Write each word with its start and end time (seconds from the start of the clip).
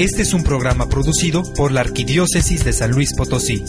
Este 0.00 0.22
es 0.22 0.32
un 0.32 0.42
programa 0.42 0.88
producido 0.88 1.42
por 1.42 1.72
la 1.72 1.82
Arquidiócesis 1.82 2.64
de 2.64 2.72
San 2.72 2.90
Luis 2.90 3.10
Potosí. 3.14 3.62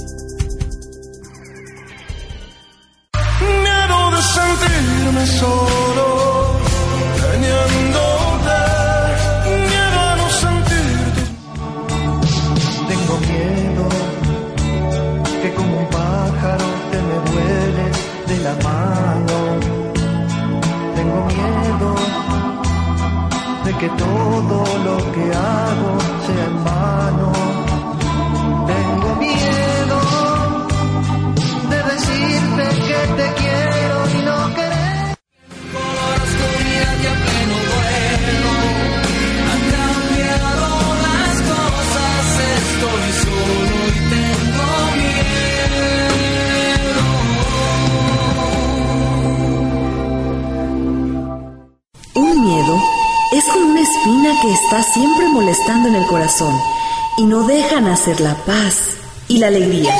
Y 57.17 57.23
no 57.25 57.47
deja 57.47 57.81
nacer 57.81 58.19
la 58.21 58.35
paz 58.45 58.97
y 59.27 59.37
la 59.37 59.47
alegría. 59.47 59.93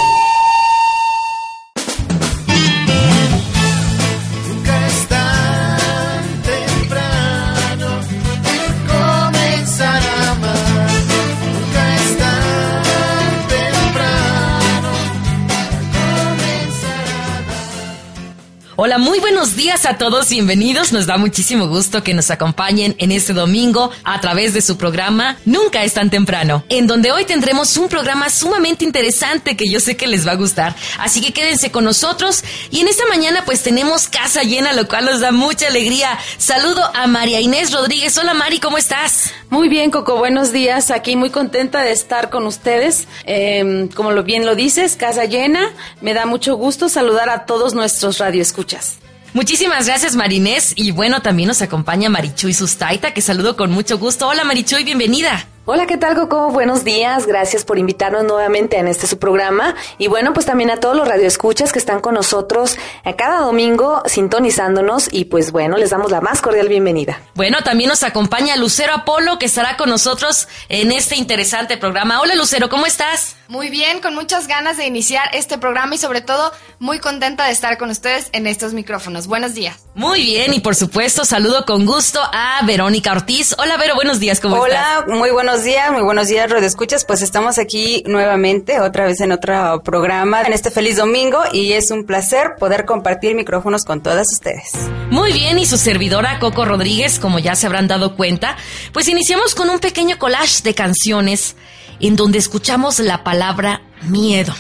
Hola, 18.84 18.98
muy 18.98 19.20
buenos 19.20 19.56
días 19.56 19.86
a 19.86 20.00
todos, 20.00 20.30
bienvenidos. 20.30 20.92
Nos 20.92 21.06
da 21.06 21.18
muchísimo 21.18 21.68
gusto 21.68 22.04
que 22.04 22.16
nos 22.16 22.32
acompañen 22.32 22.96
en 22.98 23.12
este 23.12 23.32
domingo 23.32 23.92
a 24.04 24.20
través 24.22 24.56
de 24.56 24.62
su 24.64 24.76
programa 24.76 25.38
Nunca 25.46 25.84
es 25.84 25.94
tan 25.94 26.10
temprano, 26.10 26.64
en 26.68 26.88
donde 26.88 27.12
hoy 27.12 27.26
tendremos 27.26 27.78
un 27.78 27.90
programa 27.90 28.32
sumamente 28.32 28.84
interesante 28.84 29.56
que 29.56 29.70
yo 29.70 29.80
sé 29.80 29.96
que 29.96 30.08
les 30.08 30.26
va 30.26 30.32
a 30.32 30.36
gustar. 30.36 30.76
Así 30.98 31.22
que 31.22 31.32
quédense 31.32 31.70
con 31.70 31.84
nosotros 31.84 32.44
y 32.72 32.80
en 32.80 32.88
esta 32.88 33.06
mañana 33.06 33.46
pues 33.46 33.62
tenemos 33.62 34.08
casa 34.08 34.42
llena, 34.42 34.74
lo 34.74 34.88
cual 34.88 35.06
nos 35.06 35.20
da 35.20 35.32
mucha 35.32 35.68
alegría. 35.68 36.18
Saludo 36.40 36.82
a 36.96 37.06
María 37.06 37.40
Inés 37.40 37.72
Rodríguez. 37.72 38.18
Hola 38.18 38.34
Mari, 38.34 38.60
¿cómo 38.60 38.80
estás? 38.80 39.32
Muy 39.52 39.68
bien, 39.68 39.92
Coco, 39.92 40.16
buenos 40.16 40.54
días. 40.54 40.92
Aquí 40.92 41.18
muy 41.18 41.30
contenta 41.30 41.82
de 41.82 41.92
estar 41.92 42.30
con 42.30 42.46
ustedes. 42.48 43.10
Eh, 43.26 43.90
como 43.94 44.12
lo 44.12 44.24
bien 44.24 44.46
lo 44.46 44.56
dices, 44.56 44.96
casa 44.96 45.26
llena. 45.26 45.74
Me 46.00 46.14
da 46.14 46.26
mucho 46.26 46.56
gusto 46.56 46.88
saludar 46.88 47.30
a 47.30 47.46
todos 47.46 47.74
nuestros 47.76 48.18
radioescuchas. 48.18 49.00
Muchísimas 49.34 49.88
gracias 49.88 50.16
Marinés 50.16 50.74
y 50.78 50.92
bueno, 50.92 51.22
también 51.22 51.48
nos 51.48 51.62
acompaña 51.62 52.10
Marichuy 52.10 52.54
Sustaita, 52.54 53.14
que 53.14 53.22
saludo 53.22 53.58
con 53.58 53.72
mucho 53.72 53.98
gusto. 53.98 54.30
Hola 54.30 54.46
Marichuy, 54.46 54.86
bienvenida. 54.86 55.46
Hola, 55.74 55.88
¿qué 55.88 55.96
tal, 55.96 56.16
Coco? 56.16 56.50
Buenos 56.50 56.84
días. 56.84 57.26
Gracias 57.26 57.64
por 57.64 57.80
invitarnos 57.80 58.26
nuevamente 58.26 58.78
en 58.78 58.90
este 58.90 59.08
su 59.08 59.20
programa. 59.20 59.74
Y 59.98 60.08
bueno, 60.08 60.34
pues 60.34 60.46
también 60.46 60.70
a 60.70 60.82
todos 60.82 60.98
los 60.98 61.08
radioescuchas 61.08 61.72
que 61.72 61.80
están 61.80 62.02
con 62.02 62.14
nosotros 62.14 62.76
a 63.06 63.14
cada 63.14 63.40
domingo 63.40 64.04
sintonizándonos. 64.06 65.08
Y 65.14 65.24
pues 65.24 65.54
bueno, 65.54 65.78
les 65.78 65.92
damos 65.92 66.12
la 66.12 66.20
más 66.20 66.42
cordial 66.42 66.68
bienvenida. 66.68 67.22
Bueno, 67.36 67.60
también 67.64 67.88
nos 67.88 68.04
acompaña 68.04 68.58
Lucero 68.58 68.94
Apolo, 68.94 69.40
que 69.40 69.46
estará 69.46 69.78
con 69.78 69.90
nosotros 69.90 70.50
en 70.68 70.92
este 70.92 71.16
interesante 71.16 71.78
programa. 71.78 72.20
Hola 72.20 72.36
Lucero, 72.36 72.68
¿cómo 72.68 72.86
estás? 72.86 73.38
Muy 73.52 73.70
bien, 73.70 74.00
con 74.00 74.16
muchas 74.16 74.48
ganas 74.48 74.78
de 74.78 74.86
iniciar 74.86 75.28
este 75.34 75.58
programa 75.58 75.96
y 75.96 75.98
sobre 75.98 76.22
todo 76.22 76.54
muy 76.80 77.00
contenta 77.00 77.48
de 77.48 77.52
estar 77.52 77.78
con 77.78 77.90
ustedes 77.90 78.30
en 78.32 78.48
estos 78.48 78.72
micrófonos. 78.72 79.28
Buenos 79.28 79.56
días. 79.56 79.88
Muy 79.94 80.24
bien, 80.24 80.54
y 80.54 80.62
por 80.62 80.74
supuesto 80.74 81.26
saludo 81.26 81.66
con 81.66 81.86
gusto 81.86 82.22
a 82.32 82.62
Verónica 82.66 83.12
Ortiz. 83.12 83.54
Hola 83.58 83.76
Vero, 83.76 83.96
buenos 83.96 84.22
días, 84.22 84.40
¿cómo 84.40 84.66
estás? 84.66 85.04
Hola, 85.04 85.18
muy 85.18 85.32
buenos 85.32 85.66
días, 85.66 85.92
muy 85.92 86.02
buenos 86.02 86.30
días, 86.30 86.50
Radio 86.50 86.66
Escuchas. 86.66 87.04
Pues 87.04 87.22
estamos 87.22 87.58
aquí 87.58 88.06
nuevamente, 88.08 88.80
otra 88.80 89.04
vez 89.04 89.20
en 89.20 89.34
otro 89.34 89.82
programa, 89.84 90.44
en 90.44 90.54
este 90.54 90.72
feliz 90.72 90.96
domingo, 90.96 91.44
y 91.52 91.74
es 91.74 91.92
un 91.92 92.06
placer 92.06 92.56
poder 92.58 92.86
compartir 92.86 93.36
micrófonos 93.36 93.84
con 93.84 94.02
todas 94.02 94.28
ustedes. 94.32 94.72
Muy 95.10 95.34
bien, 95.34 95.60
y 95.60 95.66
su 95.66 95.78
servidora 95.78 96.40
Coco 96.40 96.64
Rodríguez, 96.64 97.20
como 97.20 97.38
ya 97.38 97.56
se 97.56 97.68
habrán 97.68 97.90
dado 97.90 98.16
cuenta, 98.16 98.56
pues 98.94 99.10
iniciamos 99.10 99.56
con 99.56 99.70
un 99.70 99.80
pequeño 99.80 100.18
collage 100.18 100.64
de 100.64 100.74
canciones 100.74 101.58
en 102.02 102.16
donde 102.16 102.40
escuchamos 102.40 103.00
la 103.00 103.24
palabra 103.24 103.82
miedo. 104.04 104.54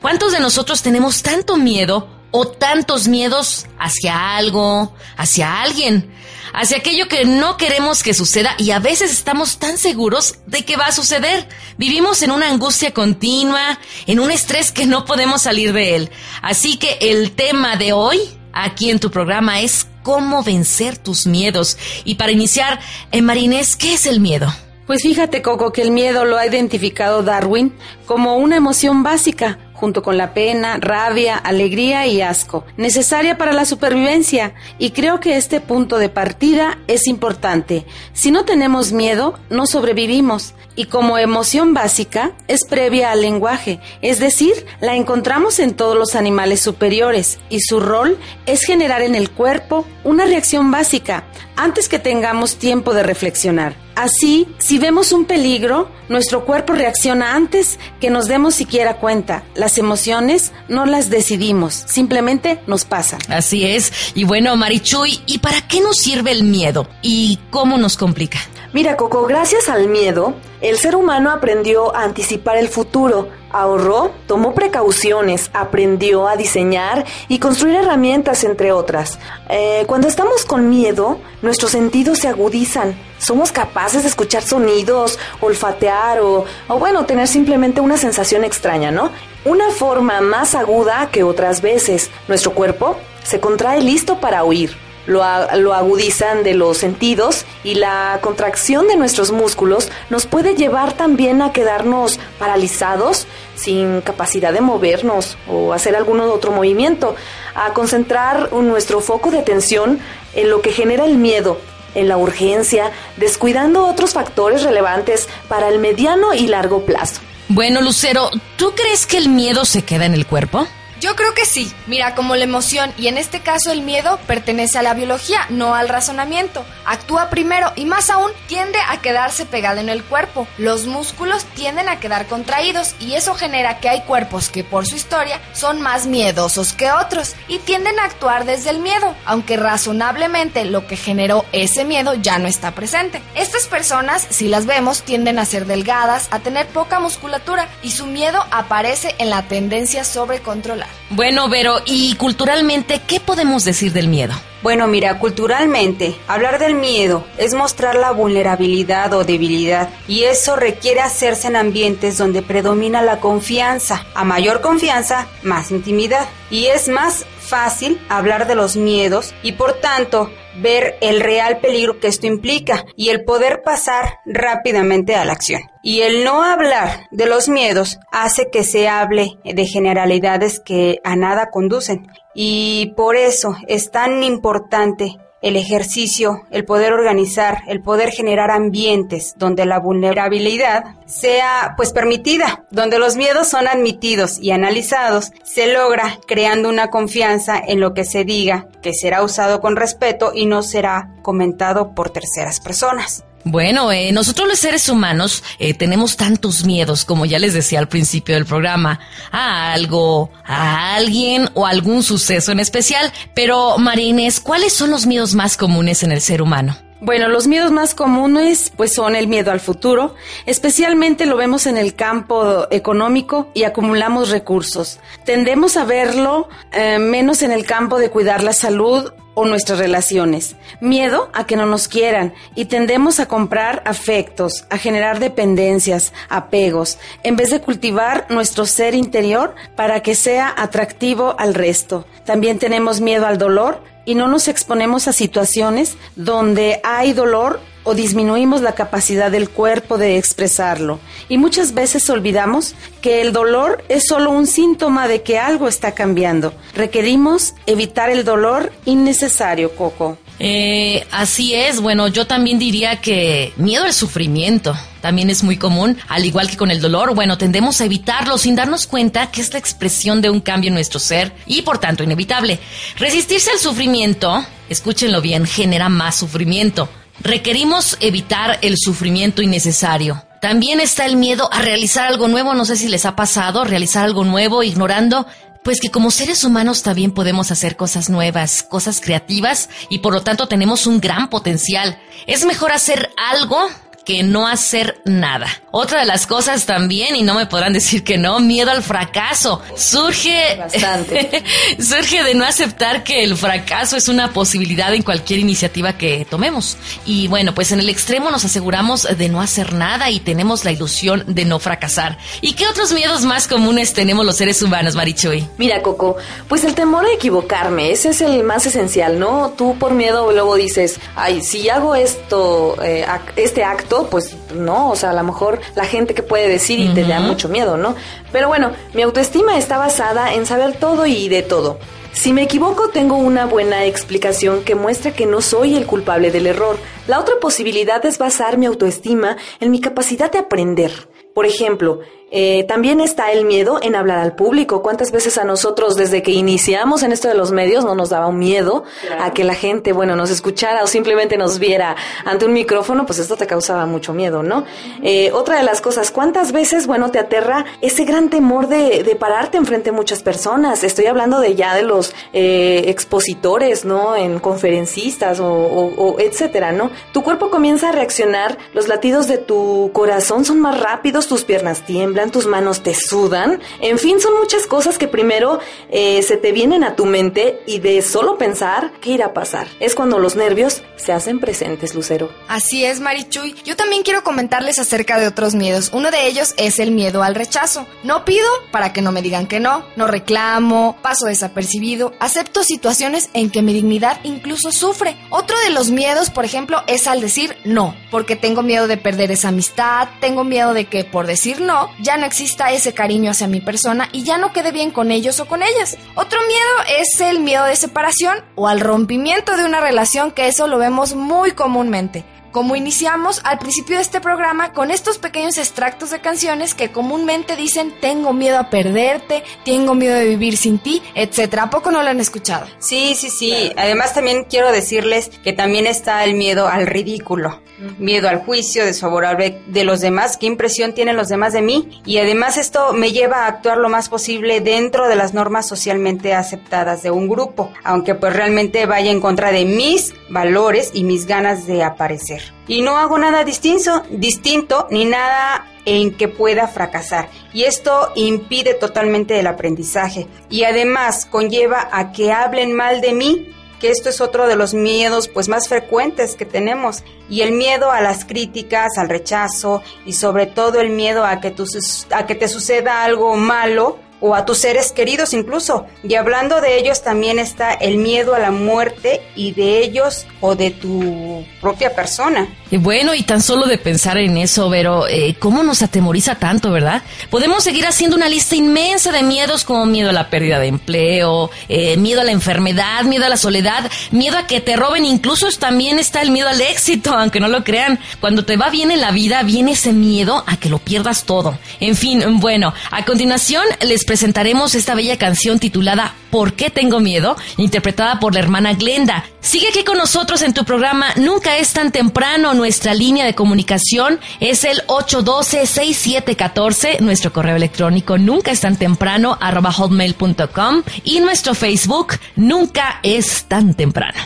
¿Cuántos 0.00 0.32
de 0.32 0.40
nosotros 0.40 0.82
tenemos 0.82 1.22
tanto 1.22 1.56
miedo 1.56 2.08
o 2.30 2.46
tantos 2.48 3.08
miedos 3.08 3.66
hacia 3.78 4.36
algo, 4.36 4.94
hacia 5.16 5.62
alguien, 5.62 6.10
hacia 6.54 6.78
aquello 6.78 7.08
que 7.08 7.24
no 7.24 7.56
queremos 7.56 8.02
que 8.02 8.14
suceda 8.14 8.54
y 8.58 8.70
a 8.70 8.78
veces 8.78 9.10
estamos 9.10 9.58
tan 9.58 9.78
seguros 9.78 10.36
de 10.46 10.64
que 10.64 10.76
va 10.76 10.86
a 10.86 10.92
suceder? 10.92 11.48
Vivimos 11.76 12.22
en 12.22 12.30
una 12.30 12.48
angustia 12.48 12.94
continua, 12.94 13.78
en 14.06 14.20
un 14.20 14.30
estrés 14.30 14.72
que 14.72 14.86
no 14.86 15.04
podemos 15.04 15.42
salir 15.42 15.72
de 15.72 15.96
él. 15.96 16.10
Así 16.40 16.76
que 16.76 16.98
el 17.00 17.32
tema 17.32 17.76
de 17.76 17.92
hoy, 17.92 18.18
aquí 18.52 18.90
en 18.90 19.00
tu 19.00 19.10
programa, 19.10 19.60
es 19.60 19.86
cómo 20.02 20.42
vencer 20.42 20.96
tus 20.96 21.26
miedos. 21.26 21.76
Y 22.04 22.14
para 22.14 22.32
iniciar, 22.32 22.80
en 23.12 23.24
Marinés, 23.24 23.76
¿qué 23.76 23.94
es 23.94 24.06
el 24.06 24.20
miedo? 24.20 24.50
Pues 24.90 25.02
fíjate, 25.04 25.40
Coco, 25.40 25.72
que 25.72 25.82
el 25.82 25.92
miedo 25.92 26.24
lo 26.24 26.36
ha 26.36 26.44
identificado 26.44 27.22
Darwin 27.22 27.72
como 28.06 28.38
una 28.38 28.56
emoción 28.56 29.04
básica, 29.04 29.56
junto 29.72 30.02
con 30.02 30.18
la 30.18 30.34
pena, 30.34 30.78
rabia, 30.80 31.36
alegría 31.36 32.08
y 32.08 32.22
asco, 32.22 32.64
necesaria 32.76 33.38
para 33.38 33.52
la 33.52 33.66
supervivencia. 33.66 34.52
Y 34.80 34.90
creo 34.90 35.20
que 35.20 35.36
este 35.36 35.60
punto 35.60 35.98
de 35.98 36.08
partida 36.08 36.76
es 36.88 37.06
importante. 37.06 37.86
Si 38.14 38.32
no 38.32 38.44
tenemos 38.44 38.90
miedo, 38.90 39.38
no 39.48 39.66
sobrevivimos. 39.66 40.54
Y 40.74 40.86
como 40.86 41.18
emoción 41.18 41.72
básica, 41.72 42.32
es 42.48 42.64
previa 42.64 43.12
al 43.12 43.22
lenguaje, 43.22 43.78
es 44.02 44.18
decir, 44.18 44.66
la 44.80 44.96
encontramos 44.96 45.60
en 45.60 45.74
todos 45.74 45.96
los 45.96 46.16
animales 46.16 46.62
superiores, 46.62 47.38
y 47.48 47.60
su 47.60 47.78
rol 47.78 48.18
es 48.46 48.62
generar 48.62 49.02
en 49.02 49.14
el 49.14 49.30
cuerpo 49.30 49.86
una 50.02 50.24
reacción 50.24 50.72
básica, 50.72 51.22
antes 51.54 51.88
que 51.88 52.00
tengamos 52.00 52.56
tiempo 52.56 52.92
de 52.92 53.04
reflexionar. 53.04 53.89
Así, 54.00 54.48
si 54.56 54.78
vemos 54.78 55.12
un 55.12 55.26
peligro, 55.26 55.86
nuestro 56.08 56.46
cuerpo 56.46 56.72
reacciona 56.72 57.34
antes 57.34 57.78
que 58.00 58.08
nos 58.08 58.28
demos 58.28 58.54
siquiera 58.54 58.96
cuenta. 58.96 59.42
Las 59.54 59.76
emociones 59.76 60.52
no 60.68 60.86
las 60.86 61.10
decidimos, 61.10 61.84
simplemente 61.86 62.62
nos 62.66 62.86
pasan. 62.86 63.20
Así 63.28 63.66
es. 63.66 63.92
Y 64.14 64.24
bueno, 64.24 64.56
Marichuy, 64.56 65.20
¿y 65.26 65.40
para 65.40 65.68
qué 65.68 65.82
nos 65.82 65.98
sirve 65.98 66.32
el 66.32 66.44
miedo? 66.44 66.88
¿Y 67.02 67.40
cómo 67.50 67.76
nos 67.76 67.98
complica? 67.98 68.38
Mira, 68.72 68.96
Coco, 68.96 69.26
gracias 69.26 69.68
al 69.68 69.88
miedo, 69.88 70.32
el 70.62 70.78
ser 70.78 70.96
humano 70.96 71.30
aprendió 71.30 71.94
a 71.94 72.04
anticipar 72.04 72.56
el 72.56 72.68
futuro, 72.68 73.28
ahorró, 73.52 74.10
tomó 74.26 74.54
precauciones, 74.54 75.50
aprendió 75.52 76.28
a 76.28 76.36
diseñar 76.36 77.04
y 77.28 77.38
construir 77.38 77.76
herramientas, 77.76 78.44
entre 78.44 78.72
otras. 78.72 79.18
Eh, 79.48 79.84
cuando 79.86 80.08
estamos 80.08 80.44
con 80.44 80.68
miedo, 80.68 81.18
nuestros 81.42 81.72
sentidos 81.72 82.18
se 82.18 82.28
agudizan. 82.28 82.96
Somos 83.18 83.52
capaces 83.52 84.02
de 84.02 84.08
escuchar 84.08 84.42
sonidos, 84.42 85.18
olfatear 85.40 86.20
o, 86.20 86.44
o, 86.68 86.78
bueno, 86.78 87.04
tener 87.06 87.28
simplemente 87.28 87.80
una 87.80 87.96
sensación 87.96 88.44
extraña, 88.44 88.90
¿no? 88.90 89.10
Una 89.44 89.70
forma 89.70 90.20
más 90.20 90.54
aguda 90.54 91.08
que 91.10 91.22
otras 91.22 91.60
veces. 91.60 92.10
Nuestro 92.28 92.52
cuerpo 92.52 92.96
se 93.22 93.40
contrae 93.40 93.80
listo 93.82 94.20
para 94.20 94.44
huir 94.44 94.89
lo, 95.06 95.22
lo, 95.56 95.74
agudizan 95.74 96.42
de 96.42 96.54
los 96.54 96.78
sentidos 96.78 97.44
y 97.64 97.74
la 97.74 98.18
contracción 98.20 98.86
de 98.88 98.96
nuestros 98.96 99.32
músculos 99.32 99.90
nos 100.10 100.26
puede 100.26 100.54
llevar 100.54 100.92
también 100.92 101.42
a 101.42 101.52
quedarnos 101.52 102.18
paralizados 102.38 103.26
sin 103.54 104.00
capacidad 104.00 104.52
de 104.52 104.60
movernos 104.60 105.36
o 105.48 105.72
hacer 105.72 105.96
algún 105.96 106.20
otro 106.20 106.52
movimiento, 106.52 107.14
a 107.54 107.72
concentrar 107.72 108.52
nuestro 108.52 109.00
foco 109.00 109.30
de 109.30 109.38
atención 109.38 110.00
en 110.34 110.50
lo 110.50 110.62
que 110.62 110.72
genera 110.72 111.04
el 111.04 111.16
miedo, 111.16 111.58
en 111.94 112.08
la 112.08 112.16
urgencia, 112.16 112.90
descuidando 113.16 113.86
otros 113.86 114.12
factores 114.12 114.62
relevantes 114.62 115.28
para 115.48 115.68
el 115.68 115.78
mediano 115.78 116.34
y 116.34 116.46
largo 116.46 116.84
plazo. 116.84 117.20
Bueno, 117.48 117.80
Lucero, 117.80 118.30
¿tú 118.56 118.72
crees 118.76 119.06
que 119.06 119.18
el 119.18 119.28
miedo 119.28 119.64
se 119.64 119.82
queda 119.82 120.06
en 120.06 120.14
el 120.14 120.26
cuerpo? 120.26 120.66
Yo 121.00 121.16
creo 121.16 121.32
que 121.32 121.46
sí. 121.46 121.72
Mira, 121.86 122.14
como 122.14 122.36
la 122.36 122.44
emoción 122.44 122.92
y 122.98 123.08
en 123.08 123.16
este 123.16 123.40
caso 123.40 123.72
el 123.72 123.80
miedo 123.80 124.18
pertenece 124.26 124.78
a 124.78 124.82
la 124.82 124.92
biología, 124.92 125.46
no 125.48 125.74
al 125.74 125.88
razonamiento. 125.88 126.62
Actúa 126.84 127.30
primero 127.30 127.72
y 127.74 127.86
más 127.86 128.10
aún 128.10 128.30
tiende 128.48 128.78
a 128.86 129.00
quedarse 129.00 129.46
pegado 129.46 129.80
en 129.80 129.88
el 129.88 130.04
cuerpo. 130.04 130.46
Los 130.58 130.86
músculos 130.86 131.44
tienden 131.54 131.88
a 131.88 132.00
quedar 132.00 132.26
contraídos 132.26 132.94
y 133.00 133.14
eso 133.14 133.34
genera 133.34 133.80
que 133.80 133.88
hay 133.88 134.02
cuerpos 134.02 134.50
que 134.50 134.62
por 134.62 134.86
su 134.86 134.96
historia 134.96 135.40
son 135.54 135.80
más 135.80 136.06
miedosos 136.06 136.74
que 136.74 136.92
otros 136.92 137.34
y 137.48 137.58
tienden 137.60 137.98
a 137.98 138.04
actuar 138.04 138.44
desde 138.44 138.68
el 138.68 138.80
miedo, 138.80 139.14
aunque 139.24 139.56
razonablemente 139.56 140.66
lo 140.66 140.86
que 140.86 140.96
generó 140.96 141.46
ese 141.52 141.86
miedo 141.86 142.12
ya 142.12 142.38
no 142.38 142.46
está 142.46 142.72
presente. 142.72 143.22
Estas 143.34 143.68
personas, 143.68 144.26
si 144.28 144.48
las 144.48 144.66
vemos, 144.66 145.02
tienden 145.02 145.38
a 145.38 145.46
ser 145.46 145.64
delgadas, 145.64 146.28
a 146.30 146.40
tener 146.40 146.66
poca 146.66 147.00
musculatura 147.00 147.68
y 147.82 147.92
su 147.92 148.04
miedo 148.04 148.44
aparece 148.50 149.14
en 149.18 149.30
la 149.30 149.48
tendencia 149.48 150.04
sobre 150.04 150.40
controlar. 150.40 150.89
Bueno, 151.10 151.48
Vero, 151.48 151.80
y 151.84 152.14
culturalmente, 152.14 153.00
¿qué 153.06 153.20
podemos 153.20 153.64
decir 153.64 153.92
del 153.92 154.08
miedo? 154.08 154.34
Bueno, 154.62 154.86
mira, 154.86 155.18
culturalmente, 155.18 156.14
hablar 156.28 156.58
del 156.58 156.74
miedo 156.74 157.24
es 157.38 157.54
mostrar 157.54 157.94
la 157.94 158.10
vulnerabilidad 158.10 159.12
o 159.14 159.24
debilidad 159.24 159.88
y 160.06 160.24
eso 160.24 160.54
requiere 160.54 161.00
hacerse 161.00 161.48
en 161.48 161.56
ambientes 161.56 162.18
donde 162.18 162.42
predomina 162.42 163.00
la 163.00 163.20
confianza. 163.20 164.04
A 164.14 164.24
mayor 164.24 164.60
confianza, 164.60 165.28
más 165.42 165.70
intimidad. 165.70 166.28
Y 166.50 166.66
es 166.66 166.88
más 166.88 167.24
fácil 167.50 168.00
hablar 168.08 168.46
de 168.46 168.54
los 168.54 168.76
miedos 168.76 169.34
y 169.42 169.52
por 169.52 169.74
tanto 169.80 170.30
ver 170.62 170.96
el 171.00 171.20
real 171.20 171.58
peligro 171.58 171.98
que 171.98 172.06
esto 172.06 172.26
implica 172.26 172.84
y 172.96 173.08
el 173.08 173.24
poder 173.24 173.62
pasar 173.62 174.20
rápidamente 174.24 175.16
a 175.16 175.24
la 175.24 175.32
acción. 175.32 175.62
Y 175.82 176.02
el 176.02 176.24
no 176.24 176.42
hablar 176.42 177.08
de 177.10 177.26
los 177.26 177.48
miedos 177.48 177.98
hace 178.12 178.50
que 178.50 178.62
se 178.62 178.88
hable 178.88 179.38
de 179.44 179.66
generalidades 179.66 180.60
que 180.60 181.00
a 181.04 181.16
nada 181.16 181.50
conducen. 181.50 182.06
Y 182.34 182.92
por 182.96 183.16
eso 183.16 183.56
es 183.66 183.90
tan 183.90 184.22
importante 184.22 185.16
el 185.42 185.56
ejercicio, 185.56 186.42
el 186.50 186.64
poder 186.64 186.92
organizar, 186.92 187.62
el 187.66 187.82
poder 187.82 188.10
generar 188.10 188.50
ambientes 188.50 189.34
donde 189.36 189.64
la 189.66 189.78
vulnerabilidad 189.78 190.96
sea 191.06 191.74
pues 191.76 191.92
permitida, 191.92 192.64
donde 192.70 192.98
los 192.98 193.16
miedos 193.16 193.48
son 193.48 193.66
admitidos 193.66 194.38
y 194.38 194.50
analizados, 194.50 195.32
se 195.42 195.72
logra 195.72 196.18
creando 196.26 196.68
una 196.68 196.88
confianza 196.88 197.58
en 197.58 197.80
lo 197.80 197.94
que 197.94 198.04
se 198.04 198.24
diga, 198.24 198.68
que 198.82 198.92
será 198.92 199.22
usado 199.22 199.60
con 199.60 199.76
respeto 199.76 200.32
y 200.34 200.46
no 200.46 200.62
será 200.62 201.10
comentado 201.22 201.94
por 201.94 202.10
terceras 202.10 202.60
personas. 202.60 203.24
Bueno, 203.44 203.90
eh, 203.90 204.12
nosotros 204.12 204.46
los 204.46 204.58
seres 204.58 204.88
humanos 204.88 205.42
eh, 205.58 205.72
tenemos 205.72 206.16
tantos 206.16 206.64
miedos, 206.64 207.04
como 207.04 207.24
ya 207.24 207.38
les 207.38 207.54
decía 207.54 207.78
al 207.78 207.88
principio 207.88 208.34
del 208.34 208.44
programa, 208.44 209.00
a 209.32 209.72
algo, 209.72 210.30
a 210.44 210.94
alguien 210.94 211.48
o 211.54 211.66
a 211.66 211.70
algún 211.70 212.02
suceso 212.02 212.52
en 212.52 212.60
especial. 212.60 213.10
Pero, 213.34 213.78
Marines, 213.78 214.40
¿cuáles 214.40 214.74
son 214.74 214.90
los 214.90 215.06
miedos 215.06 215.34
más 215.34 215.56
comunes 215.56 216.02
en 216.02 216.12
el 216.12 216.20
ser 216.20 216.42
humano? 216.42 216.76
Bueno, 217.02 217.28
los 217.28 217.46
miedos 217.46 217.72
más 217.72 217.94
comunes 217.94 218.72
pues 218.76 218.92
son 218.92 219.16
el 219.16 219.26
miedo 219.26 219.50
al 219.50 219.60
futuro, 219.60 220.14
especialmente 220.44 221.24
lo 221.24 221.38
vemos 221.38 221.66
en 221.66 221.78
el 221.78 221.94
campo 221.94 222.66
económico 222.70 223.48
y 223.54 223.62
acumulamos 223.64 224.28
recursos. 224.28 225.00
Tendemos 225.24 225.78
a 225.78 225.84
verlo 225.86 226.50
eh, 226.72 226.98
menos 226.98 227.40
en 227.40 227.52
el 227.52 227.64
campo 227.64 227.98
de 227.98 228.10
cuidar 228.10 228.44
la 228.44 228.52
salud 228.52 229.14
nuestras 229.44 229.78
relaciones. 229.78 230.56
Miedo 230.80 231.30
a 231.32 231.46
que 231.46 231.56
no 231.56 231.66
nos 231.66 231.88
quieran 231.88 232.34
y 232.54 232.66
tendemos 232.66 233.20
a 233.20 233.26
comprar 233.26 233.82
afectos, 233.86 234.64
a 234.70 234.78
generar 234.78 235.18
dependencias, 235.20 236.12
apegos, 236.28 236.98
en 237.22 237.36
vez 237.36 237.50
de 237.50 237.60
cultivar 237.60 238.26
nuestro 238.28 238.66
ser 238.66 238.94
interior 238.94 239.54
para 239.76 240.00
que 240.00 240.14
sea 240.14 240.54
atractivo 240.56 241.34
al 241.38 241.54
resto. 241.54 242.06
También 242.24 242.58
tenemos 242.58 243.00
miedo 243.00 243.26
al 243.26 243.38
dolor 243.38 243.82
y 244.04 244.14
no 244.14 244.28
nos 244.28 244.48
exponemos 244.48 245.08
a 245.08 245.12
situaciones 245.12 245.96
donde 246.16 246.80
hay 246.84 247.12
dolor 247.12 247.60
o 247.90 247.94
disminuimos 247.94 248.60
la 248.60 248.76
capacidad 248.76 249.32
del 249.32 249.50
cuerpo 249.50 249.98
de 249.98 250.16
expresarlo. 250.16 251.00
Y 251.28 251.38
muchas 251.38 251.74
veces 251.74 252.08
olvidamos 252.08 252.76
que 253.00 253.20
el 253.20 253.32
dolor 253.32 253.82
es 253.88 254.04
solo 254.06 254.30
un 254.30 254.46
síntoma 254.46 255.08
de 255.08 255.22
que 255.22 255.40
algo 255.40 255.66
está 255.66 255.90
cambiando. 255.90 256.54
Requerimos 256.72 257.54
evitar 257.66 258.08
el 258.08 258.24
dolor 258.24 258.70
innecesario, 258.84 259.74
Coco. 259.74 260.18
Eh, 260.38 261.04
así 261.10 261.52
es, 261.52 261.80
bueno, 261.80 262.06
yo 262.06 262.28
también 262.28 262.60
diría 262.60 263.00
que 263.00 263.52
miedo 263.56 263.82
al 263.82 263.92
sufrimiento 263.92 264.72
también 265.00 265.30
es 265.30 265.42
muy 265.42 265.56
común, 265.56 265.96
al 266.08 266.24
igual 266.24 266.48
que 266.48 266.56
con 266.56 266.70
el 266.70 266.80
dolor, 266.80 267.14
bueno, 267.14 267.38
tendemos 267.38 267.80
a 267.80 267.86
evitarlo 267.86 268.38
sin 268.38 268.54
darnos 268.54 268.86
cuenta 268.86 269.30
que 269.30 269.40
es 269.40 269.52
la 269.52 269.58
expresión 269.58 270.20
de 270.20 270.30
un 270.30 270.40
cambio 270.40 270.68
en 270.68 270.74
nuestro 270.74 271.00
ser 271.00 271.32
y 271.46 271.62
por 271.62 271.78
tanto 271.78 272.04
inevitable. 272.04 272.60
Resistirse 272.96 273.50
al 273.50 273.58
sufrimiento, 273.58 274.44
escúchenlo 274.68 275.20
bien, 275.20 275.46
genera 275.46 275.88
más 275.88 276.16
sufrimiento. 276.16 276.88
Requerimos 277.22 277.96
evitar 278.00 278.58
el 278.62 278.76
sufrimiento 278.78 279.42
innecesario. 279.42 280.24
También 280.40 280.80
está 280.80 281.04
el 281.04 281.16
miedo 281.16 281.52
a 281.52 281.60
realizar 281.60 282.06
algo 282.06 282.28
nuevo, 282.28 282.54
no 282.54 282.64
sé 282.64 282.76
si 282.76 282.88
les 282.88 283.04
ha 283.04 283.14
pasado, 283.14 283.64
realizar 283.64 284.04
algo 284.04 284.24
nuevo 284.24 284.62
ignorando 284.62 285.26
pues 285.62 285.80
que 285.80 285.90
como 285.90 286.10
seres 286.10 286.44
humanos 286.44 286.82
también 286.82 287.12
podemos 287.12 287.50
hacer 287.50 287.76
cosas 287.76 288.08
nuevas, 288.08 288.62
cosas 288.62 289.00
creativas 289.00 289.68
y 289.88 289.98
por 289.98 290.14
lo 290.14 290.22
tanto 290.22 290.48
tenemos 290.48 290.86
un 290.86 291.00
gran 291.00 291.28
potencial. 291.28 291.98
Es 292.26 292.44
mejor 292.46 292.72
hacer 292.72 293.10
algo 293.16 293.68
que 294.10 294.24
no 294.24 294.48
hacer 294.48 295.00
nada. 295.04 295.46
Otra 295.70 296.00
de 296.00 296.06
las 296.06 296.26
cosas 296.26 296.66
también, 296.66 297.14
y 297.14 297.22
no 297.22 297.34
me 297.34 297.46
podrán 297.46 297.72
decir 297.72 298.02
que 298.02 298.18
no, 298.18 298.40
miedo 298.40 298.72
al 298.72 298.82
fracaso. 298.82 299.62
Surge 299.76 300.56
Bastante. 300.58 301.44
surge 301.78 302.24
de 302.24 302.34
no 302.34 302.44
aceptar 302.44 303.04
que 303.04 303.22
el 303.22 303.36
fracaso 303.36 303.96
es 303.96 304.08
una 304.08 304.32
posibilidad 304.32 304.92
en 304.92 305.04
cualquier 305.04 305.38
iniciativa 305.38 305.92
que 305.92 306.26
tomemos. 306.28 306.76
Y 307.06 307.28
bueno, 307.28 307.54
pues 307.54 307.70
en 307.70 307.78
el 307.78 307.88
extremo 307.88 308.32
nos 308.32 308.44
aseguramos 308.44 309.06
de 309.16 309.28
no 309.28 309.40
hacer 309.40 309.74
nada 309.74 310.10
y 310.10 310.18
tenemos 310.18 310.64
la 310.64 310.72
ilusión 310.72 311.22
de 311.28 311.44
no 311.44 311.60
fracasar. 311.60 312.18
¿Y 312.40 312.54
qué 312.54 312.66
otros 312.66 312.92
miedos 312.92 313.24
más 313.24 313.46
comunes 313.46 313.92
tenemos 313.92 314.26
los 314.26 314.36
seres 314.36 314.60
humanos, 314.60 314.96
Marichuy? 314.96 315.46
Mira, 315.56 315.82
Coco, 315.82 316.16
pues 316.48 316.64
el 316.64 316.74
temor 316.74 317.06
a 317.06 317.12
equivocarme, 317.12 317.92
ese 317.92 318.08
es 318.08 318.22
el 318.22 318.42
más 318.42 318.66
esencial, 318.66 319.20
¿no? 319.20 319.54
Tú 319.56 319.78
por 319.78 319.94
miedo 319.94 320.32
luego 320.32 320.56
dices, 320.56 320.98
ay, 321.14 321.44
si 321.44 321.68
hago 321.68 321.94
esto, 321.94 322.76
eh, 322.82 323.06
este 323.36 323.62
acto, 323.62 323.99
pues 324.08 324.36
no, 324.54 324.90
o 324.90 324.96
sea, 324.96 325.10
a 325.10 325.14
lo 325.14 325.24
mejor 325.24 325.60
la 325.74 325.84
gente 325.84 326.14
que 326.14 326.22
puede 326.22 326.48
decir 326.48 326.78
y 326.78 326.88
te 326.94 327.04
da 327.04 327.20
mucho 327.20 327.48
miedo, 327.48 327.76
¿no? 327.76 327.94
Pero 328.32 328.48
bueno, 328.48 328.72
mi 328.94 329.02
autoestima 329.02 329.58
está 329.58 329.78
basada 329.78 330.34
en 330.34 330.46
saber 330.46 330.76
todo 330.78 331.06
y 331.06 331.28
de 331.28 331.42
todo. 331.42 331.78
Si 332.12 332.32
me 332.32 332.42
equivoco, 332.42 332.88
tengo 332.88 333.16
una 333.16 333.46
buena 333.46 333.86
explicación 333.86 334.64
que 334.64 334.74
muestra 334.74 335.12
que 335.12 335.26
no 335.26 335.40
soy 335.40 335.76
el 335.76 335.86
culpable 335.86 336.30
del 336.30 336.46
error. 336.46 336.76
La 337.06 337.20
otra 337.20 337.36
posibilidad 337.40 338.04
es 338.04 338.18
basar 338.18 338.58
mi 338.58 338.66
autoestima 338.66 339.36
en 339.60 339.70
mi 339.70 339.80
capacidad 339.80 340.30
de 340.30 340.38
aprender. 340.38 340.90
Por 341.34 341.46
ejemplo, 341.46 342.00
eh, 342.30 342.64
también 342.64 343.00
está 343.00 343.32
el 343.32 343.44
miedo 343.44 343.78
en 343.82 343.94
hablar 343.96 344.18
al 344.18 344.34
público. 344.34 344.82
¿Cuántas 344.82 345.10
veces 345.12 345.36
a 345.38 345.44
nosotros 345.44 345.96
desde 345.96 346.22
que 346.22 346.30
iniciamos 346.32 347.02
en 347.02 347.12
esto 347.12 347.28
de 347.28 347.34
los 347.34 347.50
medios 347.52 347.84
no 347.84 347.94
nos 347.94 348.10
daba 348.10 348.26
un 348.28 348.38
miedo 348.38 348.84
a 349.20 349.32
que 349.32 349.44
la 349.44 349.54
gente, 349.54 349.92
bueno, 349.92 350.16
nos 350.16 350.30
escuchara 350.30 350.82
o 350.82 350.86
simplemente 350.86 351.36
nos 351.36 351.58
viera 351.58 351.96
ante 352.24 352.46
un 352.46 352.52
micrófono? 352.52 353.06
Pues 353.06 353.18
esto 353.18 353.36
te 353.36 353.46
causaba 353.46 353.86
mucho 353.86 354.12
miedo, 354.12 354.42
¿no? 354.42 354.64
Eh, 355.02 355.30
otra 355.32 355.56
de 355.58 355.62
las 355.64 355.80
cosas, 355.80 356.10
¿cuántas 356.10 356.52
veces, 356.52 356.86
bueno, 356.86 357.10
te 357.10 357.18
aterra 357.18 357.64
ese 357.80 358.04
gran 358.04 358.30
temor 358.30 358.68
de, 358.68 359.02
de 359.02 359.16
pararte 359.16 359.56
enfrente 359.56 359.90
de 359.90 359.96
muchas 359.96 360.22
personas? 360.22 360.84
Estoy 360.84 361.06
hablando 361.06 361.40
de 361.40 361.54
ya 361.54 361.74
de 361.74 361.82
los 361.82 362.14
eh, 362.32 362.84
expositores, 362.86 363.84
¿no? 363.84 364.14
En 364.16 364.38
conferencistas 364.40 365.40
o, 365.40 365.46
o- 365.48 365.94
o 365.96 366.20
etcétera, 366.20 366.72
¿no? 366.72 366.90
Tu 367.12 367.22
cuerpo 367.22 367.50
comienza 367.50 367.88
a 367.88 367.92
reaccionar, 367.92 368.58
los 368.74 368.88
latidos 368.88 369.26
de 369.26 369.38
tu 369.38 369.90
corazón 369.92 370.44
son 370.44 370.60
más 370.60 370.78
rápidos, 370.80 371.26
tus 371.26 371.44
piernas 371.44 371.84
tiemblan, 371.86 372.19
tus 372.28 372.46
manos 372.46 372.82
te 372.82 372.94
sudan, 372.94 373.60
en 373.80 373.98
fin, 373.98 374.20
son 374.20 374.36
muchas 374.38 374.66
cosas 374.66 374.98
que 374.98 375.08
primero 375.08 375.60
eh, 375.90 376.22
se 376.22 376.36
te 376.36 376.52
vienen 376.52 376.84
a 376.84 376.96
tu 376.96 377.06
mente 377.06 377.62
y 377.66 377.78
de 377.78 378.02
solo 378.02 378.36
pensar 378.36 378.92
qué 379.00 379.12
irá 379.12 379.26
a 379.26 379.32
pasar. 379.32 379.68
Es 379.80 379.94
cuando 379.94 380.18
los 380.18 380.36
nervios 380.36 380.82
se 380.96 381.12
hacen 381.12 381.40
presentes, 381.40 381.94
Lucero. 381.94 382.30
Así 382.48 382.84
es, 382.84 383.00
Marichuy. 383.00 383.54
Yo 383.64 383.76
también 383.76 384.02
quiero 384.02 384.22
comentarles 384.22 384.78
acerca 384.78 385.18
de 385.18 385.26
otros 385.26 385.54
miedos. 385.54 385.90
Uno 385.94 386.10
de 386.10 386.26
ellos 386.26 386.54
es 386.58 386.78
el 386.78 386.90
miedo 386.90 387.22
al 387.22 387.34
rechazo. 387.34 387.86
No 388.02 388.24
pido 388.26 388.46
para 388.70 388.92
que 388.92 389.00
no 389.00 389.12
me 389.12 389.22
digan 389.22 389.46
que 389.46 389.60
no, 389.60 389.84
no 389.96 390.06
reclamo, 390.06 390.98
paso 391.00 391.26
desapercibido, 391.26 392.12
acepto 392.20 392.64
situaciones 392.64 393.30
en 393.32 393.50
que 393.50 393.62
mi 393.62 393.72
dignidad 393.72 394.20
incluso 394.24 394.72
sufre. 394.72 395.16
Otro 395.30 395.58
de 395.60 395.70
los 395.70 395.90
miedos, 395.90 396.28
por 396.30 396.44
ejemplo, 396.44 396.82
es 396.86 397.06
al 397.06 397.20
decir 397.20 397.56
no, 397.64 397.94
porque 398.10 398.36
tengo 398.36 398.62
miedo 398.62 398.88
de 398.88 398.96
perder 398.96 399.30
esa 399.30 399.48
amistad, 399.48 400.08
tengo 400.20 400.44
miedo 400.44 400.74
de 400.74 400.86
que 400.86 401.04
por 401.04 401.26
decir 401.26 401.60
no 401.60 401.90
ya 402.00 402.09
no 402.16 402.26
exista 402.26 402.70
ese 402.72 402.94
cariño 402.94 403.30
hacia 403.30 403.46
mi 403.46 403.60
persona 403.60 404.08
y 404.12 404.22
ya 404.22 404.38
no 404.38 404.52
quede 404.52 404.72
bien 404.72 404.90
con 404.90 405.10
ellos 405.10 405.40
o 405.40 405.46
con 405.46 405.62
ellas. 405.62 405.96
Otro 406.14 406.38
miedo 406.46 407.00
es 407.00 407.20
el 407.20 407.40
miedo 407.40 407.64
de 407.64 407.76
separación 407.76 408.38
o 408.54 408.68
al 408.68 408.80
rompimiento 408.80 409.56
de 409.56 409.64
una 409.64 409.80
relación, 409.80 410.30
que 410.30 410.48
eso 410.48 410.66
lo 410.66 410.78
vemos 410.78 411.14
muy 411.14 411.52
comúnmente. 411.52 412.24
Como 412.52 412.76
iniciamos 412.76 413.40
al 413.44 413.58
principio 413.58 413.96
de 413.96 414.02
este 414.02 414.20
programa 414.20 414.72
con 414.72 414.90
estos 414.90 415.18
pequeños 415.18 415.58
extractos 415.58 416.10
de 416.10 416.20
canciones 416.20 416.74
que 416.74 416.90
comúnmente 416.90 417.56
dicen 417.56 417.94
tengo 418.00 418.32
miedo 418.32 418.58
a 418.58 418.70
perderte, 418.70 419.44
tengo 419.64 419.94
miedo 419.94 420.14
de 420.14 420.26
vivir 420.26 420.56
sin 420.56 420.78
ti, 420.78 421.02
etcétera. 421.14 421.64
¿A 421.64 421.70
poco 421.70 421.90
no 421.90 422.02
lo 422.02 422.08
han 422.08 422.20
escuchado? 422.20 422.66
Sí, 422.78 423.14
sí, 423.14 423.30
sí. 423.30 423.72
Además 423.76 424.14
también 424.14 424.44
quiero 424.44 424.72
decirles 424.72 425.30
que 425.42 425.52
también 425.52 425.86
está 425.86 426.24
el 426.24 426.34
miedo 426.34 426.68
al 426.68 426.86
ridículo, 426.86 427.60
miedo 427.98 428.28
al 428.28 428.38
juicio 428.44 428.84
desfavorable 428.84 429.62
de 429.66 429.84
los 429.84 430.00
demás, 430.00 430.36
qué 430.36 430.46
impresión 430.46 430.94
tienen 430.94 431.16
los 431.16 431.28
demás 431.28 431.52
de 431.52 431.62
mí 431.62 432.00
y 432.04 432.18
además 432.18 432.56
esto 432.56 432.92
me 432.92 433.12
lleva 433.12 433.44
a 433.44 433.46
actuar 433.46 433.78
lo 433.78 433.88
más 433.88 434.08
posible 434.08 434.60
dentro 434.60 435.08
de 435.08 435.16
las 435.16 435.34
normas 435.34 435.68
socialmente 435.68 436.34
aceptadas 436.34 437.02
de 437.02 437.10
un 437.10 437.28
grupo, 437.28 437.72
aunque 437.84 438.14
pues 438.14 438.34
realmente 438.34 438.86
vaya 438.86 439.10
en 439.10 439.20
contra 439.20 439.52
de 439.52 439.64
mis 439.64 440.14
valores 440.28 440.90
y 440.94 441.04
mis 441.04 441.26
ganas 441.26 441.66
de 441.66 441.82
aparecer. 441.82 442.39
Y 442.66 442.82
no 442.82 442.96
hago 442.96 443.18
nada 443.18 443.44
distinto, 443.44 444.02
distinto 444.10 444.86
ni 444.90 445.04
nada 445.04 445.66
en 445.84 446.16
que 446.16 446.28
pueda 446.28 446.68
fracasar. 446.68 447.28
Y 447.52 447.64
esto 447.64 448.10
impide 448.14 448.74
totalmente 448.74 449.38
el 449.40 449.46
aprendizaje. 449.46 450.28
Y 450.48 450.64
además 450.64 451.26
conlleva 451.26 451.88
a 451.90 452.12
que 452.12 452.32
hablen 452.32 452.74
mal 452.74 453.00
de 453.00 453.12
mí 453.12 453.54
que 453.80 453.90
esto 453.90 454.10
es 454.10 454.20
otro 454.20 454.46
de 454.46 454.56
los 454.56 454.74
miedos 454.74 455.26
pues 455.26 455.48
más 455.48 455.66
frecuentes 455.66 456.36
que 456.36 456.44
tenemos 456.44 457.02
y 457.28 457.40
el 457.40 457.52
miedo 457.52 457.90
a 457.90 458.02
las 458.02 458.26
críticas, 458.26 458.98
al 458.98 459.08
rechazo 459.08 459.82
y 460.04 460.12
sobre 460.12 460.46
todo 460.46 460.80
el 460.80 460.90
miedo 460.90 461.24
a 461.24 461.40
que, 461.40 461.50
tu, 461.50 461.64
a 462.10 462.26
que 462.26 462.34
te 462.34 462.46
suceda 462.46 463.02
algo 463.02 463.34
malo 463.36 463.98
o 464.20 464.34
a 464.34 464.44
tus 464.44 464.58
seres 464.58 464.92
queridos 464.92 465.32
incluso. 465.32 465.86
Y 466.02 466.14
hablando 466.14 466.60
de 466.60 466.78
ellos 466.78 467.02
también 467.02 467.38
está 467.38 467.72
el 467.72 467.96
miedo 467.98 468.34
a 468.34 468.38
la 468.38 468.50
muerte 468.50 469.22
y 469.34 469.52
de 469.52 469.82
ellos 469.82 470.26
o 470.40 470.54
de 470.54 470.70
tu 470.70 471.44
propia 471.60 471.94
persona. 471.94 472.48
Y 472.70 472.76
bueno, 472.76 473.14
y 473.14 473.22
tan 473.22 473.42
solo 473.42 473.66
de 473.66 473.78
pensar 473.78 474.16
en 474.18 474.38
eso, 474.38 474.70
pero 474.70 475.08
eh, 475.08 475.34
¿cómo 475.38 475.64
nos 475.64 475.82
atemoriza 475.82 476.36
tanto, 476.36 476.70
verdad? 476.70 477.02
Podemos 477.28 477.64
seguir 477.64 477.84
haciendo 477.84 478.16
una 478.16 478.28
lista 478.28 478.54
inmensa 478.54 479.10
de 479.10 479.24
miedos 479.24 479.64
como 479.64 479.86
miedo 479.86 480.10
a 480.10 480.12
la 480.12 480.30
pérdida 480.30 480.60
de 480.60 480.68
empleo, 480.68 481.50
eh, 481.68 481.96
miedo 481.96 482.20
a 482.20 482.24
la 482.24 482.30
enfermedad, 482.30 483.02
miedo 483.02 483.24
a 483.24 483.28
la 483.28 483.36
soledad, 483.36 483.90
miedo 484.12 484.38
a 484.38 484.46
que 484.46 484.60
te 484.60 484.76
roben, 484.76 485.04
incluso 485.04 485.48
también 485.58 485.98
está 485.98 486.22
el 486.22 486.30
miedo 486.30 486.48
al 486.48 486.60
éxito, 486.60 487.12
aunque 487.16 487.40
no 487.40 487.48
lo 487.48 487.64
crean. 487.64 487.98
Cuando 488.20 488.44
te 488.44 488.56
va 488.56 488.70
bien 488.70 488.92
en 488.92 489.00
la 489.00 489.10
vida, 489.10 489.42
viene 489.42 489.72
ese 489.72 489.92
miedo 489.92 490.44
a 490.46 490.56
que 490.56 490.68
lo 490.68 490.78
pierdas 490.78 491.24
todo. 491.24 491.58
En 491.80 491.96
fin, 491.96 492.22
bueno, 492.38 492.72
a 492.92 493.04
continuación 493.04 493.64
les 493.80 494.04
presentaremos 494.10 494.74
esta 494.74 494.96
bella 494.96 495.16
canción 495.18 495.60
titulada 495.60 496.16
¿Por 496.32 496.54
qué 496.54 496.68
tengo 496.68 496.98
miedo? 496.98 497.36
interpretada 497.58 498.18
por 498.18 498.34
la 498.34 498.40
hermana 498.40 498.72
Glenda. 498.72 499.24
Sigue 499.38 499.68
aquí 499.68 499.84
con 499.84 499.98
nosotros 499.98 500.42
en 500.42 500.52
tu 500.52 500.64
programa 500.64 501.14
Nunca 501.14 501.58
es 501.58 501.72
tan 501.72 501.92
temprano. 501.92 502.52
Nuestra 502.52 502.92
línea 502.92 503.24
de 503.24 503.36
comunicación 503.36 504.18
es 504.40 504.64
el 504.64 504.84
812-6714. 504.88 506.98
Nuestro 506.98 507.32
correo 507.32 507.54
electrónico 507.54 508.18
nunca 508.18 508.50
es 508.50 508.62
tan 508.62 508.76
temprano 508.76 509.38
arroba 509.40 509.70
hotmail.com 509.70 510.82
y 511.04 511.20
nuestro 511.20 511.54
Facebook 511.54 512.14
Nunca 512.34 512.98
es 513.04 513.44
tan 513.44 513.74
temprano. 513.74 514.18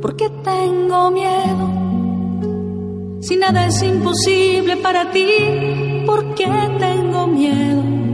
¿Por 0.00 0.14
qué 0.14 0.30
tengo 0.44 1.10
miedo? 1.10 1.72
Si 3.20 3.34
nada 3.34 3.66
es 3.66 3.82
imposible 3.82 4.76
para 4.76 5.10
ti, 5.10 5.26
¿por 6.06 6.36
qué 6.36 6.46
tengo 6.78 7.26
miedo? 7.26 8.13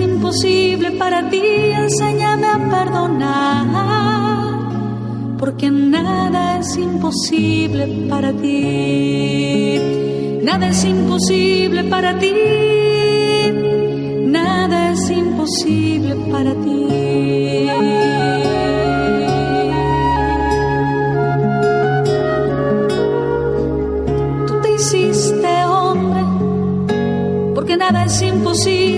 imposible 0.00 0.92
para 0.92 1.28
ti. 1.30 1.40
Enséñame 1.40 2.46
a 2.46 2.58
perdonar, 2.70 3.66
porque 5.38 5.70
nada 5.70 6.58
es 6.58 6.76
imposible 6.76 7.86
para 8.08 8.32
ti. 8.32 9.78
Nada 10.42 10.68
es 10.68 10.84
imposible 10.84 11.84
para 11.84 12.18
ti. 12.18 12.34
Nada 14.26 14.92
es 14.92 15.10
imposible 15.10 16.14
para 16.30 16.52
ti. 16.54 17.68
Tú 24.46 24.60
te 24.62 24.74
hiciste 24.74 25.64
hombre, 25.66 26.22
porque 27.54 27.76
nada 27.76 28.04
es 28.04 28.22
imposible 28.22 28.97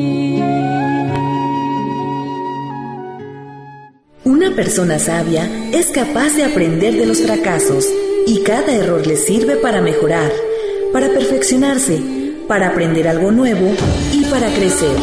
Una 4.51 4.63
persona 4.63 4.99
sabia 4.99 5.49
es 5.71 5.91
capaz 5.91 6.31
de 6.31 6.43
aprender 6.43 6.93
de 6.93 7.05
los 7.05 7.21
fracasos 7.21 7.87
y 8.27 8.43
cada 8.43 8.73
error 8.73 9.07
le 9.07 9.15
sirve 9.15 9.55
para 9.55 9.81
mejorar, 9.81 10.29
para 10.91 11.07
perfeccionarse, 11.07 12.01
para 12.49 12.67
aprender 12.67 13.07
algo 13.07 13.31
nuevo 13.31 13.73
y 14.11 14.25
para 14.25 14.53
crecer. 14.53 14.97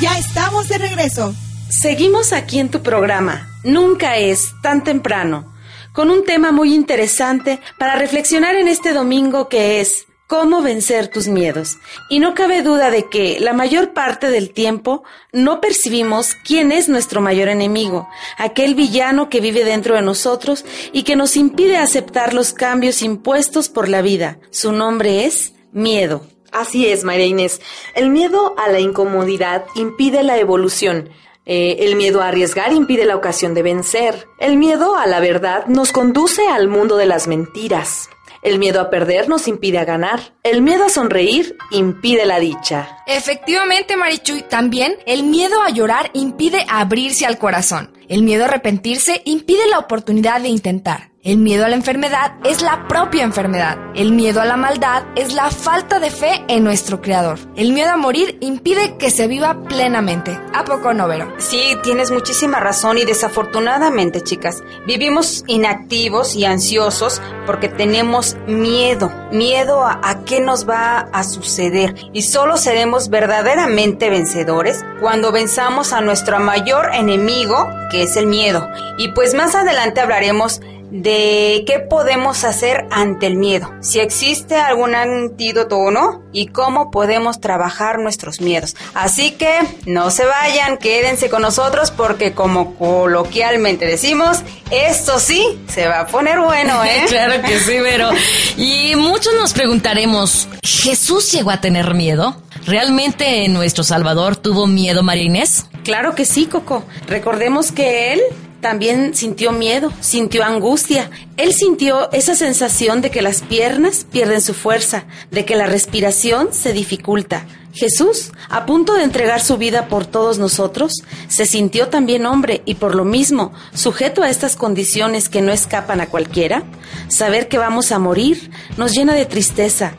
Ya 0.00 0.18
estamos 0.18 0.70
de 0.70 0.78
regreso. 0.78 1.34
Seguimos 1.68 2.32
aquí 2.32 2.60
en 2.60 2.70
tu 2.70 2.82
programa. 2.82 3.46
Nunca 3.62 4.16
es 4.16 4.54
tan 4.62 4.84
temprano. 4.84 5.54
Con 5.92 6.10
un 6.10 6.24
tema 6.24 6.50
muy 6.50 6.74
interesante 6.74 7.60
para 7.78 7.96
reflexionar 7.96 8.56
en 8.56 8.68
este 8.68 8.94
domingo 8.94 9.50
que 9.50 9.82
es 9.82 10.06
cómo 10.34 10.62
vencer 10.62 11.06
tus 11.06 11.28
miedos. 11.28 11.78
Y 12.08 12.18
no 12.18 12.34
cabe 12.34 12.62
duda 12.62 12.90
de 12.90 13.08
que 13.08 13.38
la 13.38 13.52
mayor 13.52 13.92
parte 13.92 14.30
del 14.30 14.50
tiempo 14.50 15.04
no 15.32 15.60
percibimos 15.60 16.34
quién 16.44 16.72
es 16.72 16.88
nuestro 16.88 17.20
mayor 17.20 17.46
enemigo, 17.46 18.08
aquel 18.36 18.74
villano 18.74 19.28
que 19.28 19.40
vive 19.40 19.64
dentro 19.64 19.94
de 19.94 20.02
nosotros 20.02 20.64
y 20.90 21.04
que 21.04 21.14
nos 21.14 21.36
impide 21.36 21.76
aceptar 21.76 22.34
los 22.34 22.52
cambios 22.52 23.00
impuestos 23.02 23.68
por 23.68 23.88
la 23.88 24.02
vida. 24.02 24.38
Su 24.50 24.72
nombre 24.72 25.24
es 25.24 25.52
miedo. 25.70 26.26
Así 26.50 26.88
es, 26.88 27.04
María 27.04 27.26
Inés. 27.26 27.60
El 27.94 28.10
miedo 28.10 28.56
a 28.58 28.68
la 28.72 28.80
incomodidad 28.80 29.66
impide 29.76 30.24
la 30.24 30.36
evolución. 30.36 31.10
Eh, 31.46 31.76
el 31.80 31.94
miedo 31.94 32.22
a 32.22 32.26
arriesgar 32.26 32.72
impide 32.72 33.06
la 33.06 33.14
ocasión 33.14 33.54
de 33.54 33.62
vencer. 33.62 34.26
El 34.40 34.56
miedo 34.56 34.96
a 34.96 35.06
la 35.06 35.20
verdad 35.20 35.66
nos 35.66 35.92
conduce 35.92 36.48
al 36.48 36.66
mundo 36.66 36.96
de 36.96 37.06
las 37.06 37.28
mentiras. 37.28 38.08
El 38.44 38.58
miedo 38.58 38.82
a 38.82 38.90
perder 38.90 39.26
nos 39.26 39.48
impide 39.48 39.78
a 39.78 39.86
ganar. 39.86 40.20
El 40.42 40.60
miedo 40.60 40.84
a 40.84 40.90
sonreír 40.90 41.56
impide 41.70 42.26
la 42.26 42.38
dicha. 42.38 42.98
Efectivamente, 43.06 43.96
Marichuy, 43.96 44.42
también 44.42 44.96
el 45.06 45.22
miedo 45.22 45.62
a 45.62 45.70
llorar 45.70 46.10
impide 46.12 46.66
abrirse 46.68 47.24
al 47.24 47.38
corazón. 47.38 47.96
El 48.06 48.22
miedo 48.22 48.44
a 48.44 48.48
arrepentirse 48.48 49.22
impide 49.24 49.66
la 49.68 49.78
oportunidad 49.78 50.42
de 50.42 50.48
intentar. 50.48 51.13
El 51.24 51.38
miedo 51.38 51.64
a 51.64 51.70
la 51.70 51.74
enfermedad 51.74 52.34
es 52.44 52.60
la 52.60 52.86
propia 52.86 53.22
enfermedad. 53.22 53.78
El 53.94 54.12
miedo 54.12 54.42
a 54.42 54.44
la 54.44 54.58
maldad 54.58 55.04
es 55.16 55.32
la 55.32 55.50
falta 55.50 55.98
de 55.98 56.10
fe 56.10 56.44
en 56.48 56.64
nuestro 56.64 57.00
Creador. 57.00 57.38
El 57.56 57.72
miedo 57.72 57.92
a 57.92 57.96
morir 57.96 58.36
impide 58.42 58.98
que 58.98 59.10
se 59.10 59.26
viva 59.26 59.62
plenamente. 59.62 60.38
¿A 60.52 60.66
poco 60.66 60.92
no, 60.92 61.08
Vero? 61.08 61.32
Sí, 61.38 61.78
tienes 61.82 62.10
muchísima 62.10 62.60
razón 62.60 62.98
y 62.98 63.06
desafortunadamente, 63.06 64.20
chicas, 64.20 64.62
vivimos 64.86 65.44
inactivos 65.46 66.36
y 66.36 66.44
ansiosos 66.44 67.22
porque 67.46 67.70
tenemos 67.70 68.36
miedo, 68.46 69.10
miedo 69.32 69.82
a, 69.82 70.00
a 70.02 70.24
qué 70.26 70.42
nos 70.42 70.68
va 70.68 71.08
a 71.10 71.24
suceder 71.24 71.94
y 72.12 72.20
solo 72.20 72.58
seremos 72.58 73.08
verdaderamente 73.08 74.10
vencedores 74.10 74.84
cuando 75.00 75.32
venzamos 75.32 75.94
a 75.94 76.02
nuestro 76.02 76.38
mayor 76.40 76.90
enemigo, 76.92 77.66
que 77.90 78.02
es 78.02 78.14
el 78.18 78.26
miedo. 78.26 78.68
Y 78.98 79.12
pues 79.12 79.32
más 79.32 79.54
adelante 79.54 80.02
hablaremos 80.02 80.60
de 80.90 81.64
qué 81.66 81.78
podemos 81.78 82.44
hacer 82.44 82.86
ante 82.90 83.26
el 83.26 83.36
miedo, 83.36 83.72
si 83.80 84.00
existe 84.00 84.56
algún 84.56 84.94
antídoto 84.94 85.76
o 85.76 85.90
no 85.90 86.22
y 86.32 86.46
cómo 86.48 86.90
podemos 86.90 87.40
trabajar 87.40 87.98
nuestros 87.98 88.40
miedos. 88.40 88.76
Así 88.94 89.32
que 89.32 89.60
no 89.86 90.10
se 90.10 90.24
vayan, 90.24 90.78
quédense 90.78 91.28
con 91.30 91.42
nosotros 91.42 91.90
porque 91.90 92.32
como 92.32 92.74
coloquialmente 92.76 93.86
decimos, 93.86 94.42
esto 94.70 95.18
sí 95.18 95.60
se 95.68 95.88
va 95.88 96.00
a 96.00 96.06
poner 96.06 96.40
bueno, 96.40 96.84
¿eh? 96.84 97.04
claro 97.08 97.42
que 97.42 97.58
sí, 97.58 97.76
pero 97.82 98.10
y 98.56 98.94
muchos 98.96 99.34
nos 99.34 99.52
preguntaremos, 99.52 100.48
¿Jesús 100.84 101.32
llegó 101.32 101.50
a 101.50 101.60
tener 101.60 101.94
miedo? 101.94 102.36
¿Realmente 102.66 103.48
nuestro 103.48 103.84
Salvador 103.84 104.36
tuvo 104.36 104.66
miedo, 104.66 105.02
María 105.02 105.24
Inés? 105.24 105.66
Claro 105.82 106.14
que 106.14 106.24
sí, 106.24 106.46
Coco. 106.46 106.84
Recordemos 107.06 107.72
que 107.72 108.12
él 108.12 108.20
también 108.64 109.14
sintió 109.14 109.52
miedo, 109.52 109.92
sintió 110.00 110.42
angustia. 110.42 111.10
Él 111.36 111.52
sintió 111.52 112.10
esa 112.12 112.34
sensación 112.34 113.02
de 113.02 113.10
que 113.10 113.20
las 113.20 113.42
piernas 113.42 114.06
pierden 114.10 114.40
su 114.40 114.54
fuerza, 114.54 115.04
de 115.30 115.44
que 115.44 115.54
la 115.54 115.66
respiración 115.66 116.48
se 116.50 116.72
dificulta. 116.72 117.44
Jesús, 117.74 118.32
a 118.48 118.64
punto 118.64 118.94
de 118.94 119.02
entregar 119.02 119.42
su 119.42 119.58
vida 119.58 119.88
por 119.88 120.06
todos 120.06 120.38
nosotros, 120.38 120.94
se 121.28 121.44
sintió 121.44 121.88
también 121.88 122.24
hombre 122.24 122.62
y 122.64 122.76
por 122.76 122.94
lo 122.94 123.04
mismo, 123.04 123.52
sujeto 123.74 124.22
a 124.22 124.30
estas 124.30 124.56
condiciones 124.56 125.28
que 125.28 125.42
no 125.42 125.52
escapan 125.52 126.00
a 126.00 126.06
cualquiera, 126.06 126.62
saber 127.08 127.48
que 127.48 127.58
vamos 127.58 127.92
a 127.92 127.98
morir 127.98 128.50
nos 128.78 128.92
llena 128.92 129.12
de 129.12 129.26
tristeza. 129.26 129.92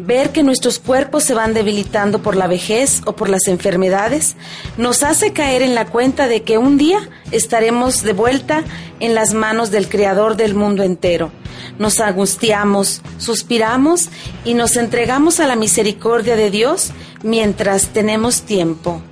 Ver 0.00 0.30
que 0.30 0.44
nuestros 0.44 0.78
cuerpos 0.78 1.24
se 1.24 1.34
van 1.34 1.54
debilitando 1.54 2.22
por 2.22 2.36
la 2.36 2.46
vejez 2.46 3.02
o 3.04 3.16
por 3.16 3.28
las 3.28 3.48
enfermedades 3.48 4.36
nos 4.76 5.02
hace 5.02 5.32
caer 5.32 5.60
en 5.60 5.74
la 5.74 5.86
cuenta 5.86 6.28
de 6.28 6.44
que 6.44 6.56
un 6.56 6.78
día 6.78 7.10
estaremos 7.32 8.04
de 8.04 8.12
vuelta 8.12 8.62
en 9.00 9.16
las 9.16 9.34
manos 9.34 9.72
del 9.72 9.88
Creador 9.88 10.36
del 10.36 10.54
mundo 10.54 10.84
entero. 10.84 11.32
Nos 11.80 11.98
angustiamos, 11.98 13.02
suspiramos 13.18 14.08
y 14.44 14.54
nos 14.54 14.76
entregamos 14.76 15.40
a 15.40 15.48
la 15.48 15.56
misericordia 15.56 16.36
de 16.36 16.52
Dios 16.52 16.92
mientras 17.24 17.88
tenemos 17.88 18.42
tiempo. 18.42 19.02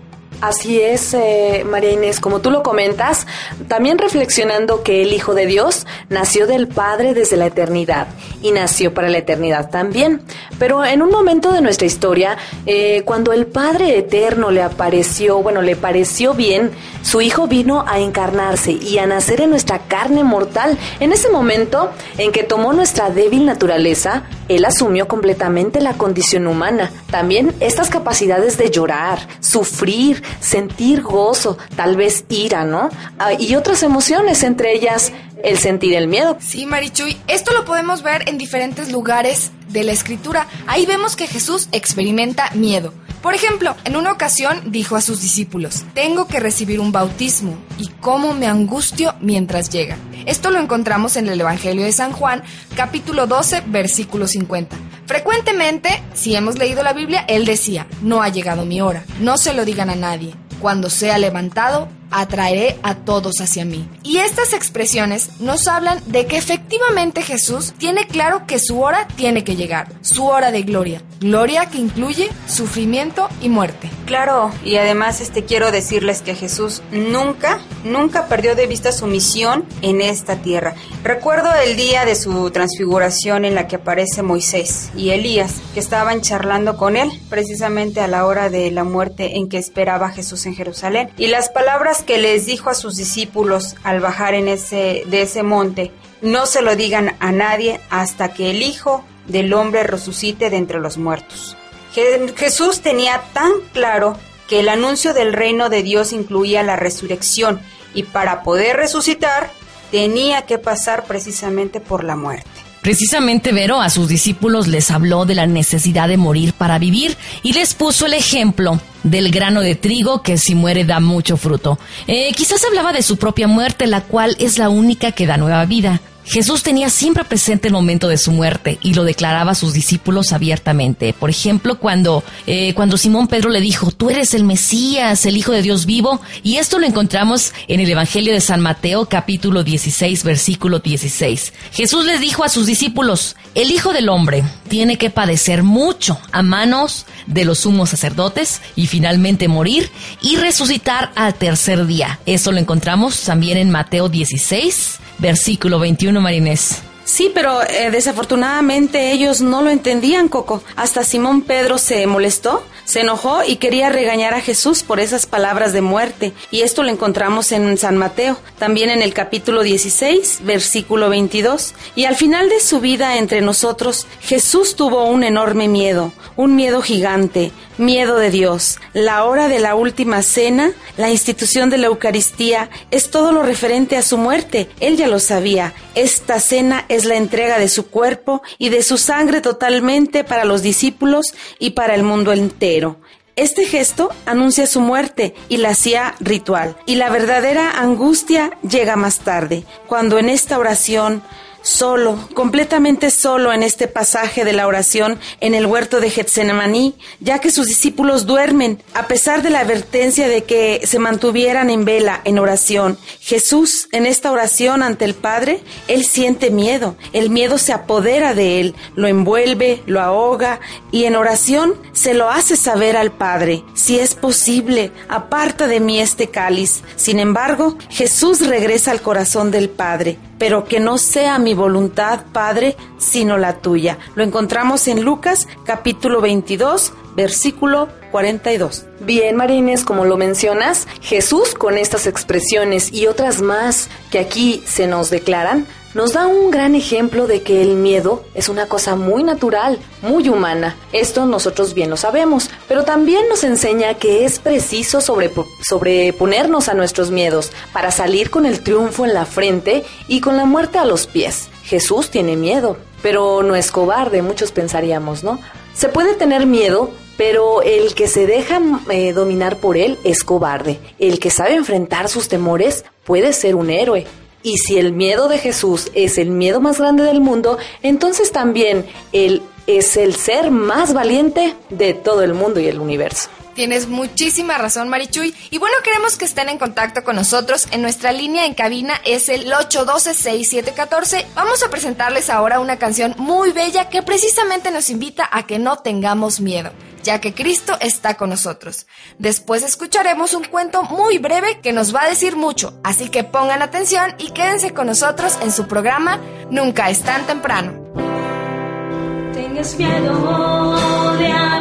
Así 0.41 0.81
es, 0.81 1.15
eh, 1.15 1.65
María 1.67 1.93
Inés, 1.93 2.21
como 2.21 2.41
tú 2.41 2.51
lo 2.51 2.63
comentas, 2.63 3.27
también 3.69 3.97
reflexionando 3.97 4.83
que 4.83 5.03
el 5.03 5.15
Hijo 5.15 5.35
de 5.35 5.47
Dios 5.47 5.87
nació 6.11 6.47
del 6.47 6.69
Padre 6.69 7.15
desde 7.15 7.39
la 7.39 7.47
eternidad 7.47 8.07
y 8.43 8.51
nació 8.51 8.93
para 8.93 9.09
la 9.09 9.19
eternidad 9.19 9.71
también. 9.71 10.21
Pero 10.59 10.85
en 10.85 11.01
un 11.01 11.11
momento 11.11 11.53
de 11.53 11.63
nuestra 11.63 11.87
historia, 11.87 12.37
eh, 12.67 13.03
cuando 13.07 13.33
el 13.33 13.47
Padre 13.47 13.99
Eterno 13.99 14.51
le 14.51 14.63
apareció, 14.63 15.43
bueno, 15.43 15.63
le 15.63 15.75
pareció 15.75 16.35
bien, 16.35 16.71
su 17.03 17.21
Hijo 17.21 17.47
vino 17.47 17.85
a 17.87 17.99
encarnarse 17.99 18.73
y 18.73 18.99
a 18.99 19.07
nacer 19.07 19.41
en 19.41 19.51
nuestra 19.51 19.81
carne 19.89 20.23
mortal. 20.23 20.77
En 21.01 21.13
ese 21.13 21.31
momento 21.31 21.93
en 22.19 22.31
que 22.31 22.43
tomó 22.43 22.73
nuestra 22.73 23.11
débil 23.11 23.47
naturaleza, 23.47 24.25
Él 24.49 24.65
asumió 24.65 25.09
completamente 25.09 25.81
la 25.81 25.95
condición 25.95 26.47
humana. 26.47 26.91
También 27.11 27.55
estas 27.61 27.89
capacidades 27.89 28.59
de 28.59 28.71
llorar, 28.71 29.21
sufrir, 29.41 30.23
sentir 30.41 31.03
gozo, 31.03 31.59
tal 31.77 31.97
vez 31.97 32.25
ira, 32.29 32.65
¿no? 32.65 32.89
Ah, 33.19 33.33
y 33.33 33.55
otras 33.57 33.83
emociones, 33.83 34.43
entre 34.43 34.73
ellas 34.75 35.13
el 35.43 35.59
sentir 35.59 35.95
el 35.95 36.09
miedo. 36.09 36.37
Sí, 36.41 36.67
Marichuy, 36.67 37.17
esto 37.27 37.53
lo 37.53 37.65
podemos 37.65 38.03
ver 38.03 38.29
en 38.29 38.39
diferentes 38.39 38.91
lugares 38.91 39.51
de 39.69 39.85
la 39.85 39.93
escritura. 39.93 40.47
Ahí 40.67 40.87
vemos 40.87 41.17
que 41.17 41.27
Jesús 41.27 41.69
experimenta 41.73 42.51
miedo. 42.55 42.93
Por 43.23 43.35
ejemplo, 43.35 43.75
en 43.85 43.97
una 43.97 44.13
ocasión 44.13 44.71
dijo 44.71 44.95
a 44.95 45.01
sus 45.01 45.21
discípulos, 45.21 45.85
tengo 45.95 46.29
que 46.29 46.39
recibir 46.39 46.79
un 46.79 46.93
bautismo 46.93 47.57
y 47.77 47.89
cómo 48.01 48.35
me 48.35 48.47
angustio 48.47 49.15
mientras 49.21 49.69
llega. 49.71 49.97
Esto 50.27 50.51
lo 50.51 50.61
encontramos 50.61 51.17
en 51.17 51.29
el 51.29 51.41
Evangelio 51.41 51.85
de 51.85 51.93
San 51.93 52.13
Juan, 52.13 52.45
capítulo 52.77 53.27
12, 53.27 53.65
versículo 53.67 54.29
50. 54.29 54.77
Frecuentemente, 55.07 56.03
si 56.15 56.37
hemos 56.37 56.59
leído 56.59 56.83
la 56.83 56.93
Biblia, 56.93 57.25
él 57.27 57.47
decía, 57.47 57.87
no 58.03 58.23
ha 58.23 58.29
llegado 58.29 58.65
mi 58.65 58.81
hora, 58.81 59.05
no 59.21 59.39
se 59.39 59.55
lo 59.55 59.65
digan 59.65 59.91
a 59.91 59.97
nadie. 59.97 60.35
Cuando 60.61 60.89
sea 60.89 61.19
levantado, 61.19 61.89
atraeré 62.11 62.79
a 62.83 62.95
todos 62.95 63.41
hacia 63.41 63.65
mí. 63.65 63.89
Y 64.03 64.19
estas 64.19 64.53
expresiones 64.53 65.41
nos 65.41 65.67
hablan 65.67 66.01
de 66.07 66.27
que 66.27 66.37
efectivamente 66.37 67.23
Jesús 67.23 67.75
tiene 67.79 68.07
claro 68.07 68.47
que 68.47 68.59
su 68.59 68.81
hora 68.81 69.07
tiene 69.17 69.45
que 69.45 69.57
llegar, 69.57 69.89
su 70.01 70.27
hora 70.27 70.51
de 70.51 70.63
gloria, 70.63 71.03
gloria 71.21 71.67
que 71.67 71.79
incluye 71.79 72.31
sufrimiento 72.47 73.29
y 73.41 73.49
muerte. 73.49 73.91
Claro, 74.07 74.53
y 74.65 74.77
además 74.77 75.21
este 75.21 75.45
quiero 75.45 75.71
decirles 75.71 76.23
que 76.23 76.35
Jesús 76.35 76.83
nunca, 76.93 77.61
nunca 77.85 78.27
perdió 78.27 78.55
de 78.55 78.67
vista 78.67 78.93
su 78.93 79.07
misión 79.07 79.65
en 79.83 80.01
esta 80.01 80.37
tierra. 80.37 80.75
Recuerdo 81.03 81.51
el 81.55 81.77
día 81.77 82.05
de 82.05 82.15
su 82.15 82.51
transfiguración 82.51 83.45
en 83.45 83.55
la 83.55 83.67
que 83.67 83.77
aparece 83.77 84.23
Moisés 84.23 84.91
y 84.97 85.11
Elías, 85.11 85.55
que 85.75 85.81
estaban 85.81 86.21
charlando 86.21 86.77
con 86.77 86.97
él 86.97 87.11
precisamente 87.29 88.01
a 88.01 88.09
la 88.09 88.27
hora 88.27 88.51
de 88.51 88.71
la 88.71 88.85
muerte 88.85 89.37
en 89.37 89.49
que 89.49 89.59
esperaba 89.59 90.11
Jesús 90.11 90.47
en 90.47 90.55
Jerusalén. 90.55 91.11
Y 91.17 91.29
las 91.29 91.49
palabras 91.49 91.96
que 92.03 92.19
les 92.19 92.47
dijo 92.47 92.71
a 92.71 92.75
sus 92.75 92.97
discípulos 92.97 93.75
al 93.85 94.01
bajar 94.01 94.35
en 94.35 94.49
ese 94.49 95.03
de 95.07 95.23
ese 95.23 95.43
monte, 95.43 95.93
no 96.23 96.47
se 96.47 96.63
lo 96.63 96.77
digan 96.77 97.17
a 97.21 97.33
nadie 97.33 97.81
hasta 97.91 98.33
que 98.33 98.51
el 98.51 98.63
Hijo 98.63 99.05
del 99.27 99.53
hombre 99.55 99.83
resucite 99.83 100.51
de 100.51 100.57
entre 100.57 100.79
los 100.81 100.97
muertos. 100.99 101.57
Je- 101.95 102.35
Jesús 102.37 102.81
tenía 102.81 103.23
tan 103.33 103.53
claro 103.73 104.17
que 104.49 104.61
el 104.61 104.69
anuncio 104.69 105.13
del 105.15 105.33
reino 105.33 105.69
de 105.69 105.83
Dios 105.83 106.13
incluía 106.13 106.63
la 106.63 106.77
resurrección 106.77 107.61
y 107.95 108.05
para 108.05 108.43
poder 108.43 108.77
resucitar 108.77 109.51
tenía 109.91 110.43
que 110.47 110.59
pasar 110.59 111.05
precisamente 111.05 111.81
por 111.81 112.05
la 112.05 112.17
muerte. 112.17 112.51
Precisamente 112.87 113.51
Vero 113.51 113.81
a 113.81 113.91
sus 113.91 114.07
discípulos 114.07 114.69
les 114.69 114.93
habló 114.93 115.25
de 115.25 115.35
la 115.35 115.49
necesidad 115.49 116.07
de 116.07 116.17
morir 116.17 116.53
para 116.53 116.79
vivir 116.79 117.17
y 117.43 117.53
les 117.53 117.75
puso 117.75 118.07
el 118.07 118.15
ejemplo 118.15 118.81
del 119.03 119.33
grano 119.33 119.61
de 119.61 119.75
trigo 119.75 120.23
que 120.23 120.39
si 120.39 120.55
muere 120.55 120.85
da 120.85 121.01
mucho 121.01 121.37
fruto. 121.37 121.81
Eh, 122.07 122.31
quizás 122.37 122.65
hablaba 122.65 122.93
de 122.93 123.03
su 123.03 123.17
propia 123.17 123.49
muerte, 123.49 123.89
la 123.89 124.03
cual 124.03 124.37
es 124.39 124.57
la 124.57 124.69
única 124.69 125.11
que 125.11 125.27
da 125.27 125.37
nueva 125.37 125.65
vida. 125.65 126.01
Jesús 126.27 126.65
tenía 126.65 126.91
siempre 126.91 127.25
presente 127.25 127.69
el 127.69 127.73
momento 127.73 128.09
de 128.09 128.19
su 128.19 128.33
muerte 128.33 128.79
y 128.83 128.95
lo 128.95 129.05
declaraba 129.05 129.53
a 129.53 129.55
sus 129.55 129.73
discípulos 129.73 130.33
abiertamente. 130.33 131.13
Por 131.13 131.31
ejemplo, 131.31 131.79
cuando, 131.79 132.25
eh, 132.49 132.75
cuando 132.75 132.99
Simón 132.99 133.29
Pedro 133.29 133.49
le 133.49 133.61
dijo, 133.61 133.93
tú 133.93 134.11
eres 134.11 134.35
el 134.35 134.43
Mesías, 134.43 135.25
el 135.25 135.37
Hijo 135.37 135.53
de 135.53 135.63
Dios 135.63 135.87
vivo, 135.87 136.21
y 136.43 136.57
esto 136.57 136.81
lo 136.81 136.87
encontramos 136.87 137.53
en 137.69 137.79
el 137.79 137.89
Evangelio 137.89 138.33
de 138.33 138.41
San 138.41 138.61
Mateo 138.61 139.07
capítulo 139.07 139.63
16 139.63 140.25
versículo 140.25 140.81
16. 140.81 141.53
Jesús 141.73 142.05
les 142.05 142.21
dijo 142.21 142.43
a 142.43 142.49
sus 142.49 142.67
discípulos, 142.67 143.37
el 143.55 143.71
Hijo 143.71 143.93
del 143.93 144.09
Hombre 144.09 144.43
tiene 144.69 144.99
que 144.99 145.11
padecer 145.11 145.63
mucho 145.63 146.19
a 146.33 146.43
manos 146.43 147.07
de 147.27 147.45
los 147.45 147.61
sumos 147.61 147.91
sacerdotes 147.91 148.61
y 148.75 148.89
finalmente 148.89 149.47
morir 149.47 149.91
y 150.21 150.37
resucitar 150.37 151.13
al 151.15 151.35
tercer 151.35 151.87
día. 151.87 152.19
Eso 152.27 152.51
lo 152.51 152.59
encontramos 152.59 153.21
también 153.23 153.59
en 153.59 153.71
Mateo 153.71 154.09
16 154.09 155.01
versículo 155.19 155.79
21, 155.79 156.16
Marinés. 156.21 156.83
Sí, 157.07 157.31
pero 157.33 157.63
eh, 157.63 157.93
desafortunadamente 157.93 159.13
ellos 159.13 159.41
no 159.41 159.63
lo 159.63 159.71
entendían, 159.71 160.29
Coco. 160.29 160.65
Hasta 160.75 161.05
Simón 161.05 161.43
Pedro 161.43 161.79
se 161.79 162.05
molestó, 162.09 162.65
se 162.85 163.03
enojó 163.03 163.45
y 163.47 163.57
quería 163.57 163.91
regañar 163.91 164.35
a 164.35 164.41
Jesús 164.41 164.83
por 164.83 164.99
esas 164.99 165.25
palabras 165.25 165.73
de 165.73 165.83
muerte. 165.83 166.33
Y 166.51 166.63
esto 166.63 166.83
lo 166.83 166.91
encontramos 166.91 167.53
en 167.53 167.79
San 167.79 167.97
Mateo, 167.97 168.37
también 168.59 168.91
en 168.91 169.03
el 169.03 169.15
capítulo 169.15 169.63
16, 169.63 170.41
versículo 170.43 171.09
22. 171.09 171.75
Y 171.95 172.07
al 172.07 172.17
final 172.17 172.49
de 172.49 172.59
su 172.59 172.81
vida 172.81 173.19
entre 173.19 173.41
nosotros, 173.41 174.09
Jesús 174.21 174.75
tuvo 174.75 175.05
un 175.05 175.23
enorme 175.23 175.69
miedo, 175.69 176.13
un 176.35 176.57
miedo 176.57 176.83
gigante, 176.83 177.53
miedo 177.79 178.17
de 178.19 178.31
Dios. 178.31 178.79
La 178.93 179.25
hora 179.25 179.49
de 179.49 179.59
la 179.59 179.75
última 179.75 180.23
cena, 180.23 180.73
la 180.97 181.11
institución 181.11 181.71
de 181.71 181.79
la 181.79 181.87
Eucaristía, 181.87 182.71
es 182.91 183.11
todo 183.11 183.33
lo 183.33 183.43
referente 183.43 183.97
a 183.97 184.03
su 184.03 184.19
muerte. 184.19 184.69
Él 184.81 184.97
ya 184.97 185.09
lo 185.09 185.21
sabía. 185.21 185.75
Esta 185.95 186.41
cena 186.41 186.85
es 186.89 187.05
la 187.05 187.17
entrega 187.17 187.59
de 187.59 187.69
su 187.69 187.89
cuerpo 187.89 188.43
y 188.59 188.69
de 188.69 188.83
su 188.83 188.99
sangre 188.99 189.41
totalmente 189.41 190.25
para 190.25 190.45
los 190.45 190.63
discípulos 190.63 191.35
y 191.59 191.71
para 191.71 191.95
el 191.95 192.03
mundo 192.03 192.33
entero. 192.33 192.99
Este 193.37 193.67
gesto 193.67 194.09
anuncia 194.25 194.67
su 194.67 194.81
muerte 194.81 195.35
y 195.51 195.59
la 195.59 195.71
hacía 195.71 196.15
ritual. 196.21 196.75
Y 196.87 196.95
la 196.95 197.11
verdadera 197.11 197.79
angustia 197.79 198.57
llega 198.67 198.97
más 198.97 199.19
tarde, 199.19 199.65
cuando 199.87 200.19
en 200.19 200.31
esta 200.31 200.59
oración 200.59 201.23
solo, 201.67 202.29
completamente 202.35 203.11
solo 203.11 203.53
en 203.53 203.63
este 203.63 203.89
pasaje 203.89 204.45
de 204.45 204.53
la 204.53 204.67
oración 204.67 205.19
en 205.41 205.55
el 205.55 205.67
huerto 205.67 206.01
de 206.01 206.11
Getsemaní, 206.11 206.95
ya 207.21 207.41
que 207.41 207.51
sus 207.51 207.67
discípulos 207.67 208.27
duermen, 208.27 208.83
a 208.95 209.09
pesar 209.09 209.43
de 209.43 209.51
la 209.51 209.61
advertencia 209.61 210.29
de 210.29 210.45
que 210.45 210.83
se 210.85 210.99
mantuvieran 210.99 211.69
en 211.71 211.85
vela, 211.85 212.21
en 212.25 212.39
oración. 212.39 212.99
Jesús, 213.21 213.89
en 213.93 214.07
esta 214.07 214.31
oración 214.31 214.83
ante 214.83 215.05
el 215.05 215.15
Padre, 215.15 215.61
él 215.89 216.05
siente 216.05 216.51
miedo, 216.51 216.97
el 217.13 217.31
miedo 217.31 217.59
se 217.59 217.73
apodera 217.73 218.35
de 218.35 218.61
él, 218.61 218.75
lo 218.95 219.09
envuelve, 219.09 219.83
lo 219.87 220.01
ahoga 220.01 220.61
y 220.93 221.05
en 221.05 221.17
oración 221.17 221.75
se 221.93 222.15
lo 222.15 222.31
hace 222.31 222.57
saber 222.57 222.97
al 222.97 223.13
Padre. 223.13 223.65
Si 223.75 223.99
es 223.99 224.15
posible, 224.15 224.93
aparta 225.09 225.67
de 225.67 225.81
mí 225.81 226.01
este 226.01 226.29
cáliz. 226.29 226.83
Sin 226.95 227.19
embargo, 227.19 227.77
Jesús 227.91 228.47
regresa 228.47 228.93
al 228.93 229.03
corazón 229.03 229.51
del 229.51 229.69
Padre 229.69 230.19
pero 230.39 230.65
que 230.65 230.81
no 230.81 230.99
sea 230.99 231.39
mi 231.39 231.55
voluntad, 231.57 232.21
Padre, 232.33 232.77
sino 232.99 233.39
la 233.39 233.59
tuya. 233.59 233.99
Lo 234.15 234.23
encontramos 234.23 234.87
en 234.87 235.03
Lucas 235.03 235.49
capítulo 235.65 236.21
22, 236.21 236.93
versículo 237.17 237.89
42. 238.13 238.87
Bien, 239.01 239.35
Marines, 239.35 239.85
como 239.85 240.05
lo 240.05 240.17
mencionas, 240.17 240.87
Jesús 241.01 241.55
con 241.55 241.79
estas 241.79 242.07
expresiones 242.07 242.93
y 242.93 243.09
otras 243.09 243.43
más 243.43 243.89
que 244.11 244.19
aquí 244.19 244.63
se 244.67 244.87
nos 244.87 245.11
declaran, 245.11 245.67
nos 245.97 246.13
da 246.13 246.27
un 246.27 246.51
gran 246.51 246.75
ejemplo 246.75 247.27
de 247.27 247.41
que 247.41 247.63
el 247.63 247.75
miedo 247.75 248.23
es 248.35 248.51
una 248.51 248.67
cosa 248.69 248.97
muy 248.97 249.25
natural, 249.25 249.79
muy 250.03 250.29
humana. 250.29 250.77
Esto 250.93 251.25
nosotros 251.25 251.73
bien 251.73 251.89
lo 251.89 251.97
sabemos, 251.97 252.51
pero 252.69 252.85
también 252.85 253.27
nos 253.31 253.45
enseña 253.45 253.95
que 253.95 254.27
es 254.27 254.39
preciso 254.39 254.99
sobrepo- 255.01 255.47
sobreponernos 255.67 256.69
a 256.69 256.75
nuestros 256.75 257.11
miedos 257.11 257.51
para 257.73 257.91
salir 257.91 258.29
con 258.29 258.45
el 258.45 258.63
triunfo 258.63 259.07
en 259.07 259.15
la 259.15 259.25
frente 259.25 259.85
y 260.07 260.21
con 260.21 260.37
la 260.37 260.45
muerte 260.45 260.77
a 260.77 260.85
los 260.85 261.07
pies. 261.07 261.49
Jesús 261.65 262.11
tiene 262.11 262.37
miedo, 262.37 262.77
pero 263.01 263.43
no 263.43 263.57
es 263.57 263.73
cobarde, 263.73 264.21
muchos 264.21 264.53
pensaríamos, 264.53 265.25
¿no? 265.25 265.41
Se 265.73 265.89
puede 265.89 266.13
tener 266.13 266.45
miedo, 266.45 266.91
pero 267.17 267.63
el 267.63 267.95
que 267.95 268.07
se 268.07 268.27
deja 268.27 268.61
eh, 268.91 269.15
dominar 269.15 269.57
por 269.57 269.79
él 269.79 269.99
es 270.05 270.25
cobarde. 270.25 270.79
El 270.99 271.19
que 271.21 271.31
sabe 271.31 271.55
enfrentar 271.55 272.11
sus 272.11 272.29
temores 272.29 272.85
puede 273.05 273.33
ser 273.33 273.55
un 273.55 273.71
héroe. 273.71 274.07
Y 274.47 274.59
si 274.59 274.79
el 274.79 274.93
miedo 274.93 275.27
de 275.27 275.39
Jesús 275.39 275.91
es 275.93 276.19
el 276.19 276.31
miedo 276.31 276.61
más 276.61 276.79
grande 276.79 277.03
del 277.03 277.21
mundo, 277.21 277.59
entonces 277.83 278.31
también 278.31 278.87
él 279.11 279.43
es 279.67 279.97
el 279.97 280.15
ser 280.15 280.53
más 280.53 280.95
valiente 280.95 281.57
de 281.69 281.95
todo 281.95 282.23
el 282.23 282.33
mundo 282.33 282.61
y 282.61 282.69
el 282.69 282.79
universo. 282.79 283.29
Tienes 283.57 283.89
muchísima 283.89 284.57
razón, 284.57 284.89
Marichuy. 284.89 285.35
Y 285.51 285.59
bueno, 285.59 285.75
queremos 285.83 286.17
que 286.17 286.27
estén 286.27 286.49
en 286.49 286.59
contacto 286.59 287.03
con 287.03 287.17
nosotros. 287.17 287.67
En 287.73 287.83
nuestra 287.83 288.13
línea 288.13 288.47
en 288.47 288.55
cabina 288.55 289.01
es 289.05 289.29
el 289.29 289.51
812-6714. 289.51 291.25
Vamos 291.35 291.65
a 291.65 291.69
presentarles 291.69 292.31
ahora 292.31 292.61
una 292.61 292.79
canción 292.79 293.17
muy 293.19 293.51
bella 293.51 293.89
que 293.89 294.05
precisamente 294.05 294.71
nos 294.71 294.91
invita 294.91 295.29
a 295.29 295.45
que 295.45 295.59
no 295.59 295.79
tengamos 295.79 296.39
miedo, 296.39 296.71
ya 297.07 297.21
que 297.21 297.33
Cristo 297.33 297.79
está 297.81 298.15
con 298.15 298.29
nosotros. 298.29 298.87
Después 299.19 299.63
escucharemos 299.63 300.35
un 300.35 300.45
cuento 300.45 300.83
muy 300.83 301.17
breve 301.19 301.61
que 301.63 301.73
nos 301.73 301.95
va 301.95 302.03
a 302.03 302.09
decir 302.09 302.37
mucho. 302.37 302.79
Así 302.85 303.09
que 303.09 303.25
pongan 303.25 303.63
atención 303.63 304.15
y 304.19 304.33
quédense 304.33 304.75
con 304.75 304.89
nosotros 304.89 305.39
en 305.41 305.53
su 305.53 305.67
programa 305.67 306.21
Nunca 306.51 306.91
es 306.91 307.03
tan 307.03 307.27
temprano. 307.27 307.73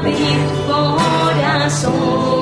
de 0.04 0.24
corazón. 0.68 2.35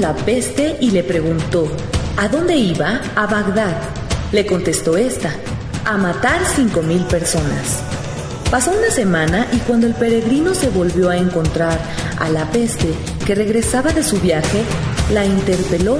La 0.00 0.14
peste 0.14 0.76
y 0.80 0.90
le 0.90 1.02
preguntó, 1.02 1.68
¿a 2.16 2.28
dónde 2.28 2.56
iba? 2.56 3.00
A 3.16 3.26
Bagdad. 3.26 3.76
Le 4.32 4.46
contestó 4.46 4.96
esta, 4.96 5.30
a 5.84 5.96
matar 5.96 6.40
cinco 6.56 6.82
mil 6.82 7.04
personas. 7.04 7.80
Pasó 8.50 8.72
una 8.72 8.90
semana 8.90 9.46
y 9.52 9.58
cuando 9.58 9.86
el 9.86 9.94
peregrino 9.94 10.54
se 10.54 10.70
volvió 10.70 11.10
a 11.10 11.16
encontrar 11.16 11.78
a 12.18 12.28
la 12.28 12.50
peste 12.50 12.88
que 13.26 13.34
regresaba 13.34 13.92
de 13.92 14.02
su 14.02 14.20
viaje, 14.20 14.62
la 15.12 15.24
interpeló 15.24 15.98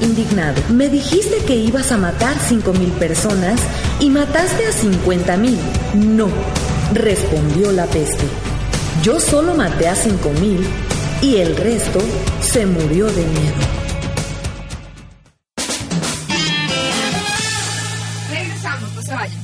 indignado. 0.00 0.60
Me 0.70 0.88
dijiste 0.88 1.38
que 1.46 1.56
ibas 1.56 1.92
a 1.92 1.96
matar 1.96 2.36
cinco 2.46 2.72
mil 2.72 2.90
personas 2.92 3.60
y 4.00 4.10
mataste 4.10 4.66
a 4.66 4.72
cincuenta 4.72 5.36
mil. 5.36 5.58
No, 5.94 6.28
respondió 6.92 7.72
la 7.72 7.86
peste. 7.86 8.24
Yo 9.02 9.20
solo 9.20 9.54
maté 9.54 9.88
a 9.88 9.94
cinco 9.94 10.30
mil 10.40 10.66
y 11.26 11.38
el 11.38 11.56
resto 11.56 11.98
se 12.40 12.64
murió 12.66 13.06
de 13.06 13.24
miedo. 13.24 13.56
Regresamos, 18.30 18.92
no 18.94 19.02
se 19.02 19.12
vayan. 19.12 19.40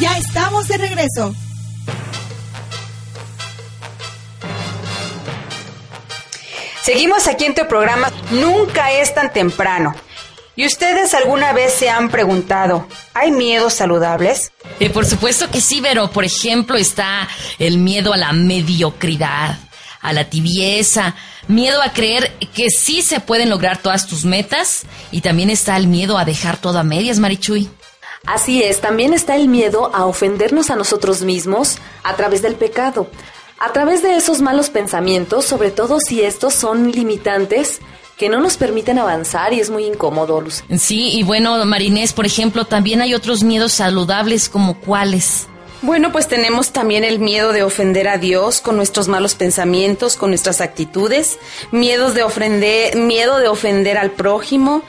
Ya 0.00 0.16
estamos 0.16 0.68
de 0.68 0.78
regreso. 0.78 1.34
Seguimos 6.82 7.26
aquí 7.28 7.44
en 7.44 7.54
tu 7.54 7.68
programa 7.68 8.10
Nunca 8.30 8.90
es 8.92 9.14
tan 9.14 9.30
temprano. 9.34 9.94
¿Y 10.58 10.66
ustedes 10.66 11.14
alguna 11.14 11.52
vez 11.52 11.72
se 11.72 11.88
han 11.88 12.10
preguntado, 12.10 12.88
¿hay 13.14 13.30
miedos 13.30 13.74
saludables? 13.74 14.50
Eh, 14.80 14.90
por 14.90 15.06
supuesto 15.06 15.48
que 15.52 15.60
sí, 15.60 15.78
pero 15.80 16.10
por 16.10 16.24
ejemplo 16.24 16.76
está 16.76 17.28
el 17.60 17.78
miedo 17.78 18.12
a 18.12 18.16
la 18.16 18.32
mediocridad, 18.32 19.56
a 20.00 20.12
la 20.12 20.28
tibieza, 20.28 21.14
miedo 21.46 21.80
a 21.80 21.92
creer 21.92 22.32
que 22.56 22.70
sí 22.70 23.02
se 23.02 23.20
pueden 23.20 23.50
lograr 23.50 23.78
todas 23.78 24.08
tus 24.08 24.24
metas 24.24 24.82
y 25.12 25.20
también 25.20 25.48
está 25.48 25.76
el 25.76 25.86
miedo 25.86 26.18
a 26.18 26.24
dejar 26.24 26.56
todo 26.56 26.80
a 26.80 26.82
medias, 26.82 27.20
Marichuy. 27.20 27.70
Así 28.26 28.60
es, 28.60 28.80
también 28.80 29.14
está 29.14 29.36
el 29.36 29.46
miedo 29.46 29.92
a 29.94 30.06
ofendernos 30.06 30.70
a 30.70 30.74
nosotros 30.74 31.22
mismos 31.22 31.78
a 32.02 32.16
través 32.16 32.42
del 32.42 32.56
pecado, 32.56 33.08
a 33.60 33.72
través 33.72 34.02
de 34.02 34.16
esos 34.16 34.40
malos 34.40 34.70
pensamientos, 34.70 35.44
sobre 35.44 35.70
todo 35.70 36.00
si 36.00 36.22
estos 36.22 36.52
son 36.52 36.90
limitantes 36.90 37.78
que 38.18 38.28
no 38.28 38.40
nos 38.40 38.56
permiten 38.56 38.98
avanzar 38.98 39.52
y 39.52 39.60
es 39.60 39.70
muy 39.70 39.84
incómodo, 39.84 40.40
Luz. 40.40 40.64
Sí, 40.76 41.10
y 41.12 41.22
bueno, 41.22 41.64
Marinés, 41.64 42.12
por 42.12 42.26
ejemplo, 42.26 42.64
también 42.64 43.00
hay 43.00 43.14
otros 43.14 43.44
miedos 43.44 43.72
saludables 43.72 44.48
como 44.48 44.78
cuáles. 44.80 45.46
Bueno, 45.80 46.10
pues 46.10 46.26
tenemos 46.26 46.72
también 46.72 47.04
el 47.04 47.20
miedo 47.20 47.52
de 47.52 47.62
ofender 47.62 48.08
a 48.08 48.18
Dios 48.18 48.60
con 48.60 48.76
nuestros 48.76 49.06
malos 49.06 49.36
pensamientos, 49.36 50.16
con 50.16 50.30
nuestras 50.30 50.60
actitudes, 50.60 51.38
miedos 51.70 52.14
de 52.14 52.24
ofender, 52.24 52.96
miedo 52.96 53.38
de 53.38 53.46
ofender 53.46 53.96
al 53.96 54.10
prójimo, 54.10 54.82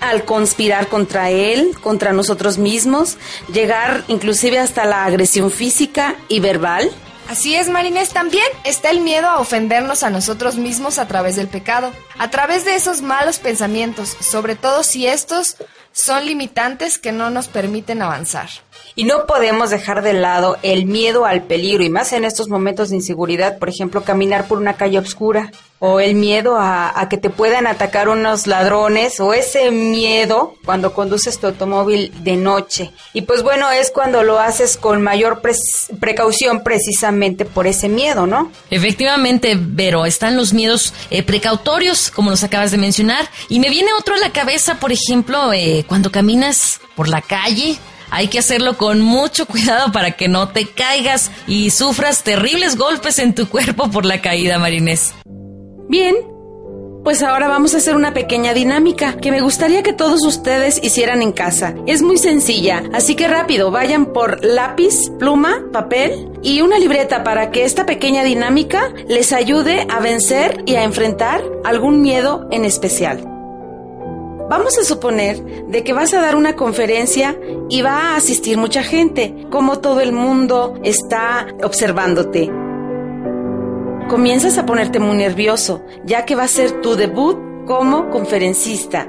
al 0.00 0.24
conspirar 0.24 0.88
contra 0.88 1.30
él, 1.30 1.76
contra 1.80 2.12
nosotros 2.12 2.58
mismos, 2.58 3.16
llegar 3.52 4.02
inclusive 4.08 4.58
hasta 4.58 4.84
la 4.84 5.04
agresión 5.04 5.52
física 5.52 6.16
y 6.28 6.40
verbal. 6.40 6.90
Así 7.28 7.54
es, 7.54 7.68
Marinés, 7.68 8.10
también 8.10 8.44
está 8.64 8.90
el 8.90 9.00
miedo 9.00 9.28
a 9.28 9.40
ofendernos 9.40 10.02
a 10.02 10.10
nosotros 10.10 10.56
mismos 10.56 10.98
a 10.98 11.08
través 11.08 11.36
del 11.36 11.48
pecado, 11.48 11.90
a 12.18 12.30
través 12.30 12.64
de 12.64 12.74
esos 12.74 13.00
malos 13.00 13.38
pensamientos, 13.38 14.16
sobre 14.20 14.56
todo 14.56 14.82
si 14.82 15.06
estos 15.06 15.56
son 15.92 16.26
limitantes 16.26 16.98
que 16.98 17.12
no 17.12 17.30
nos 17.30 17.48
permiten 17.48 18.02
avanzar. 18.02 18.50
Y 18.96 19.04
no 19.04 19.26
podemos 19.26 19.70
dejar 19.70 20.02
de 20.02 20.12
lado 20.12 20.56
el 20.62 20.86
miedo 20.86 21.24
al 21.24 21.42
peligro, 21.42 21.82
y 21.82 21.90
más 21.90 22.12
en 22.12 22.24
estos 22.24 22.48
momentos 22.48 22.90
de 22.90 22.96
inseguridad, 22.96 23.58
por 23.58 23.68
ejemplo, 23.68 24.04
caminar 24.04 24.46
por 24.46 24.58
una 24.58 24.74
calle 24.74 24.98
oscura, 24.98 25.50
o 25.80 26.00
el 26.00 26.14
miedo 26.14 26.56
a, 26.56 26.98
a 26.98 27.08
que 27.08 27.18
te 27.18 27.28
puedan 27.28 27.66
atacar 27.66 28.08
unos 28.08 28.46
ladrones, 28.46 29.18
o 29.18 29.34
ese 29.34 29.70
miedo 29.70 30.54
cuando 30.64 30.94
conduces 30.94 31.38
tu 31.38 31.48
automóvil 31.48 32.12
de 32.22 32.36
noche. 32.36 32.92
Y 33.12 33.22
pues 33.22 33.42
bueno, 33.42 33.70
es 33.70 33.90
cuando 33.90 34.22
lo 34.22 34.38
haces 34.38 34.76
con 34.76 35.02
mayor 35.02 35.42
precaución 36.00 36.62
precisamente 36.62 37.44
por 37.44 37.66
ese 37.66 37.88
miedo, 37.88 38.26
¿no? 38.26 38.50
Efectivamente, 38.70 39.56
Vero, 39.58 40.06
están 40.06 40.36
los 40.36 40.52
miedos 40.52 40.94
eh, 41.10 41.22
precautorios, 41.22 42.10
como 42.10 42.30
los 42.30 42.44
acabas 42.44 42.70
de 42.70 42.78
mencionar, 42.78 43.28
y 43.48 43.58
me 43.58 43.70
viene 43.70 43.90
otro 43.98 44.14
a 44.14 44.18
la 44.18 44.30
cabeza, 44.30 44.78
por 44.78 44.92
ejemplo, 44.92 45.52
eh, 45.52 45.84
cuando 45.88 46.12
caminas 46.12 46.80
por 46.94 47.08
la 47.08 47.20
calle. 47.20 47.76
Hay 48.10 48.28
que 48.28 48.38
hacerlo 48.38 48.76
con 48.76 49.00
mucho 49.00 49.46
cuidado 49.54 49.92
para 49.92 50.12
que 50.12 50.28
no 50.28 50.48
te 50.48 50.66
caigas 50.66 51.30
y 51.46 51.70
sufras 51.70 52.22
terribles 52.22 52.76
golpes 52.76 53.18
en 53.18 53.34
tu 53.34 53.48
cuerpo 53.48 53.90
por 53.90 54.04
la 54.04 54.20
caída, 54.20 54.58
Marinés. 54.58 55.12
Bien, 55.88 56.14
pues 57.04 57.22
ahora 57.22 57.48
vamos 57.48 57.74
a 57.74 57.76
hacer 57.76 57.96
una 57.96 58.14
pequeña 58.14 58.54
dinámica 58.54 59.18
que 59.18 59.30
me 59.30 59.42
gustaría 59.42 59.82
que 59.82 59.92
todos 59.92 60.24
ustedes 60.24 60.80
hicieran 60.82 61.20
en 61.20 61.32
casa. 61.32 61.74
Es 61.86 62.00
muy 62.00 62.16
sencilla, 62.16 62.82
así 62.94 63.14
que 63.14 63.28
rápido, 63.28 63.70
vayan 63.70 64.06
por 64.14 64.42
lápiz, 64.42 65.10
pluma, 65.18 65.66
papel 65.70 66.30
y 66.42 66.62
una 66.62 66.78
libreta 66.78 67.22
para 67.22 67.50
que 67.50 67.64
esta 67.64 67.84
pequeña 67.84 68.24
dinámica 68.24 68.90
les 69.06 69.34
ayude 69.34 69.86
a 69.90 70.00
vencer 70.00 70.62
y 70.64 70.76
a 70.76 70.84
enfrentar 70.84 71.42
algún 71.62 72.00
miedo 72.00 72.48
en 72.50 72.64
especial. 72.64 73.33
Vamos 74.48 74.78
a 74.78 74.84
suponer 74.84 75.42
de 75.68 75.82
que 75.84 75.94
vas 75.94 76.12
a 76.12 76.20
dar 76.20 76.36
una 76.36 76.54
conferencia 76.54 77.38
y 77.70 77.80
va 77.80 78.12
a 78.12 78.16
asistir 78.16 78.58
mucha 78.58 78.82
gente, 78.82 79.46
como 79.50 79.78
todo 79.78 80.00
el 80.00 80.12
mundo 80.12 80.74
está 80.84 81.46
observándote. 81.62 82.50
Comienzas 84.08 84.58
a 84.58 84.66
ponerte 84.66 85.00
muy 85.00 85.16
nervioso, 85.16 85.82
ya 86.04 86.26
que 86.26 86.34
va 86.34 86.42
a 86.44 86.48
ser 86.48 86.82
tu 86.82 86.94
debut 86.94 87.38
como 87.66 88.10
conferencista. 88.10 89.08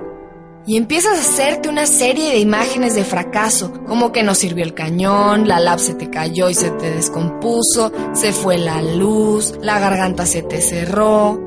Y 0.66 0.78
empiezas 0.78 1.18
a 1.18 1.22
hacerte 1.22 1.68
una 1.68 1.86
serie 1.86 2.32
de 2.32 2.40
imágenes 2.40 2.96
de 2.96 3.04
fracaso, 3.04 3.74
como 3.86 4.14
que 4.14 4.24
no 4.24 4.34
sirvió 4.34 4.64
el 4.64 4.74
cañón, 4.74 5.50
la 5.50 5.60
lab 5.60 5.80
se 5.80 5.96
te 5.96 6.10
cayó 6.10 6.50
y 6.50 6.56
se 6.56 6.72
te 6.72 6.92
descompuso, 6.92 7.92
se 8.14 8.32
fue 8.32 8.58
la 8.58 8.82
luz, 8.82 9.54
la 9.62 9.80
garganta 9.80 10.26
se 10.26 10.42
te 10.42 10.62
cerró. 10.62 11.40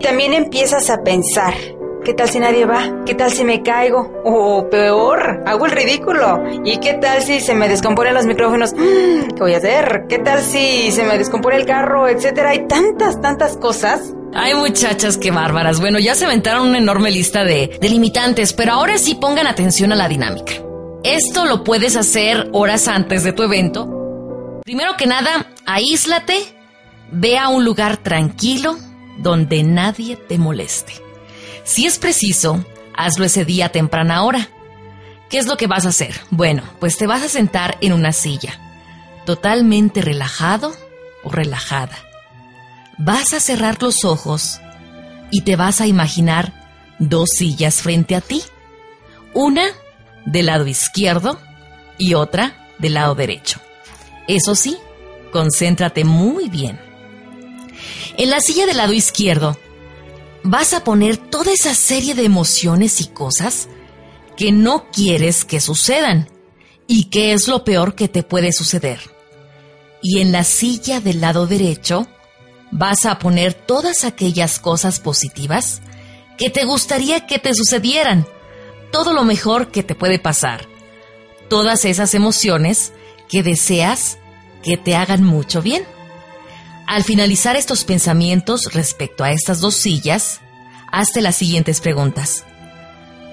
También 0.00 0.34
empiezas 0.34 0.90
a 0.90 1.02
pensar, 1.02 1.54
¿qué 2.06 2.14
tal 2.14 2.30
si 2.30 2.38
nadie 2.38 2.64
va? 2.64 3.02
¿Qué 3.04 3.14
tal 3.16 3.32
si 3.32 3.44
me 3.44 3.64
caigo? 3.64 4.22
O 4.24 4.70
peor, 4.70 5.42
hago 5.44 5.66
el 5.66 5.72
ridículo. 5.72 6.40
¿Y 6.64 6.78
qué 6.78 6.94
tal 6.94 7.20
si 7.20 7.40
se 7.40 7.52
me 7.52 7.68
descomponen 7.68 8.14
los 8.14 8.26
micrófonos? 8.26 8.72
Mm, 8.74 9.34
¿Qué 9.34 9.40
voy 9.40 9.54
a 9.54 9.56
hacer? 9.56 10.04
¿Qué 10.08 10.20
tal 10.20 10.40
si 10.40 10.92
se 10.92 11.02
me 11.02 11.18
descompone 11.18 11.56
el 11.56 11.66
carro? 11.66 12.06
Etcétera. 12.06 12.50
Hay 12.50 12.68
tantas, 12.68 13.20
tantas 13.20 13.56
cosas. 13.56 14.14
Ay, 14.32 14.54
muchachas, 14.54 15.18
qué 15.18 15.32
bárbaras. 15.32 15.80
Bueno, 15.80 15.98
ya 15.98 16.14
se 16.14 16.26
aventaron 16.26 16.68
una 16.68 16.78
enorme 16.78 17.10
lista 17.10 17.42
de, 17.42 17.76
de 17.80 17.88
limitantes, 17.88 18.52
pero 18.52 18.74
ahora 18.74 18.98
sí 18.98 19.16
pongan 19.16 19.48
atención 19.48 19.90
a 19.90 19.96
la 19.96 20.08
dinámica. 20.08 20.52
Esto 21.02 21.44
lo 21.44 21.64
puedes 21.64 21.96
hacer 21.96 22.50
horas 22.52 22.86
antes 22.86 23.24
de 23.24 23.32
tu 23.32 23.42
evento. 23.42 24.60
Primero 24.62 24.92
que 24.96 25.08
nada, 25.08 25.48
aíslate, 25.66 26.36
ve 27.10 27.36
a 27.36 27.48
un 27.48 27.64
lugar 27.64 27.96
tranquilo 27.96 28.76
donde 29.18 29.64
nadie 29.64 30.14
te 30.14 30.38
moleste. 30.38 31.05
Si 31.66 31.84
es 31.84 31.98
preciso, 31.98 32.64
hazlo 32.96 33.24
ese 33.24 33.44
día 33.44 33.70
temprana 33.70 34.22
hora. 34.22 34.48
¿Qué 35.28 35.38
es 35.38 35.46
lo 35.46 35.56
que 35.56 35.66
vas 35.66 35.84
a 35.84 35.88
hacer? 35.88 36.14
Bueno, 36.30 36.62
pues 36.78 36.96
te 36.96 37.08
vas 37.08 37.24
a 37.24 37.28
sentar 37.28 37.76
en 37.80 37.92
una 37.92 38.12
silla, 38.12 38.60
totalmente 39.26 40.00
relajado 40.00 40.72
o 41.24 41.30
relajada. 41.30 41.98
Vas 42.98 43.32
a 43.32 43.40
cerrar 43.40 43.82
los 43.82 44.04
ojos 44.04 44.60
y 45.32 45.40
te 45.40 45.56
vas 45.56 45.80
a 45.80 45.88
imaginar 45.88 46.52
dos 47.00 47.30
sillas 47.36 47.82
frente 47.82 48.14
a 48.14 48.20
ti. 48.20 48.44
Una 49.34 49.66
del 50.24 50.46
lado 50.46 50.68
izquierdo 50.68 51.40
y 51.98 52.14
otra 52.14 52.68
del 52.78 52.94
lado 52.94 53.16
derecho. 53.16 53.60
Eso 54.28 54.54
sí, 54.54 54.76
concéntrate 55.32 56.04
muy 56.04 56.48
bien. 56.48 56.78
En 58.16 58.30
la 58.30 58.38
silla 58.38 58.66
del 58.66 58.76
lado 58.76 58.92
izquierdo 58.92 59.58
vas 60.46 60.74
a 60.74 60.84
poner 60.84 61.16
toda 61.16 61.52
esa 61.52 61.74
serie 61.74 62.14
de 62.14 62.24
emociones 62.24 63.00
y 63.00 63.06
cosas 63.06 63.68
que 64.36 64.52
no 64.52 64.90
quieres 64.92 65.44
que 65.44 65.60
sucedan 65.60 66.28
y 66.86 67.04
que 67.04 67.32
es 67.32 67.48
lo 67.48 67.64
peor 67.64 67.94
que 67.94 68.06
te 68.06 68.22
puede 68.22 68.52
suceder. 68.52 69.00
Y 70.02 70.20
en 70.20 70.30
la 70.30 70.44
silla 70.44 71.00
del 71.00 71.20
lado 71.20 71.46
derecho 71.46 72.06
vas 72.70 73.06
a 73.06 73.18
poner 73.18 73.54
todas 73.54 74.04
aquellas 74.04 74.60
cosas 74.60 75.00
positivas 75.00 75.80
que 76.38 76.48
te 76.48 76.64
gustaría 76.64 77.26
que 77.26 77.38
te 77.38 77.52
sucedieran, 77.54 78.26
todo 78.92 79.12
lo 79.12 79.24
mejor 79.24 79.72
que 79.72 79.82
te 79.82 79.94
puede 79.94 80.18
pasar, 80.18 80.68
todas 81.48 81.84
esas 81.84 82.14
emociones 82.14 82.92
que 83.28 83.42
deseas 83.42 84.18
que 84.62 84.76
te 84.76 84.94
hagan 84.94 85.24
mucho 85.24 85.60
bien. 85.60 85.95
Al 86.86 87.02
finalizar 87.02 87.56
estos 87.56 87.84
pensamientos 87.84 88.72
respecto 88.72 89.24
a 89.24 89.32
estas 89.32 89.60
dos 89.60 89.74
sillas, 89.74 90.40
hazte 90.92 91.20
las 91.20 91.34
siguientes 91.34 91.80
preguntas. 91.80 92.44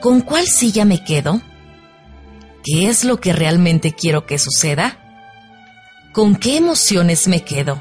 ¿Con 0.02 0.22
cuál 0.22 0.48
silla 0.48 0.86
me 0.86 1.04
quedo? 1.04 1.40
¿Qué 2.64 2.88
es 2.88 3.04
lo 3.04 3.20
que 3.20 3.32
realmente 3.32 3.94
quiero 3.94 4.26
que 4.26 4.40
suceda? 4.40 4.98
¿Con 6.14 6.36
qué 6.36 6.58
emociones 6.58 7.28
me 7.28 7.44
quedo? 7.44 7.80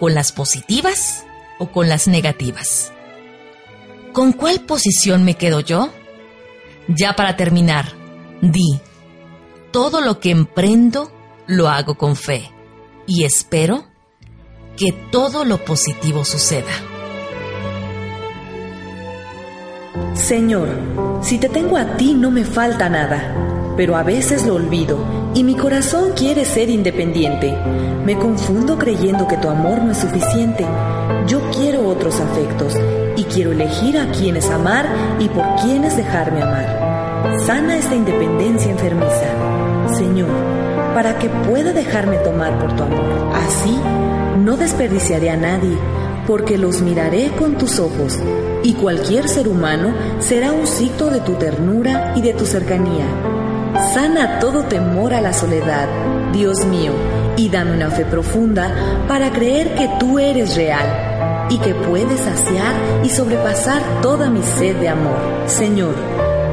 ¿Con 0.00 0.14
las 0.14 0.32
positivas 0.32 1.24
o 1.58 1.70
con 1.70 1.90
las 1.90 2.08
negativas? 2.08 2.90
¿Con 4.14 4.32
cuál 4.32 4.60
posición 4.62 5.24
me 5.24 5.34
quedo 5.34 5.60
yo? 5.60 5.92
Ya 6.88 7.14
para 7.16 7.36
terminar, 7.36 7.92
di, 8.40 8.80
todo 9.72 10.00
lo 10.00 10.20
que 10.20 10.30
emprendo 10.30 11.12
lo 11.46 11.68
hago 11.68 11.96
con 11.96 12.16
fe 12.16 12.50
y 13.06 13.24
espero 13.24 13.91
que 14.82 14.90
todo 14.90 15.44
lo 15.44 15.58
positivo 15.58 16.24
suceda. 16.24 16.72
Señor, 20.12 20.70
si 21.22 21.38
te 21.38 21.48
tengo 21.48 21.76
a 21.76 21.96
ti 21.96 22.14
no 22.14 22.32
me 22.32 22.42
falta 22.44 22.88
nada, 22.88 23.72
pero 23.76 23.94
a 23.94 24.02
veces 24.02 24.44
lo 24.44 24.56
olvido 24.56 24.98
y 25.34 25.44
mi 25.44 25.54
corazón 25.54 26.14
quiere 26.16 26.44
ser 26.44 26.68
independiente. 26.68 27.56
Me 28.04 28.18
confundo 28.18 28.76
creyendo 28.76 29.28
que 29.28 29.36
tu 29.36 29.48
amor 29.48 29.84
no 29.84 29.92
es 29.92 29.98
suficiente. 29.98 30.66
Yo 31.28 31.40
quiero 31.52 31.86
otros 31.86 32.18
afectos 32.18 32.74
y 33.16 33.22
quiero 33.22 33.52
elegir 33.52 33.96
a 34.00 34.10
quienes 34.10 34.50
amar 34.50 34.88
y 35.20 35.28
por 35.28 35.44
quienes 35.62 35.96
dejarme 35.96 36.42
amar. 36.42 37.38
Sana 37.46 37.76
esta 37.76 37.94
independencia 37.94 38.72
enfermiza. 38.72 39.94
Señor, 39.96 40.30
para 40.92 41.20
que 41.20 41.28
pueda 41.28 41.72
dejarme 41.72 42.16
tomar 42.16 42.58
por 42.58 42.74
tu 42.74 42.82
amor. 42.82 43.32
Así, 43.32 43.78
no 44.44 44.56
desperdiciaré 44.56 45.30
a 45.30 45.36
nadie, 45.36 45.76
porque 46.26 46.58
los 46.58 46.82
miraré 46.82 47.30
con 47.38 47.58
tus 47.58 47.78
ojos, 47.78 48.18
y 48.62 48.74
cualquier 48.74 49.28
ser 49.28 49.48
humano 49.48 49.94
será 50.20 50.52
un 50.52 50.66
signo 50.66 51.06
de 51.06 51.20
tu 51.20 51.34
ternura 51.34 52.12
y 52.16 52.22
de 52.22 52.32
tu 52.32 52.46
cercanía. 52.46 53.06
Sana 53.94 54.38
todo 54.38 54.64
temor 54.64 55.14
a 55.14 55.20
la 55.20 55.32
soledad, 55.32 55.88
Dios 56.32 56.64
mío, 56.66 56.92
y 57.36 57.48
dame 57.48 57.72
una 57.72 57.90
fe 57.90 58.04
profunda 58.04 59.04
para 59.08 59.32
creer 59.32 59.74
que 59.74 59.88
tú 59.98 60.18
eres 60.18 60.56
real 60.56 61.46
y 61.48 61.58
que 61.58 61.74
puedes 61.74 62.20
saciar 62.20 62.74
y 63.04 63.08
sobrepasar 63.08 63.82
toda 64.00 64.30
mi 64.30 64.42
sed 64.42 64.76
de 64.76 64.88
amor. 64.88 65.16
Señor, 65.46 65.94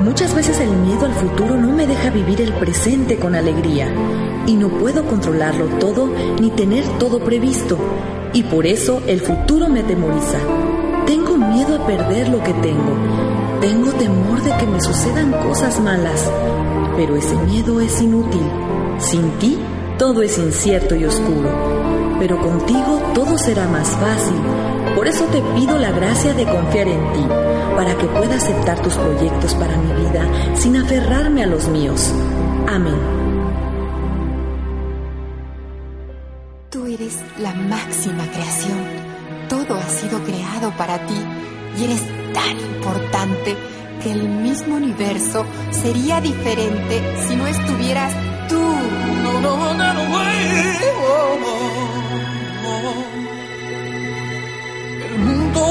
muchas 0.01 0.33
veces 0.35 0.59
el 0.59 0.69
miedo 0.69 1.05
al 1.05 1.13
futuro 1.13 1.55
no 1.55 1.71
me 1.71 1.88
deja 1.88 2.09
vivir 2.09 2.41
el 2.41 2.53
presente 2.53 3.17
con 3.17 3.35
alegría 3.35 3.93
y 4.45 4.55
no 4.55 4.69
puedo 4.69 5.05
controlarlo 5.05 5.65
todo 5.79 6.09
ni 6.39 6.49
tener 6.51 6.83
todo 6.99 7.19
previsto 7.19 7.77
y 8.33 8.43
por 8.43 8.65
eso 8.65 9.01
el 9.07 9.21
futuro 9.21 9.69
me 9.69 9.81
atemoriza. 9.81 10.38
Tengo 11.05 11.38
miedo 11.38 11.75
a 11.75 11.88
perder 11.88 12.29
lo 12.29 12.43
que 12.43 12.53
tengo. 12.53 12.95
Tengo 13.62 13.91
temor 13.93 14.41
de 14.43 14.55
que 14.57 14.67
me 14.67 14.79
sucedan 14.81 15.31
cosas 15.31 15.79
malas. 15.79 16.29
Pero 16.95 17.15
ese 17.15 17.35
miedo 17.35 17.81
es 17.81 17.99
inútil. 18.01 18.43
Sin 18.99 19.31
ti, 19.39 19.57
todo 19.97 20.21
es 20.21 20.38
incierto 20.38 20.95
y 20.95 21.05
oscuro. 21.05 21.49
Pero 22.19 22.39
contigo 22.39 23.01
todo 23.15 23.38
será 23.38 23.67
más 23.67 23.88
fácil. 23.89 24.35
Por 24.95 25.07
eso 25.07 25.25
te 25.25 25.41
pido 25.55 25.77
la 25.77 25.91
gracia 25.91 26.33
de 26.33 26.45
confiar 26.45 26.88
en 26.88 27.13
ti, 27.13 27.25
para 27.75 27.95
que 27.97 28.05
pueda 28.05 28.36
aceptar 28.36 28.82
tus 28.82 28.95
proyectos 28.95 29.55
para 29.55 29.77
mi 29.77 29.93
vida 30.03 30.27
sin 30.55 30.77
aferrarme 30.77 31.43
a 31.43 31.47
los 31.47 31.67
míos. 31.67 32.13
Amén. 32.67 32.97
Tú 36.69 36.86
eres 36.86 37.17
la 37.39 37.53
máxima 37.53 38.25
creación. 38.32 38.77
Todo 39.47 39.75
ha 39.75 39.89
sido 39.89 40.23
creado 40.23 40.71
para 40.77 40.99
ti 41.05 41.15
y 41.79 41.83
eres 41.85 42.02
tan 42.33 42.60
importante 42.60 43.58
que 44.04 44.12
el 44.12 44.29
mismo 44.29 44.75
universo 44.75 45.46
sería 45.71 46.21
diferente 46.21 47.02
si 47.27 47.35
no 47.35 47.48
estuvieras 47.48 48.13
tú. 48.48 48.60
No, 49.23 49.41
no, 49.41 49.73
no, 49.73 50.10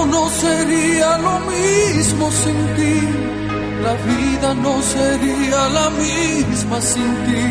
no 0.07 0.29
sería 0.31 1.19
lo 1.19 1.41
mismo 1.41 2.31
sin 2.31 2.59
ti. 2.77 2.99
La 3.85 3.95
vida 4.11 4.55
no 4.55 4.75
sería 4.83 5.69
la 5.79 5.91
misma 5.91 6.81
sin 6.81 7.11
ti. 7.27 7.47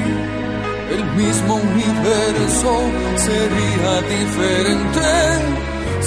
El 0.96 1.04
mismo 1.22 1.56
universo 1.56 2.72
sería 3.28 3.94
diferente 4.16 5.10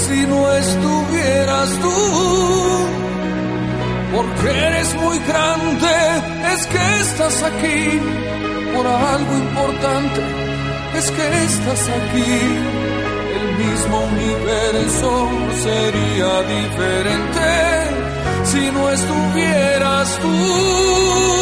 si 0.02 0.26
no 0.26 0.40
estuvieras 0.52 1.68
tú. 1.84 1.98
Porque 4.14 4.48
eres 4.68 4.94
muy 4.96 5.18
grande, 5.30 5.94
es 6.52 6.66
que 6.66 7.00
estás 7.00 7.42
aquí 7.42 8.00
por 8.74 8.86
algo 8.86 9.32
importante, 9.46 10.20
es 10.98 11.10
que 11.10 11.44
estás 11.44 11.82
aquí. 12.00 13.09
Mismo 13.58 14.00
universo 14.00 15.28
sería 15.62 16.42
diferente 16.42 17.48
si 18.44 18.70
no 18.70 18.90
estuvieras 18.90 20.18
tú. 20.20 21.39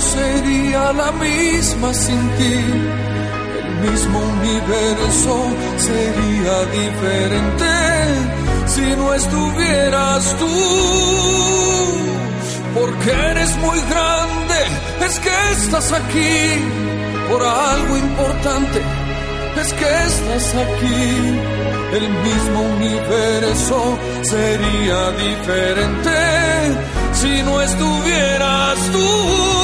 Sería 0.00 0.92
la 0.92 1.12
misma 1.12 1.92
sin 1.94 2.22
ti. 2.38 2.58
El 3.58 3.90
mismo 3.90 4.18
universo 4.18 5.34
sería 5.78 6.56
diferente 6.80 7.74
si 8.66 8.96
no 8.96 9.14
estuvieras 9.14 10.36
tú. 10.38 10.54
Porque 12.74 13.10
eres 13.12 13.56
muy 13.58 13.80
grande, 13.92 14.60
es 15.06 15.18
que 15.20 15.50
estás 15.52 15.92
aquí 15.92 16.60
por 17.30 17.42
algo 17.42 17.96
importante, 17.96 18.80
es 19.60 19.72
que 19.72 19.88
estás 20.06 20.54
aquí. 20.54 21.04
El 21.92 22.08
mismo 22.08 22.60
universo 22.76 23.98
sería 24.22 25.10
diferente 25.12 26.34
si 27.12 27.42
no 27.44 27.62
estuvieras 27.62 28.78
tú. 28.90 29.63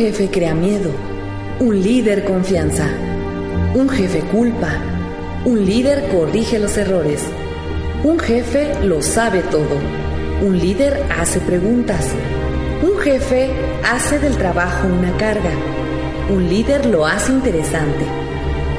Jefe 0.00 0.30
crea 0.30 0.54
miedo. 0.54 0.90
Un 1.58 1.82
líder 1.82 2.24
confianza. 2.24 2.88
Un 3.74 3.86
jefe 3.90 4.20
culpa. 4.20 4.70
Un 5.44 5.66
líder 5.66 6.08
corrige 6.08 6.58
los 6.58 6.78
errores. 6.78 7.22
Un 8.02 8.18
jefe 8.18 8.82
lo 8.82 9.02
sabe 9.02 9.40
todo. 9.40 9.76
Un 10.40 10.58
líder 10.58 11.04
hace 11.18 11.38
preguntas. 11.40 12.08
Un 12.82 12.98
jefe 12.98 13.50
hace 13.92 14.18
del 14.18 14.38
trabajo 14.38 14.88
una 14.88 15.14
carga. 15.18 15.52
Un 16.30 16.48
líder 16.48 16.86
lo 16.86 17.04
hace 17.04 17.32
interesante. 17.32 18.06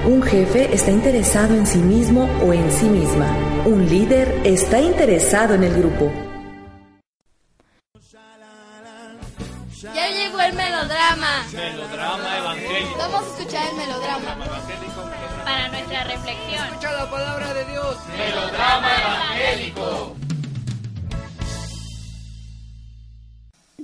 Un 0.08 0.24
jefe 0.24 0.74
está 0.74 0.90
interesado 0.90 1.56
en 1.56 1.68
sí 1.68 1.84
mismo 1.84 2.28
o 2.44 2.52
en 2.52 2.72
sí 2.72 2.88
misma. 2.88 3.28
Un 3.68 3.88
líder 3.88 4.40
está 4.44 4.82
interesado 4.82 5.54
en 5.54 5.66
el 5.66 5.74
grupo. 5.76 6.31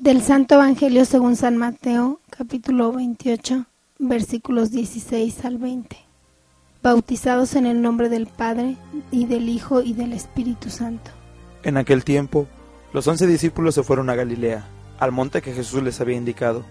Del 0.08 0.22
Santo 0.22 0.56
Evangelio 0.56 1.04
según 1.04 1.36
San 1.36 1.58
Mateo, 1.58 2.22
capítulo 2.30 2.94
28, 2.94 3.66
versículos 4.00 4.72
16 4.72 5.44
al 5.44 5.58
20. 5.58 5.98
Bautizados 6.82 7.56
en 7.56 7.66
el 7.66 7.82
nombre 7.82 8.08
del 8.08 8.26
Padre, 8.26 8.78
y 9.12 9.26
del 9.26 9.50
Hijo, 9.50 9.82
y 9.82 9.92
del 9.92 10.14
Espíritu 10.14 10.70
Santo. 10.70 11.12
En 11.62 11.76
aquel 11.76 12.06
tiempo, 12.06 12.48
los 12.94 13.06
once 13.06 13.28
discípulos 13.28 13.76
se 13.76 13.84
fueron 13.84 14.10
a 14.10 14.16
Galilea, 14.16 14.66
al 14.98 15.12
monte 15.12 15.42
que 15.42 15.52
Jesús 15.52 15.84
les 15.84 16.00
había 16.00 16.16
indicado. 16.16 16.64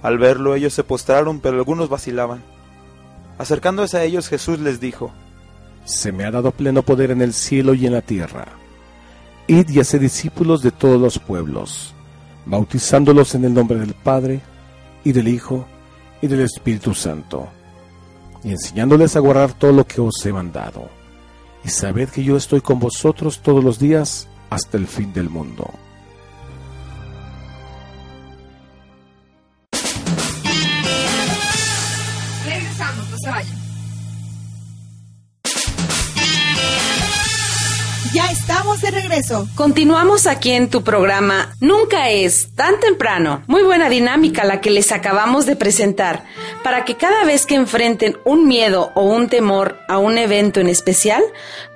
Al 0.00 0.16
verlo 0.16 0.54
ellos 0.54 0.72
se 0.72 0.84
postraron, 0.84 1.40
pero 1.40 1.56
algunos 1.56 1.88
vacilaban. 1.88 2.44
Acercándose 3.38 3.96
a 3.96 4.04
ellos 4.04 4.28
Jesús 4.28 4.60
les 4.60 4.78
dijo, 4.78 5.10
Se 5.84 6.12
me 6.12 6.24
ha 6.24 6.30
dado 6.30 6.52
pleno 6.52 6.84
poder 6.84 7.10
en 7.10 7.22
el 7.22 7.32
cielo 7.32 7.74
y 7.74 7.86
en 7.86 7.94
la 7.94 8.02
tierra. 8.02 8.46
Id 9.48 9.68
y 9.68 9.80
haced 9.80 10.00
discípulos 10.00 10.62
de 10.62 10.70
todos 10.70 11.00
los 11.00 11.18
pueblos, 11.18 11.95
bautizándolos 12.46 13.34
en 13.34 13.44
el 13.44 13.54
nombre 13.54 13.78
del 13.78 13.94
Padre, 13.94 14.40
y 15.04 15.12
del 15.12 15.28
Hijo, 15.28 15.66
y 16.22 16.26
del 16.26 16.40
Espíritu 16.40 16.94
Santo, 16.94 17.48
y 18.42 18.50
enseñándoles 18.50 19.16
a 19.16 19.20
guardar 19.20 19.52
todo 19.52 19.72
lo 19.72 19.86
que 19.86 20.00
os 20.00 20.24
he 20.24 20.32
mandado. 20.32 20.88
Y 21.64 21.68
sabed 21.68 22.08
que 22.08 22.24
yo 22.24 22.36
estoy 22.36 22.60
con 22.60 22.78
vosotros 22.78 23.40
todos 23.40 23.62
los 23.62 23.78
días 23.78 24.28
hasta 24.50 24.76
el 24.76 24.86
fin 24.86 25.12
del 25.12 25.28
mundo. 25.28 25.68
Regresamos, 32.44 33.10
no 33.10 33.18
se. 33.18 33.55
De 38.86 39.00
regreso. 39.00 39.48
Continuamos 39.56 40.26
aquí 40.26 40.52
en 40.52 40.70
tu 40.70 40.84
programa 40.84 41.52
Nunca 41.60 42.10
es 42.10 42.50
tan 42.54 42.78
temprano. 42.78 43.42
Muy 43.48 43.62
buena 43.62 43.88
dinámica 43.88 44.44
la 44.44 44.60
que 44.60 44.70
les 44.70 44.92
acabamos 44.92 45.44
de 45.44 45.56
presentar 45.56 46.24
para 46.62 46.84
que 46.84 46.96
cada 46.96 47.24
vez 47.24 47.46
que 47.46 47.56
enfrenten 47.56 48.16
un 48.24 48.46
miedo 48.46 48.92
o 48.94 49.02
un 49.02 49.28
temor 49.28 49.78
a 49.88 49.98
un 49.98 50.18
evento 50.18 50.60
en 50.60 50.68
especial, 50.68 51.22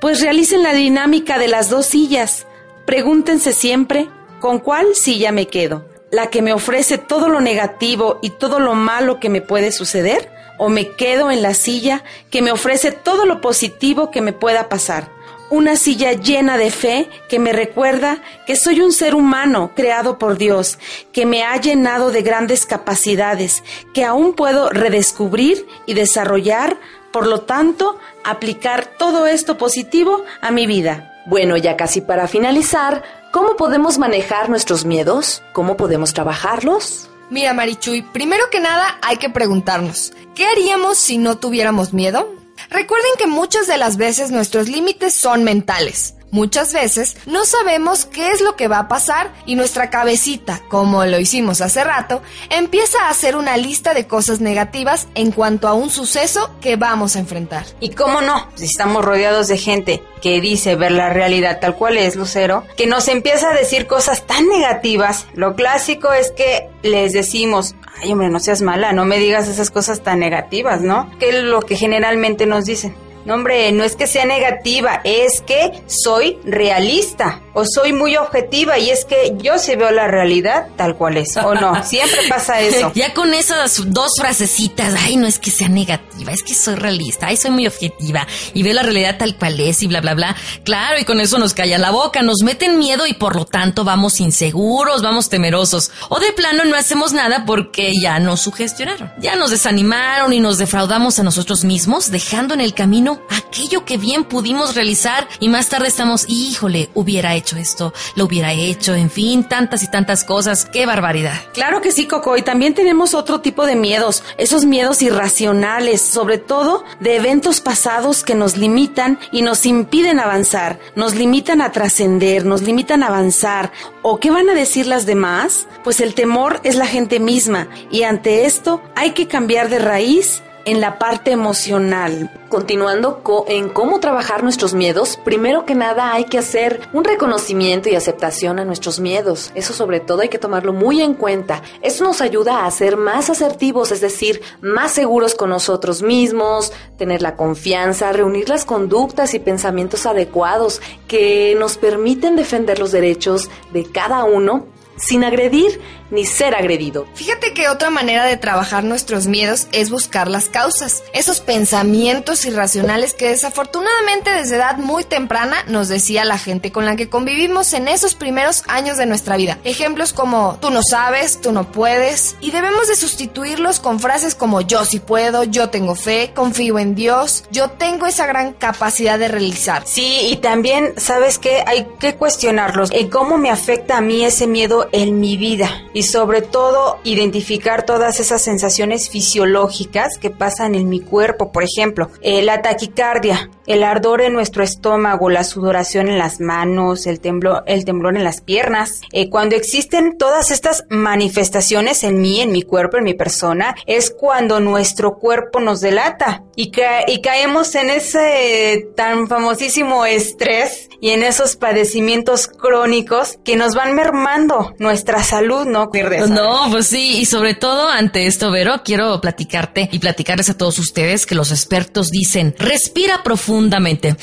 pues 0.00 0.20
realicen 0.20 0.62
la 0.62 0.72
dinámica 0.72 1.38
de 1.38 1.48
las 1.48 1.68
dos 1.68 1.86
sillas. 1.86 2.46
Pregúntense 2.86 3.52
siempre, 3.52 4.08
¿con 4.38 4.61
cuál 4.61 4.94
silla 4.94 5.32
me 5.32 5.48
quedo? 5.48 5.88
¿La 6.12 6.28
que 6.28 6.42
me 6.42 6.52
ofrece 6.52 6.98
todo 6.98 7.28
lo 7.28 7.40
negativo 7.40 8.20
y 8.22 8.30
todo 8.30 8.61
lo 8.61 8.74
malo 8.74 9.18
que 9.18 9.28
me 9.28 9.40
puede 9.40 9.72
suceder? 9.72 10.30
¿O 10.58 10.68
me 10.68 10.92
quedo 10.92 11.30
en 11.30 11.42
la 11.42 11.54
silla 11.54 12.04
que 12.30 12.42
me 12.42 12.52
ofrece 12.52 12.92
todo 12.92 13.24
lo 13.24 13.40
positivo 13.40 14.11
que 14.11 14.20
me 14.20 14.32
pueda 14.32 14.68
pasar? 14.68 15.20
Una 15.51 15.76
silla 15.76 16.12
llena 16.12 16.57
de 16.57 16.70
fe 16.70 17.11
que 17.28 17.38
me 17.38 17.53
recuerda 17.53 18.22
que 18.46 18.57
soy 18.57 18.80
un 18.80 18.92
ser 18.92 19.14
humano 19.14 19.72
creado 19.74 20.18
por 20.18 20.38
Dios, 20.38 20.78
que 21.12 21.26
me 21.26 21.42
ha 21.42 21.57
llenado 21.61 22.11
de 22.11 22.22
grandes 22.22 22.66
capacidades, 22.66 23.62
que 23.92 24.05
aún 24.05 24.34
puedo 24.34 24.70
redescubrir 24.70 25.66
y 25.86 25.94
desarrollar, 25.94 26.78
por 27.12 27.26
lo 27.26 27.42
tanto, 27.42 27.98
aplicar 28.24 28.86
todo 28.98 29.26
esto 29.26 29.59
positivo 29.59 30.24
a 30.40 30.51
mi 30.51 30.66
vida. 30.66 31.12
Bueno, 31.26 31.57
ya 31.57 31.76
casi 31.76 32.01
para 32.01 32.28
finalizar, 32.28 33.03
¿cómo 33.32 33.57
podemos 33.57 33.98
manejar 33.98 34.48
nuestros 34.48 34.84
miedos? 34.84 35.42
¿Cómo 35.53 35.76
podemos 35.76 36.14
trabajarlos? 36.14 37.11
Mira, 37.28 37.53
Marichuy, 37.55 38.03
primero 38.03 38.44
que 38.51 38.61
nada 38.61 38.98
hay 39.03 39.16
que 39.16 39.30
preguntarnos, 39.30 40.12
¿qué 40.34 40.46
haríamos 40.46 40.98
si 40.98 41.18
no 41.18 41.38
tuviéramos 41.38 41.92
miedo? 41.92 42.39
Recuerden 42.68 43.12
que 43.18 43.26
muchas 43.26 43.66
de 43.66 43.78
las 43.78 43.96
veces 43.96 44.30
nuestros 44.30 44.68
límites 44.68 45.14
son 45.14 45.44
mentales. 45.44 46.14
Muchas 46.31 46.72
veces 46.72 47.16
no 47.26 47.45
sabemos 47.45 48.05
qué 48.07 48.28
es 48.28 48.41
lo 48.41 48.55
que 48.55 48.68
va 48.68 48.78
a 48.78 48.89
pasar 48.89 49.33
y 49.47 49.57
nuestra 49.57 49.91
cabecita, 49.91 50.62
como 50.68 51.05
lo 51.05 51.18
hicimos 51.18 51.61
hace 51.61 51.83
rato, 51.83 52.22
empieza 52.51 52.99
a 53.05 53.11
hacer 53.11 53.35
una 53.35 53.57
lista 53.57 53.95
de 53.95 54.07
cosas 54.07 54.41
negativas 54.41 55.09
en 55.14 55.33
cuanto 55.33 55.66
a 55.66 55.74
un 55.74 55.91
suceso 55.91 56.51
que 56.61 56.76
vamos 56.76 57.16
a 57.16 57.18
enfrentar. 57.18 57.64
Y 57.81 57.91
cómo 57.91 58.20
no, 58.20 58.49
si 58.55 58.66
estamos 58.66 59.05
rodeados 59.05 59.49
de 59.49 59.59
gente 59.59 60.03
que 60.22 60.41
dice 60.41 60.76
ver 60.76 60.93
la 60.93 61.09
realidad 61.11 61.59
tal 61.61 61.74
cual 61.74 61.99
es, 61.99 62.14
Lucero, 62.14 62.64
que 62.76 62.87
nos 62.87 63.09
empieza 63.09 63.51
a 63.51 63.55
decir 63.55 63.87
cosas 63.87 64.26
tan 64.26 64.47
negativas, 64.47 65.26
lo 65.35 65.55
clásico 65.55 66.12
es 66.12 66.31
que 66.31 66.68
les 66.83 67.12
decimos, 67.12 67.74
ay 68.01 68.12
hombre, 68.12 68.28
no 68.28 68.39
seas 68.39 68.62
mala, 68.62 68.93
no 68.93 69.05
me 69.05 69.18
digas 69.18 69.49
esas 69.49 69.70
cosas 69.70 70.03
tan 70.03 70.20
negativas, 70.20 70.81
¿no? 70.81 71.11
Que 71.18 71.31
es 71.31 71.43
lo 71.43 71.61
que 71.61 71.76
generalmente 71.76 72.47
nos 72.47 72.66
dicen. 72.66 72.95
No, 73.25 73.35
hombre, 73.35 73.71
no 73.73 73.85
es 73.85 73.97
que 73.97 74.07
sea 74.07 74.25
negativa, 74.25 75.01
es 75.05 75.43
que 75.47 75.83
soy 75.87 76.39
realista 76.45 77.43
o 77.53 77.64
soy 77.66 77.93
muy 77.93 78.16
objetiva 78.16 78.79
y 78.79 78.91
es 78.91 79.05
que 79.05 79.35
yo 79.39 79.59
sí 79.59 79.77
veo 79.77 79.91
la 79.91 80.09
realidad 80.09 80.68
tal 80.77 80.97
cual 80.97 81.18
es, 81.18 81.37
o 81.37 81.55
no, 81.55 81.83
siempre 81.85 82.21
pasa 82.29 82.61
eso. 82.61 82.93
Ya 82.95 83.12
con 83.12 83.35
esas 83.35 83.83
dos 83.93 84.12
frasecitas, 84.18 84.95
ay, 84.99 85.16
no 85.16 85.27
es 85.27 85.39
que 85.39 85.51
sea 85.51 85.68
negativa, 85.68 86.33
es 86.33 86.43
que 86.43 86.55
soy 86.55 86.77
realista, 86.77 87.27
ay, 87.27 87.37
soy 87.37 87.51
muy 87.51 87.66
objetiva 87.66 88.27
y 88.55 88.62
veo 88.62 88.73
la 88.73 88.83
realidad 88.83 89.18
tal 89.18 89.37
cual 89.37 89.61
es 89.61 89.83
y 89.83 89.87
bla, 89.87 90.01
bla, 90.01 90.14
bla. 90.14 90.37
Claro, 90.64 90.99
y 90.99 91.05
con 91.05 91.21
eso 91.21 91.39
nos 91.39 91.53
calla 91.53 91.79
la 91.79 91.91
boca, 91.91 92.23
nos 92.23 92.43
meten 92.43 92.79
miedo 92.79 93.07
y 93.07 93.14
por 93.14 93.37
lo 93.37 93.45
tanto 93.45 93.85
vamos 93.85 94.21
inseguros, 94.21 95.03
vamos 95.03 95.29
temerosos. 95.29 95.91
O 96.09 96.21
de 96.21 96.33
plano 96.33 96.64
no 96.64 96.77
hacemos 96.77 97.12
nada 97.12 97.45
porque 97.45 97.93
ya 98.01 98.18
nos 98.18 98.41
sugestionaron, 98.41 99.12
ya 99.18 99.37
nos 99.37 99.51
desanimaron 99.51 100.33
y 100.33 100.41
nos 100.41 100.59
defraudamos 100.59 101.18
a 101.18 101.23
nosotros 101.23 101.64
mismos, 101.64 102.11
dejando 102.11 102.55
en 102.55 102.61
el 102.61 102.75
camino 102.75 103.20
aquello 103.29 103.85
que 103.85 103.97
bien 103.97 104.25
pudimos 104.25 104.75
realizar 104.75 105.29
y 105.41 105.49
más 105.49 105.68
tarde 105.68 105.89
estamos, 105.89 106.25
híjole, 106.29 106.91
hubiera 106.95 107.35
hecho 107.35 107.57
esto, 107.57 107.93
lo 108.14 108.25
hubiera 108.25 108.53
hecho, 108.53 108.95
en 108.95 109.11
fin, 109.11 109.45
tantas 109.45 109.83
y 109.83 109.91
tantas 109.91 110.25
cosas, 110.25 110.64
qué 110.64 110.87
barbaridad. 110.87 111.35
Claro 111.53 111.81
que 111.81 111.93
sí, 111.93 112.07
Coco, 112.07 112.37
y 112.37 112.43
también 112.43 112.75
tenemos 112.75 113.14
otro 113.14 113.41
tipo 113.41 113.66
de 113.66 113.77
miedos, 113.77 114.23
esos 114.39 114.64
miedos 114.64 115.03
irracionales, 115.03 116.01
sobre 116.01 116.39
todo 116.39 116.85
de 117.01 117.16
eventos 117.16 117.61
pasados 117.61 118.23
que 118.23 118.35
nos 118.35 118.57
limitan 118.57 119.18
y 119.33 119.43
nos 119.43 119.66
impiden 119.66 120.21
avanzar, 120.21 120.79
nos 120.95 121.14
limitan 121.14 121.61
a 121.61 121.73
trascender, 121.73 122.47
nos 122.47 122.62
limitan 122.62 123.03
a 123.03 123.09
avanzar. 123.09 123.73
¿O 124.03 124.18
qué 124.18 124.31
van 124.31 124.49
a 124.49 124.55
decir 124.55 124.87
las 124.87 125.07
demás? 125.07 125.66
Pues 125.85 126.01
el 126.01 126.14
temor 126.14 126.61
es 126.64 126.77
la 126.77 126.87
gente 126.87 127.21
misma 127.21 127.68
y 127.91 128.05
ante 128.05 128.47
esto 128.47 128.83
hay 128.95 129.11
que 129.11 129.29
cambiar 129.29 129.68
de 129.68 129.79
raíz 129.79 130.43
en 130.64 130.80
la 130.80 130.98
parte 130.98 131.30
emocional. 131.32 132.30
Continuando 132.48 133.22
co- 133.22 133.44
en 133.48 133.68
cómo 133.68 134.00
trabajar 134.00 134.42
nuestros 134.42 134.74
miedos, 134.74 135.18
primero 135.24 135.64
que 135.64 135.74
nada 135.76 136.12
hay 136.12 136.24
que 136.24 136.38
hacer 136.38 136.80
un 136.92 137.04
reconocimiento 137.04 137.88
y 137.88 137.94
aceptación 137.94 138.58
a 138.58 138.64
nuestros 138.64 138.98
miedos. 138.98 139.52
Eso 139.54 139.72
sobre 139.72 140.00
todo 140.00 140.22
hay 140.22 140.28
que 140.28 140.38
tomarlo 140.38 140.72
muy 140.72 141.00
en 141.00 141.14
cuenta. 141.14 141.62
Eso 141.80 142.02
nos 142.04 142.20
ayuda 142.20 142.66
a 142.66 142.70
ser 142.72 142.96
más 142.96 143.30
asertivos, 143.30 143.92
es 143.92 144.00
decir, 144.00 144.40
más 144.61 144.90
seguros 144.92 145.34
con 145.36 145.50
nosotros 145.50 146.02
mismos, 146.02 146.72
tener 146.98 147.22
la 147.22 147.36
confianza, 147.36 148.12
reunir 148.12 148.48
las 148.48 148.64
conductas 148.64 149.34
y 149.34 149.38
pensamientos 149.38 150.04
adecuados 150.06 150.82
que 151.06 151.54
nos 151.58 151.76
permiten 151.78 152.34
defender 152.34 152.80
los 152.80 152.90
derechos 152.90 153.48
de 153.72 153.84
cada 153.84 154.24
uno 154.24 154.66
sin 155.01 155.24
agredir 155.24 155.80
ni 156.11 156.26
ser 156.26 156.55
agredido. 156.55 157.07
Fíjate 157.14 157.55
que 157.55 157.68
otra 157.68 157.90
manera 157.90 158.24
de 158.24 158.36
trabajar 158.36 158.84
nuestros 158.84 159.26
miedos 159.26 159.68
es 159.72 159.90
buscar 159.90 160.28
las 160.28 160.46
causas, 160.46 161.03
esos 161.12 161.40
pensamientos 161.40 162.44
irracionales 162.44 163.14
que 163.14 163.28
desafortunadamente 163.28 164.30
desde 164.30 164.57
edad 164.57 164.76
muy 164.76 165.05
temprana 165.05 165.57
nos 165.68 165.88
decía 165.88 166.24
la 166.24 166.38
gente 166.38 166.72
con 166.72 166.84
la 166.84 166.96
que 166.96 167.09
convivimos 167.09 167.72
en 167.72 167.88
esos 167.88 168.14
primeros 168.14 168.64
años 168.66 168.98
de 168.98 169.07
nuestra 169.07 169.36
vida. 169.36 169.59
Ejemplos 169.64 170.12
como 170.12 170.59
tú 170.61 170.70
no 170.70 170.82
sabes, 170.82 171.40
tú 171.40 171.53
no 171.53 171.70
puedes, 171.70 172.36
y 172.40 172.51
debemos 172.51 172.88
de 172.88 172.96
sustituirlos 172.96 173.80
con 173.80 174.01
frases 174.01 174.34
como 174.34 174.61
yo 174.61 174.84
sí 174.84 174.98
puedo, 174.98 175.44
yo 175.44 175.70
tengo 175.70 175.94
fe, 175.94 176.32
confío 176.34 176.78
en 176.78 176.94
Dios, 176.94 177.44
yo 177.51 177.70
tengo 177.70 178.07
esa 178.07 178.26
gran 178.26 178.53
capacidad 178.53 179.18
de 179.18 179.28
realizar. 179.28 179.82
Sí, 179.86 180.28
y 180.30 180.36
también, 180.36 180.94
¿sabes 180.96 181.38
qué? 181.38 181.62
Hay 181.66 181.86
que 181.98 182.16
cuestionarlos. 182.16 182.90
Cómo 183.11 183.38
me 183.38 183.51
afecta 183.51 183.98
a 183.98 184.01
mí 184.01 184.24
ese 184.24 184.46
miedo 184.46 184.88
en 184.93 185.20
mi 185.20 185.36
vida. 185.36 185.84
Y 185.93 186.05
sobre 186.05 186.43
todo 186.43 186.99
identificar 187.05 187.84
todas 187.84 188.20
esas 188.20 188.43
sensaciones 188.43 189.11
fisiológicas 189.11 190.18
que 190.18 190.30
pasan 190.30 190.74
en 190.74 190.88
mi 190.88 191.01
cuerpo, 191.01 191.53
por 191.53 191.64
ejemplo, 191.64 192.11
eh, 192.22 192.43
la 192.43 192.62
taquicardia, 192.62 193.51
el 193.66 193.82
ardor 193.82 194.20
en 194.20 194.32
nuestro 194.32 194.62
estómago, 194.64 195.30
la 195.30 195.45
sudoración 195.45 196.09
en 196.09 196.18
las 196.18 196.41
manos, 196.41 197.07
el 197.07 197.20
temblor, 197.20 197.62
el 197.66 197.84
temblor 197.84 198.16
en 198.16 198.24
las 198.24 198.41
piernas. 198.41 199.01
Eh, 199.12 199.30
cuando 199.30 199.57
existen 199.57 200.18
todas 200.18 200.51
estas 200.51 200.84
manifestaciones 200.88 202.05
en 202.05 202.20
mí, 202.20 202.41
en 202.41 202.53
mi 202.53 202.62
cuerpo, 202.62 202.97
en 202.97 203.05
mi 203.05 203.14
persona, 203.14 203.74
es 203.86 204.11
cuando 204.11 204.61
nuestro 204.61 205.18
cuerpo 205.18 205.61
nos 205.61 205.80
delata 205.80 206.43
y, 206.57 206.70
ca 206.70 207.05
y 207.07 207.20
caemos 207.20 207.74
en 207.74 207.91
ese 207.91 208.88
tan 208.97 209.28
famosísimo 209.28 210.05
estrés 210.05 210.88
y 211.01 211.11
en 211.11 211.22
esos 211.22 211.57
padecimientos 211.57 212.49
crónicos 212.49 213.38
que 213.45 213.57
nos 213.57 213.74
van 213.74 213.95
mermando 213.95 214.74
nuestra 214.81 215.22
salud, 215.22 215.66
¿no? 215.66 215.91
No, 216.31 216.68
pues 216.70 216.87
sí, 216.87 217.18
y 217.18 217.26
sobre 217.26 217.55
todo 217.55 217.89
ante 217.89 218.26
esto, 218.26 218.51
Vero, 218.51 218.81
quiero 218.83 219.20
platicarte 219.20 219.91
y 219.93 219.99
platicarles 219.99 220.49
a 220.49 220.57
todos 220.57 220.78
ustedes 220.78 221.26
que 221.26 221.35
los 221.35 221.51
expertos 221.51 222.11
dicen, 222.11 222.55
respira 222.59 223.22
profundamente. 223.22 224.16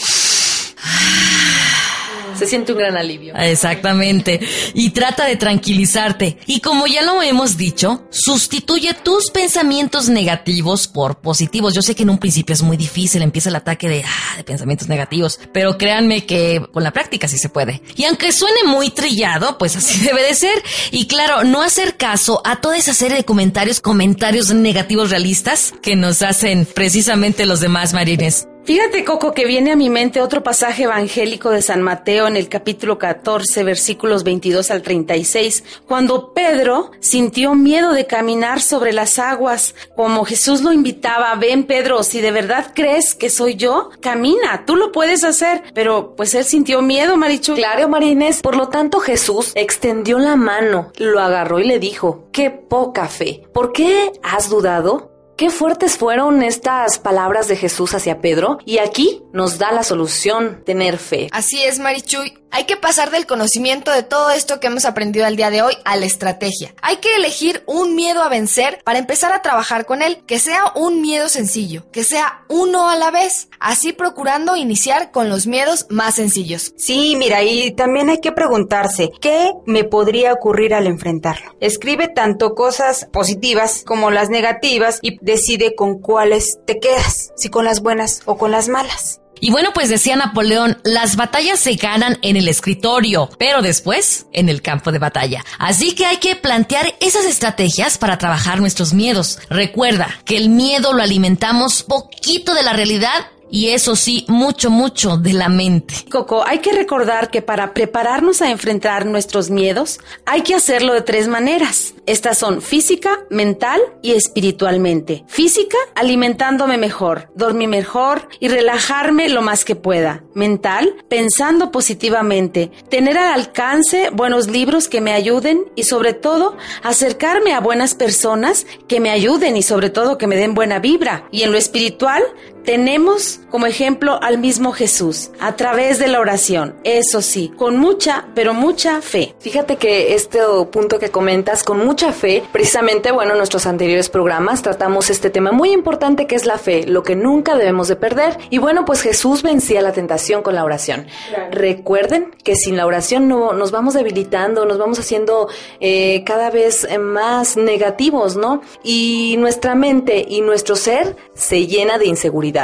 Se 2.38 2.48
siente 2.48 2.72
un 2.74 2.80
gran 2.80 2.98
alivio. 2.98 3.36
Exactamente. 3.36 4.40
Y 4.74 4.92
trata 4.92 5.26
de 5.26 5.36
tranquilizarte. 5.36 6.38
Y 6.46 6.62
como 6.62 6.88
ya 6.88 7.02
lo 7.02 7.22
hemos 7.22 7.58
dicho, 7.58 8.08
sustituye 8.10 8.94
tus 8.94 9.32
pensamientos 9.32 10.10
negativos 10.10 10.88
por 10.88 11.20
positivos. 11.20 11.74
Yo 11.74 11.82
sé 11.82 11.96
que 11.96 12.04
en 12.04 12.10
un 12.10 12.18
principio 12.18 12.54
es 12.54 12.62
muy 12.62 12.78
difícil, 12.78 13.22
empieza 13.22 13.50
el 13.50 13.56
ataque 13.56 13.90
de, 13.90 14.04
ah, 14.04 14.38
de 14.38 14.44
pensamientos 14.44 14.88
negativos, 14.88 15.40
pero 15.54 15.78
créanme 15.78 16.26
que 16.26 16.66
con 16.72 16.84
la 16.84 16.92
práctica 16.92 17.28
sí 17.28 17.38
se 17.38 17.50
puede. 17.50 17.82
Y 17.96 18.06
aunque 18.06 18.32
suene 18.32 18.64
muy 18.66 18.90
trillado, 18.90 19.58
pues 19.58 19.76
así 19.76 20.00
debe 20.06 20.24
de 20.24 20.34
ser. 20.36 20.64
Y 20.92 21.08
claro, 21.08 21.44
no 21.44 21.62
hacer 21.62 21.98
caso 21.98 22.42
a 22.46 22.62
toda 22.62 22.78
esa 22.78 22.94
serie 22.94 23.18
de 23.18 23.26
comentarios, 23.26 23.82
comentarios 23.82 24.54
negativos 24.54 25.10
realistas 25.10 25.74
que 25.82 25.96
nos 25.96 26.22
hacen 26.22 26.66
precisamente 26.66 27.46
los 27.46 27.60
demás 27.60 27.94
marines. 27.94 28.48
Fíjate, 28.68 29.06
Coco, 29.06 29.32
que 29.32 29.46
viene 29.46 29.72
a 29.72 29.78
mi 29.78 29.90
mente 29.90 30.20
otro 30.20 30.44
pasaje 30.44 30.84
evangélico 30.84 31.52
de 31.52 31.62
San 31.62 31.82
Mateo 31.82 32.28
en 32.28 32.36
el 32.36 32.50
capítulo 32.50 32.98
14, 32.98 33.64
versículos 33.64 34.26
22 34.26 34.72
al 34.72 34.82
36, 34.82 35.64
cuando 35.88 36.34
Pedro 36.34 36.92
sintió 37.00 37.56
miedo 37.56 37.94
de 37.94 38.08
caminar 38.08 38.60
sobre 38.60 38.92
las 38.92 39.20
aguas, 39.20 39.74
como 39.96 40.26
Jesús 40.26 40.64
lo 40.64 40.74
invitaba, 40.74 41.34
ven 41.36 41.64
Pedro, 41.64 42.04
si 42.04 42.20
de 42.20 42.32
verdad 42.32 42.74
crees 42.76 43.16
que 43.16 43.30
soy 43.30 43.56
yo, 43.56 43.90
camina, 44.02 44.66
tú 44.66 44.76
lo 44.76 44.92
puedes 44.92 45.24
hacer, 45.24 45.64
pero 45.74 46.14
pues 46.18 46.36
él 46.36 46.44
sintió 46.44 46.82
miedo, 46.82 47.16
Marichu. 47.16 47.56
Claro, 47.56 47.88
Marines, 47.88 48.42
por 48.42 48.58
lo 48.58 48.68
tanto 48.68 49.00
Jesús 49.00 49.54
extendió 49.56 50.20
la 50.20 50.36
mano, 50.36 50.92
lo 50.98 51.22
agarró 51.22 51.62
y 51.62 51.64
le 51.64 51.80
dijo, 51.80 52.28
qué 52.34 52.50
poca 52.50 53.08
fe, 53.08 53.44
¿por 53.54 53.72
qué 53.72 54.12
has 54.24 54.50
dudado? 54.50 55.17
Qué 55.38 55.52
fuertes 55.52 55.98
fueron 55.98 56.42
estas 56.42 56.98
palabras 56.98 57.48
de 57.48 57.56
Jesús 57.56 57.94
hacia 57.94 58.22
Pedro 58.22 58.58
y 58.66 58.80
aquí 58.80 59.22
nos 59.34 59.60
da 59.60 59.72
la 59.72 59.84
solución, 59.84 60.64
tener 60.66 60.98
fe. 60.98 61.30
Así 61.32 61.64
es, 61.64 61.78
Marichuy. 61.78 62.34
Hay 62.50 62.64
que 62.64 62.78
pasar 62.78 63.12
del 63.12 63.26
conocimiento 63.26 63.92
de 63.92 64.04
todo 64.04 64.32
esto 64.32 64.60
que 64.60 64.68
hemos 64.68 64.86
aprendido 64.86 65.26
al 65.26 65.36
día 65.36 65.50
de 65.50 65.62
hoy 65.62 65.74
a 65.84 65.98
la 65.98 66.06
estrategia. 66.06 66.74
Hay 66.82 66.98
que 66.98 67.14
elegir 67.16 67.62
un 67.68 67.94
miedo 67.94 68.24
a 68.24 68.30
vencer 68.30 68.80
para 68.86 69.00
empezar 69.00 69.34
a 69.34 69.42
trabajar 69.42 69.86
con 69.86 70.02
él, 70.02 70.24
que 70.26 70.40
sea 70.40 70.72
un 70.76 71.02
miedo 71.02 71.28
sencillo, 71.28 71.92
que 71.92 72.04
sea 72.04 72.46
uno 72.48 72.90
a 72.90 72.96
la 72.96 73.12
vez, 73.12 73.50
así 73.60 73.92
procurando 73.92 74.56
iniciar 74.56 75.12
con 75.12 75.30
los 75.30 75.46
miedos 75.46 75.88
más 75.90 76.16
sencillos. 76.16 76.74
Sí, 76.78 77.16
mira, 77.18 77.44
y 77.44 77.72
también 77.72 78.10
hay 78.10 78.22
que 78.22 78.32
preguntarse, 78.32 79.12
¿qué 79.22 79.52
me 79.66 79.84
podría 79.84 80.32
ocurrir 80.34 80.74
al 80.74 80.88
enfrentarlo? 80.88 81.54
Escribe 81.60 82.08
tanto 82.08 82.56
cosas 82.56 83.10
positivas 83.12 83.84
como 83.86 84.10
las 84.10 84.30
negativas 84.30 85.00
y 85.02 85.20
decide 85.28 85.76
con 85.76 86.00
cuáles 86.00 86.58
te 86.66 86.80
quedas, 86.80 87.32
si 87.36 87.50
con 87.50 87.66
las 87.66 87.82
buenas 87.82 88.22
o 88.26 88.38
con 88.38 88.50
las 88.50 88.70
malas. 88.70 89.22
Y 89.40 89.52
bueno, 89.52 89.70
pues 89.74 89.90
decía 89.90 90.16
Napoleón, 90.16 90.80
las 90.84 91.16
batallas 91.16 91.60
se 91.60 91.76
ganan 91.76 92.18
en 92.24 92.38
el 92.38 92.48
escritorio, 92.48 93.30
pero 93.38 93.62
después 93.62 94.26
en 94.34 94.50
el 94.50 94.64
campo 94.64 94.92
de 94.92 94.98
batalla. 94.98 95.46
Así 95.60 95.94
que 95.94 96.06
hay 96.08 96.18
que 96.18 96.36
plantear 96.36 96.96
esas 97.02 97.26
estrategias 97.26 98.00
para 98.00 98.18
trabajar 98.18 98.60
nuestros 98.60 98.94
miedos. 98.94 99.38
Recuerda 99.50 100.10
que 100.26 100.38
el 100.38 100.50
miedo 100.50 100.94
lo 100.94 101.04
alimentamos 101.04 101.84
poquito 101.84 102.56
de 102.56 102.64
la 102.64 102.74
realidad 102.74 103.28
y 103.50 103.70
eso 103.70 103.96
sí, 103.96 104.26
mucho, 104.28 104.70
mucho 104.70 105.18
de 105.18 105.34
la 105.34 105.50
mente. 105.50 105.94
Coco, 106.10 106.46
hay 106.46 106.60
que 106.60 106.74
recordar 106.74 107.30
que 107.30 107.42
para 107.42 107.74
prepararnos 107.74 108.42
a 108.42 108.50
enfrentar 108.50 109.06
nuestros 109.06 109.50
miedos, 109.50 110.00
hay 110.26 110.42
que 110.42 110.56
hacerlo 110.56 110.94
de 110.94 111.02
tres 111.02 111.28
maneras. 111.28 111.94
Estas 112.06 112.38
son 112.38 112.62
física, 112.62 113.20
mental 113.30 113.82
y 114.02 114.14
espiritualmente. 114.14 115.26
Física, 115.28 115.78
alimentándome 115.96 116.78
mejor, 116.78 117.30
dormir 117.36 117.68
mejor 117.68 118.30
y 118.40 118.48
relajarme 118.48 119.30
lo 119.30 119.42
más 119.42 119.66
que 119.66 119.76
pueda. 119.76 120.24
Mental, 120.34 120.96
pensando 121.10 121.72
positivamente, 121.72 122.72
tener 122.90 123.18
al 123.18 123.34
alcance 123.34 124.10
buenos 124.12 124.48
libros 124.48 124.88
que 124.88 125.02
me 125.02 125.14
ayuden 125.14 125.66
y 125.76 125.84
sobre 125.84 126.14
todo 126.14 126.56
acercarme 126.84 127.54
a 127.54 127.60
buenas 127.60 127.94
personas 127.96 128.66
que 128.88 129.00
me 129.00 129.10
ayuden 129.10 129.58
y 129.58 129.64
sobre 129.64 129.90
todo 129.90 130.18
que 130.18 130.28
me 130.28 130.38
den 130.38 130.54
buena 130.54 130.80
vibra. 130.80 131.28
Y 131.32 131.44
en 131.44 131.52
lo 131.52 131.58
espiritual, 131.58 132.24
tenemos 132.68 133.40
como 133.50 133.66
ejemplo 133.66 134.20
al 134.22 134.40
mismo 134.40 134.74
Jesús 134.74 135.32
a 135.40 135.56
través 135.56 136.00
de 136.00 136.10
la 136.10 136.20
oración. 136.20 136.76
Eso 136.84 137.22
sí, 137.22 137.50
con 137.56 137.78
mucha, 137.78 138.28
pero 138.36 138.54
mucha 138.54 139.02
fe. 139.02 139.34
Fíjate 139.40 139.78
que 139.78 140.16
este 140.16 140.40
punto 140.70 141.00
que 141.00 141.10
comentas, 141.10 141.64
con 141.64 141.78
mucha 141.86 142.12
fe, 142.12 142.44
precisamente, 142.52 143.14
bueno, 143.14 143.32
en 143.32 143.38
nuestros 143.38 143.66
anteriores 143.68 144.10
programas 144.10 144.64
tratamos 144.64 145.10
este 145.10 145.30
tema 145.30 145.54
muy 145.54 145.72
importante 145.72 146.28
que 146.28 146.36
es 146.36 146.46
la 146.46 146.58
fe, 146.58 146.86
lo 146.86 147.04
que 147.04 147.16
nunca 147.16 147.56
debemos 147.56 147.88
de 147.88 147.96
perder. 147.96 148.38
Y 148.50 148.58
bueno, 148.58 148.84
pues 148.84 149.02
Jesús 149.02 149.44
vencía 149.44 149.82
la 149.82 149.94
tentación 149.94 150.42
con 150.42 150.54
la 150.54 150.66
oración. 150.66 151.08
Recuerden 151.52 152.36
que 152.44 152.58
sin 152.58 152.76
la 152.76 152.86
oración 152.86 153.30
no 153.30 153.54
nos 153.54 153.72
vamos 153.72 153.94
debilitando, 153.94 154.66
nos 154.66 154.78
vamos 154.78 155.00
haciendo 155.00 155.48
eh, 155.80 156.22
cada 156.26 156.50
vez 156.50 156.86
más 157.00 157.56
negativos, 157.56 158.36
¿no? 158.36 158.60
Y 158.84 159.38
nuestra 159.40 159.74
mente 159.74 160.26
y 160.28 160.42
nuestro 160.42 160.76
ser 160.76 161.16
se 161.34 161.66
llena 161.66 161.98
de 161.98 162.08
inseguridad 162.08 162.57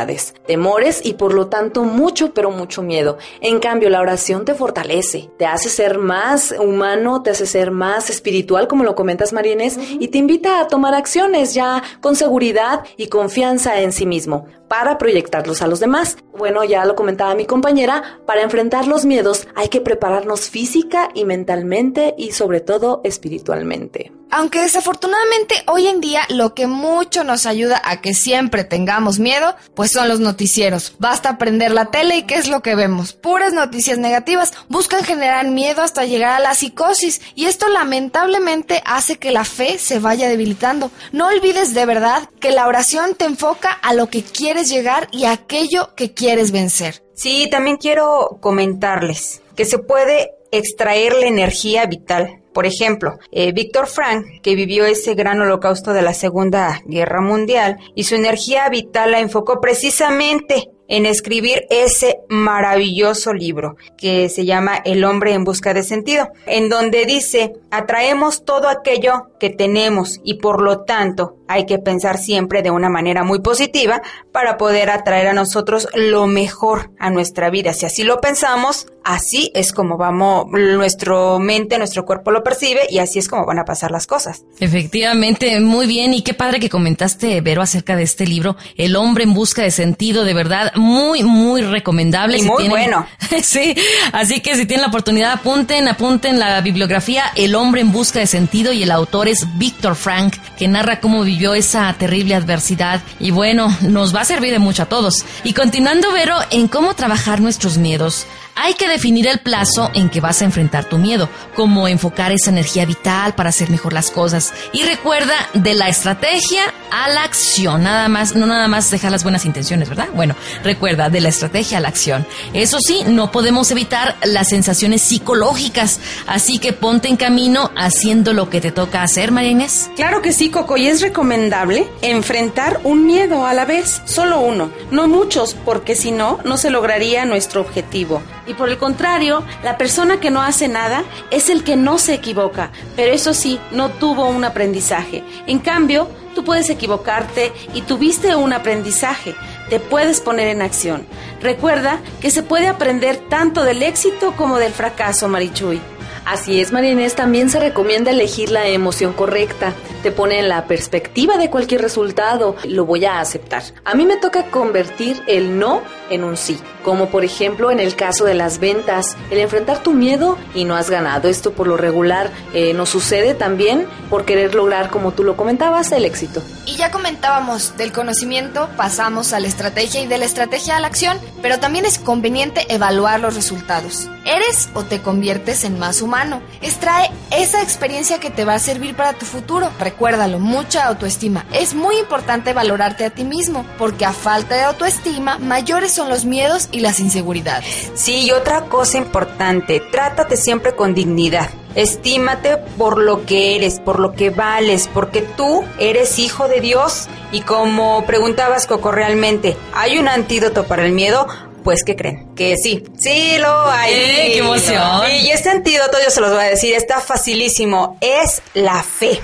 temores 0.45 1.01
y 1.03 1.13
por 1.13 1.33
lo 1.33 1.47
tanto 1.47 1.83
mucho, 1.83 2.33
pero 2.33 2.51
mucho 2.51 2.81
miedo. 2.81 3.17
En 3.41 3.59
cambio, 3.59 3.89
la 3.89 4.01
oración 4.01 4.45
te 4.45 4.53
fortalece, 4.53 5.29
te 5.37 5.45
hace 5.45 5.69
ser 5.69 5.97
más 5.97 6.53
humano, 6.59 7.23
te 7.23 7.31
hace 7.31 7.45
ser 7.45 7.71
más 7.71 8.09
espiritual, 8.09 8.67
como 8.67 8.83
lo 8.83 8.95
comentas, 8.95 9.33
Marines, 9.33 9.77
y 9.77 10.07
te 10.07 10.17
invita 10.17 10.59
a 10.59 10.67
tomar 10.67 10.93
acciones 10.93 11.53
ya 11.53 11.83
con 12.01 12.15
seguridad 12.15 12.83
y 12.97 13.07
confianza 13.07 13.81
en 13.81 13.91
sí 13.91 14.05
mismo 14.05 14.45
para 14.67 14.97
proyectarlos 14.97 15.61
a 15.61 15.67
los 15.67 15.79
demás. 15.79 16.17
Bueno, 16.35 16.63
ya 16.63 16.85
lo 16.85 16.95
comentaba 16.95 17.35
mi 17.35 17.45
compañera, 17.45 18.19
para 18.25 18.41
enfrentar 18.41 18.87
los 18.87 19.05
miedos 19.05 19.47
hay 19.55 19.69
que 19.69 19.81
prepararnos 19.81 20.49
física 20.49 21.09
y 21.13 21.25
mentalmente 21.25 22.15
y 22.17 22.31
sobre 22.31 22.59
todo 22.59 23.01
espiritualmente. 23.03 24.11
Aunque 24.35 24.61
desafortunadamente 24.61 25.61
hoy 25.67 25.85
en 25.85 26.01
día 26.01 26.23
lo 26.27 26.55
que 26.55 26.65
mucho 26.65 27.23
nos 27.23 27.45
ayuda 27.45 27.79
a 27.85 28.01
que 28.01 28.15
siempre 28.15 28.63
tengamos 28.63 29.19
miedo, 29.19 29.55
pues 29.75 29.91
son 29.91 30.09
los 30.09 30.19
noticieros. 30.19 30.95
Basta 30.97 31.37
prender 31.37 31.71
la 31.71 31.91
tele 31.91 32.17
y 32.17 32.23
¿qué 32.23 32.37
es 32.37 32.47
lo 32.47 32.63
que 32.63 32.73
vemos? 32.73 33.13
Puras 33.13 33.53
noticias 33.53 33.99
negativas 33.99 34.51
buscan 34.69 35.03
generar 35.03 35.47
miedo 35.49 35.83
hasta 35.83 36.05
llegar 36.05 36.31
a 36.33 36.39
la 36.39 36.55
psicosis 36.55 37.21
y 37.35 37.45
esto 37.45 37.69
lamentablemente 37.69 38.81
hace 38.87 39.19
que 39.19 39.29
la 39.29 39.45
fe 39.45 39.77
se 39.77 39.99
vaya 39.99 40.27
debilitando. 40.27 40.89
No 41.11 41.27
olvides 41.27 41.75
de 41.75 41.85
verdad 41.85 42.27
que 42.39 42.49
la 42.49 42.65
oración 42.65 43.13
te 43.13 43.25
enfoca 43.25 43.69
a 43.69 43.93
lo 43.93 44.09
que 44.09 44.23
quieres 44.23 44.67
llegar 44.67 45.09
y 45.11 45.25
a 45.25 45.33
aquello 45.33 45.93
que 45.95 46.15
quieres 46.15 46.51
vencer. 46.51 47.03
Sí, 47.13 47.47
también 47.51 47.77
quiero 47.77 48.39
comentarles 48.41 49.43
que 49.55 49.65
se 49.65 49.77
puede 49.77 50.31
extraer 50.51 51.13
la 51.13 51.27
energía 51.27 51.85
vital 51.85 52.42
por 52.53 52.65
ejemplo, 52.65 53.17
eh, 53.31 53.51
Víctor 53.51 53.87
Frank, 53.87 54.25
que 54.41 54.55
vivió 54.55 54.85
ese 54.85 55.15
gran 55.15 55.41
holocausto 55.41 55.93
de 55.93 56.01
la 56.01 56.13
Segunda 56.13 56.81
Guerra 56.85 57.21
Mundial, 57.21 57.77
y 57.95 58.03
su 58.03 58.15
energía 58.15 58.69
vital 58.69 59.11
la 59.11 59.19
enfocó 59.19 59.59
precisamente 59.59 60.69
en 60.87 61.05
escribir 61.05 61.65
ese 61.69 62.19
maravilloso 62.29 63.33
libro 63.33 63.77
que 63.97 64.29
se 64.29 64.45
llama 64.45 64.77
El 64.83 65.03
hombre 65.05 65.33
en 65.33 65.43
busca 65.43 65.73
de 65.73 65.83
sentido, 65.83 66.27
en 66.45 66.69
donde 66.69 67.05
dice, 67.05 67.53
atraemos 67.71 68.45
todo 68.45 68.67
aquello 68.69 69.29
que 69.39 69.49
tenemos 69.49 70.19
y 70.23 70.35
por 70.35 70.61
lo 70.61 70.81
tanto 70.81 71.37
Hay 71.47 71.65
que 71.65 71.77
pensar 71.77 72.17
siempre 72.17 72.61
de 72.61 72.71
una 72.71 72.89
manera 72.89 73.23
muy 73.23 73.39
positiva 73.39 74.01
para 74.31 74.57
poder 74.57 74.89
atraer 74.89 75.27
a 75.27 75.33
nosotros 75.33 75.87
lo 75.93 76.25
mejor 76.27 76.91
a 76.99 77.09
nuestra 77.09 77.49
vida. 77.49 77.73
Si 77.73 77.85
así 77.85 78.03
lo 78.03 78.21
pensamos, 78.21 78.87
así 79.03 79.51
es 79.53 79.73
como 79.73 79.97
vamos, 79.97 80.45
nuestro 80.49 81.39
mente, 81.39 81.77
nuestro 81.77 82.05
cuerpo 82.05 82.31
lo 82.31 82.43
percibe 82.43 82.81
y 82.89 82.99
así 82.99 83.19
es 83.19 83.27
como 83.27 83.45
van 83.45 83.59
a 83.59 83.65
pasar 83.65 83.91
las 83.91 84.07
cosas. 84.07 84.43
Efectivamente, 84.59 85.59
muy 85.59 85.85
bien. 85.85 86.13
Y 86.13 86.21
qué 86.21 86.33
padre 86.33 86.59
que 86.59 86.69
comentaste, 86.69 87.41
Vero, 87.41 87.61
acerca 87.61 87.95
de 87.95 88.03
este 88.03 88.25
libro, 88.25 88.55
El 88.77 88.95
hombre 88.95 89.23
en 89.25 89.33
busca 89.33 89.61
de 89.63 89.71
sentido, 89.71 90.23
de 90.23 90.33
verdad, 90.33 90.71
muy, 90.75 91.23
muy 91.23 91.61
recomendable. 91.61 92.37
Y 92.37 92.41
Si 92.41 92.47
muy 92.47 92.63
tienen- 92.63 92.71
bueno. 92.71 93.05
sí, 93.43 93.75
así 94.13 94.39
que 94.39 94.55
si 94.55 94.65
tienen 94.65 94.81
la 94.83 94.87
oportunidad, 94.87 95.31
apunten, 95.33 95.87
apunten 95.87 96.39
la 96.39 96.61
bibliografía 96.61 97.25
El 97.35 97.55
hombre 97.55 97.81
en 97.81 97.91
busca 97.91 98.19
de 98.19 98.27
sentido 98.27 98.71
y 98.71 98.83
el 98.83 98.91
autor 98.91 99.27
es 99.27 99.45
Víctor 99.57 99.95
Frank, 99.95 100.35
que 100.57 100.67
narra 100.67 100.99
cómo 100.99 101.23
vivió 101.23 101.32
esa 101.53 101.93
terrible 101.93 102.35
adversidad. 102.35 103.01
Y 103.19 103.31
bueno, 103.31 103.75
nos 103.81 104.15
va 104.15 104.21
a 104.21 104.25
servir 104.25 104.51
de 104.51 104.59
mucho 104.59 104.83
a 104.83 104.87
todos. 104.87 105.25
Y 105.43 105.53
continuando, 105.53 106.11
Vero, 106.11 106.37
en 106.51 106.67
cómo 106.67 106.93
trabajar 106.95 107.41
nuestros 107.41 107.77
miedos. 107.77 108.25
Hay 108.55 108.75
que 108.75 108.87
definir 108.87 109.27
el 109.27 109.39
plazo 109.39 109.89
en 109.93 110.09
que 110.09 110.21
vas 110.21 110.41
a 110.41 110.45
enfrentar 110.45 110.85
tu 110.85 110.97
miedo, 110.97 111.27
cómo 111.55 111.87
enfocar 111.87 112.31
esa 112.31 112.51
energía 112.51 112.85
vital 112.85 113.33
para 113.33 113.49
hacer 113.49 113.69
mejor 113.69 113.93
las 113.93 114.11
cosas. 114.11 114.53
Y 114.73 114.83
recuerda, 114.83 115.33
de 115.53 115.73
la 115.73 115.89
estrategia 115.89 116.61
a 116.91 117.09
la 117.09 117.23
acción, 117.23 117.83
nada 117.83 118.07
más, 118.09 118.35
no 118.35 118.45
nada 118.45 118.67
más 118.67 118.91
dejar 118.91 119.11
las 119.11 119.23
buenas 119.23 119.45
intenciones, 119.45 119.89
¿verdad? 119.89 120.09
Bueno, 120.13 120.35
recuerda, 120.63 121.09
de 121.09 121.21
la 121.21 121.29
estrategia 121.29 121.79
a 121.79 121.81
la 121.81 121.87
acción. 121.87 122.27
Eso 122.53 122.77
sí, 122.79 123.03
no 123.07 123.31
podemos 123.31 123.71
evitar 123.71 124.15
las 124.23 124.49
sensaciones 124.49 125.01
psicológicas, 125.01 125.99
así 126.27 126.59
que 126.59 126.73
ponte 126.73 127.07
en 127.07 127.17
camino 127.17 127.71
haciendo 127.75 128.33
lo 128.33 128.49
que 128.49 128.61
te 128.61 128.71
toca 128.71 129.01
hacer, 129.01 129.31
María 129.31 129.51
Inés. 129.51 129.89
Claro 129.95 130.21
que 130.21 130.31
sí, 130.31 130.49
Coco, 130.49 130.77
y 130.77 130.87
es 130.87 131.01
recomendable 131.01 131.87
enfrentar 132.01 132.79
un 132.83 133.05
miedo 133.05 133.45
a 133.45 133.53
la 133.53 133.65
vez, 133.65 134.01
solo 134.05 134.39
uno, 134.39 134.71
no 134.91 135.07
muchos, 135.07 135.55
porque 135.65 135.95
si 135.95 136.11
no, 136.11 136.39
no 136.45 136.57
se 136.57 136.69
lograría 136.69 137.25
nuestro 137.25 137.61
objetivo. 137.61 138.21
Y 138.45 138.53
por 138.53 138.69
el 138.69 138.77
contrario, 138.77 139.43
la 139.63 139.77
persona 139.77 140.19
que 140.19 140.31
no 140.31 140.41
hace 140.41 140.67
nada 140.67 141.03
es 141.31 141.49
el 141.49 141.63
que 141.63 141.75
no 141.75 141.97
se 141.97 142.13
equivoca, 142.13 142.71
pero 142.95 143.13
eso 143.13 143.33
sí, 143.33 143.59
no 143.71 143.89
tuvo 143.89 144.27
un 144.27 144.43
aprendizaje. 144.43 145.23
En 145.47 145.59
cambio, 145.59 146.09
tú 146.35 146.43
puedes 146.43 146.69
equivocarte 146.69 147.53
y 147.73 147.81
tuviste 147.81 148.35
un 148.35 148.53
aprendizaje, 148.53 149.35
te 149.69 149.79
puedes 149.79 150.19
poner 150.19 150.47
en 150.49 150.61
acción. 150.61 151.05
Recuerda 151.41 151.99
que 152.21 152.31
se 152.31 152.43
puede 152.43 152.67
aprender 152.67 153.17
tanto 153.29 153.63
del 153.63 153.83
éxito 153.83 154.33
como 154.35 154.57
del 154.57 154.73
fracaso, 154.73 155.27
Marichuy. 155.29 155.81
Así 156.25 156.61
es, 156.61 156.71
María 156.71 156.91
Inés, 156.91 157.15
también 157.15 157.49
se 157.49 157.59
recomienda 157.59 158.11
elegir 158.11 158.49
la 158.49 158.67
emoción 158.67 159.11
correcta. 159.11 159.73
Te 160.03 160.11
pone 160.11 160.39
en 160.39 160.47
la 160.47 160.67
perspectiva 160.67 161.37
de 161.37 161.49
cualquier 161.49 161.81
resultado. 161.81 162.55
Lo 162.63 162.85
voy 162.85 163.03
a 163.03 163.19
aceptar. 163.19 163.63
A 163.83 163.93
mí 163.93 164.05
me 164.05 164.17
toca 164.17 164.45
convertir 164.45 165.21
el 165.27 165.59
no 165.59 165.81
en 166.09 166.23
un 166.23 166.37
sí. 166.37 166.57
Como 166.83 167.09
por 167.09 167.25
ejemplo 167.25 167.71
en 167.71 167.79
el 167.79 167.95
caso 167.95 168.23
de 168.25 168.35
las 168.35 168.59
ventas, 168.59 169.17
el 169.31 169.39
enfrentar 169.39 169.83
tu 169.83 169.91
miedo 169.91 170.37
y 170.55 170.63
no 170.63 170.75
has 170.75 170.89
ganado. 170.89 171.27
Esto 171.27 171.51
por 171.51 171.67
lo 171.67 171.75
regular 171.75 172.31
eh, 172.53 172.73
nos 172.73 172.89
sucede 172.89 173.33
también 173.33 173.85
por 174.09 174.25
querer 174.25 174.55
lograr, 174.55 174.89
como 174.89 175.11
tú 175.11 175.23
lo 175.23 175.35
comentabas, 175.35 175.91
el 175.91 176.05
éxito. 176.05 176.41
Y 176.65 176.75
ya 176.75 176.91
comentábamos 176.91 177.75
del 177.77 177.91
conocimiento, 177.91 178.69
pasamos 178.77 179.33
a 179.33 179.39
la 179.39 179.47
estrategia 179.47 180.01
y 180.01 180.07
de 180.07 180.17
la 180.17 180.25
estrategia 180.25 180.77
a 180.77 180.79
la 180.79 180.87
acción, 180.87 181.17
pero 181.41 181.59
también 181.59 181.85
es 181.85 181.99
conveniente 181.99 182.65
evaluar 182.73 183.19
los 183.19 183.35
resultados. 183.35 184.09
¿Eres 184.25 184.69
o 184.73 184.83
te 184.83 185.01
conviertes 185.01 185.65
en 185.65 185.79
más 185.79 186.01
humano? 186.01 186.12
Extrae 186.61 187.09
esa 187.31 187.61
experiencia 187.63 188.19
que 188.19 188.29
te 188.29 188.45
va 188.45 188.53
a 188.53 188.59
servir 188.59 188.95
para 188.95 189.13
tu 189.13 189.25
futuro. 189.25 189.69
Recuérdalo, 189.79 190.39
mucha 190.39 190.85
autoestima. 190.85 191.45
Es 191.51 191.73
muy 191.73 191.97
importante 191.97 192.53
valorarte 192.53 193.05
a 193.05 193.09
ti 193.09 193.23
mismo, 193.23 193.65
porque 193.77 194.05
a 194.05 194.13
falta 194.13 194.55
de 194.55 194.61
autoestima, 194.61 195.39
mayores 195.39 195.91
son 195.91 196.09
los 196.09 196.25
miedos 196.25 196.69
y 196.71 196.81
las 196.81 196.99
inseguridades. 196.99 197.91
Sí, 197.95 198.25
y 198.27 198.31
otra 198.31 198.65
cosa 198.65 198.97
importante, 198.97 199.81
trátate 199.91 200.37
siempre 200.37 200.75
con 200.75 200.93
dignidad. 200.93 201.49
Estímate 201.75 202.57
por 202.57 202.99
lo 202.99 203.25
que 203.25 203.55
eres, 203.55 203.79
por 203.79 203.99
lo 203.99 204.13
que 204.13 204.29
vales, 204.29 204.87
porque 204.93 205.21
tú 205.21 205.63
eres 205.79 206.19
hijo 206.19 206.47
de 206.47 206.61
Dios. 206.61 207.07
Y 207.31 207.41
como 207.41 208.05
preguntabas, 208.05 208.67
Coco, 208.67 208.91
realmente, 208.91 209.57
¿hay 209.73 209.97
un 209.97 210.07
antídoto 210.07 210.65
para 210.65 210.85
el 210.85 210.91
miedo? 210.91 211.25
Pues, 211.63 211.83
¿qué 211.83 211.95
creen? 211.95 212.35
Que 212.35 212.57
sí, 212.57 212.83
sí 212.97 213.37
lo 213.39 213.69
hay. 213.69 213.93
¡Eh, 213.93 214.31
qué 214.33 214.37
emoción! 214.39 215.11
Y 215.11 215.31
este 215.31 215.49
antídoto, 215.49 215.97
yo 216.03 216.09
se 216.09 216.21
los 216.21 216.31
voy 216.31 216.43
a 216.43 216.49
decir, 216.49 216.73
está 216.73 216.99
facilísimo. 216.99 217.97
Es 218.01 218.41
la 218.53 218.83
fe. 218.83 219.19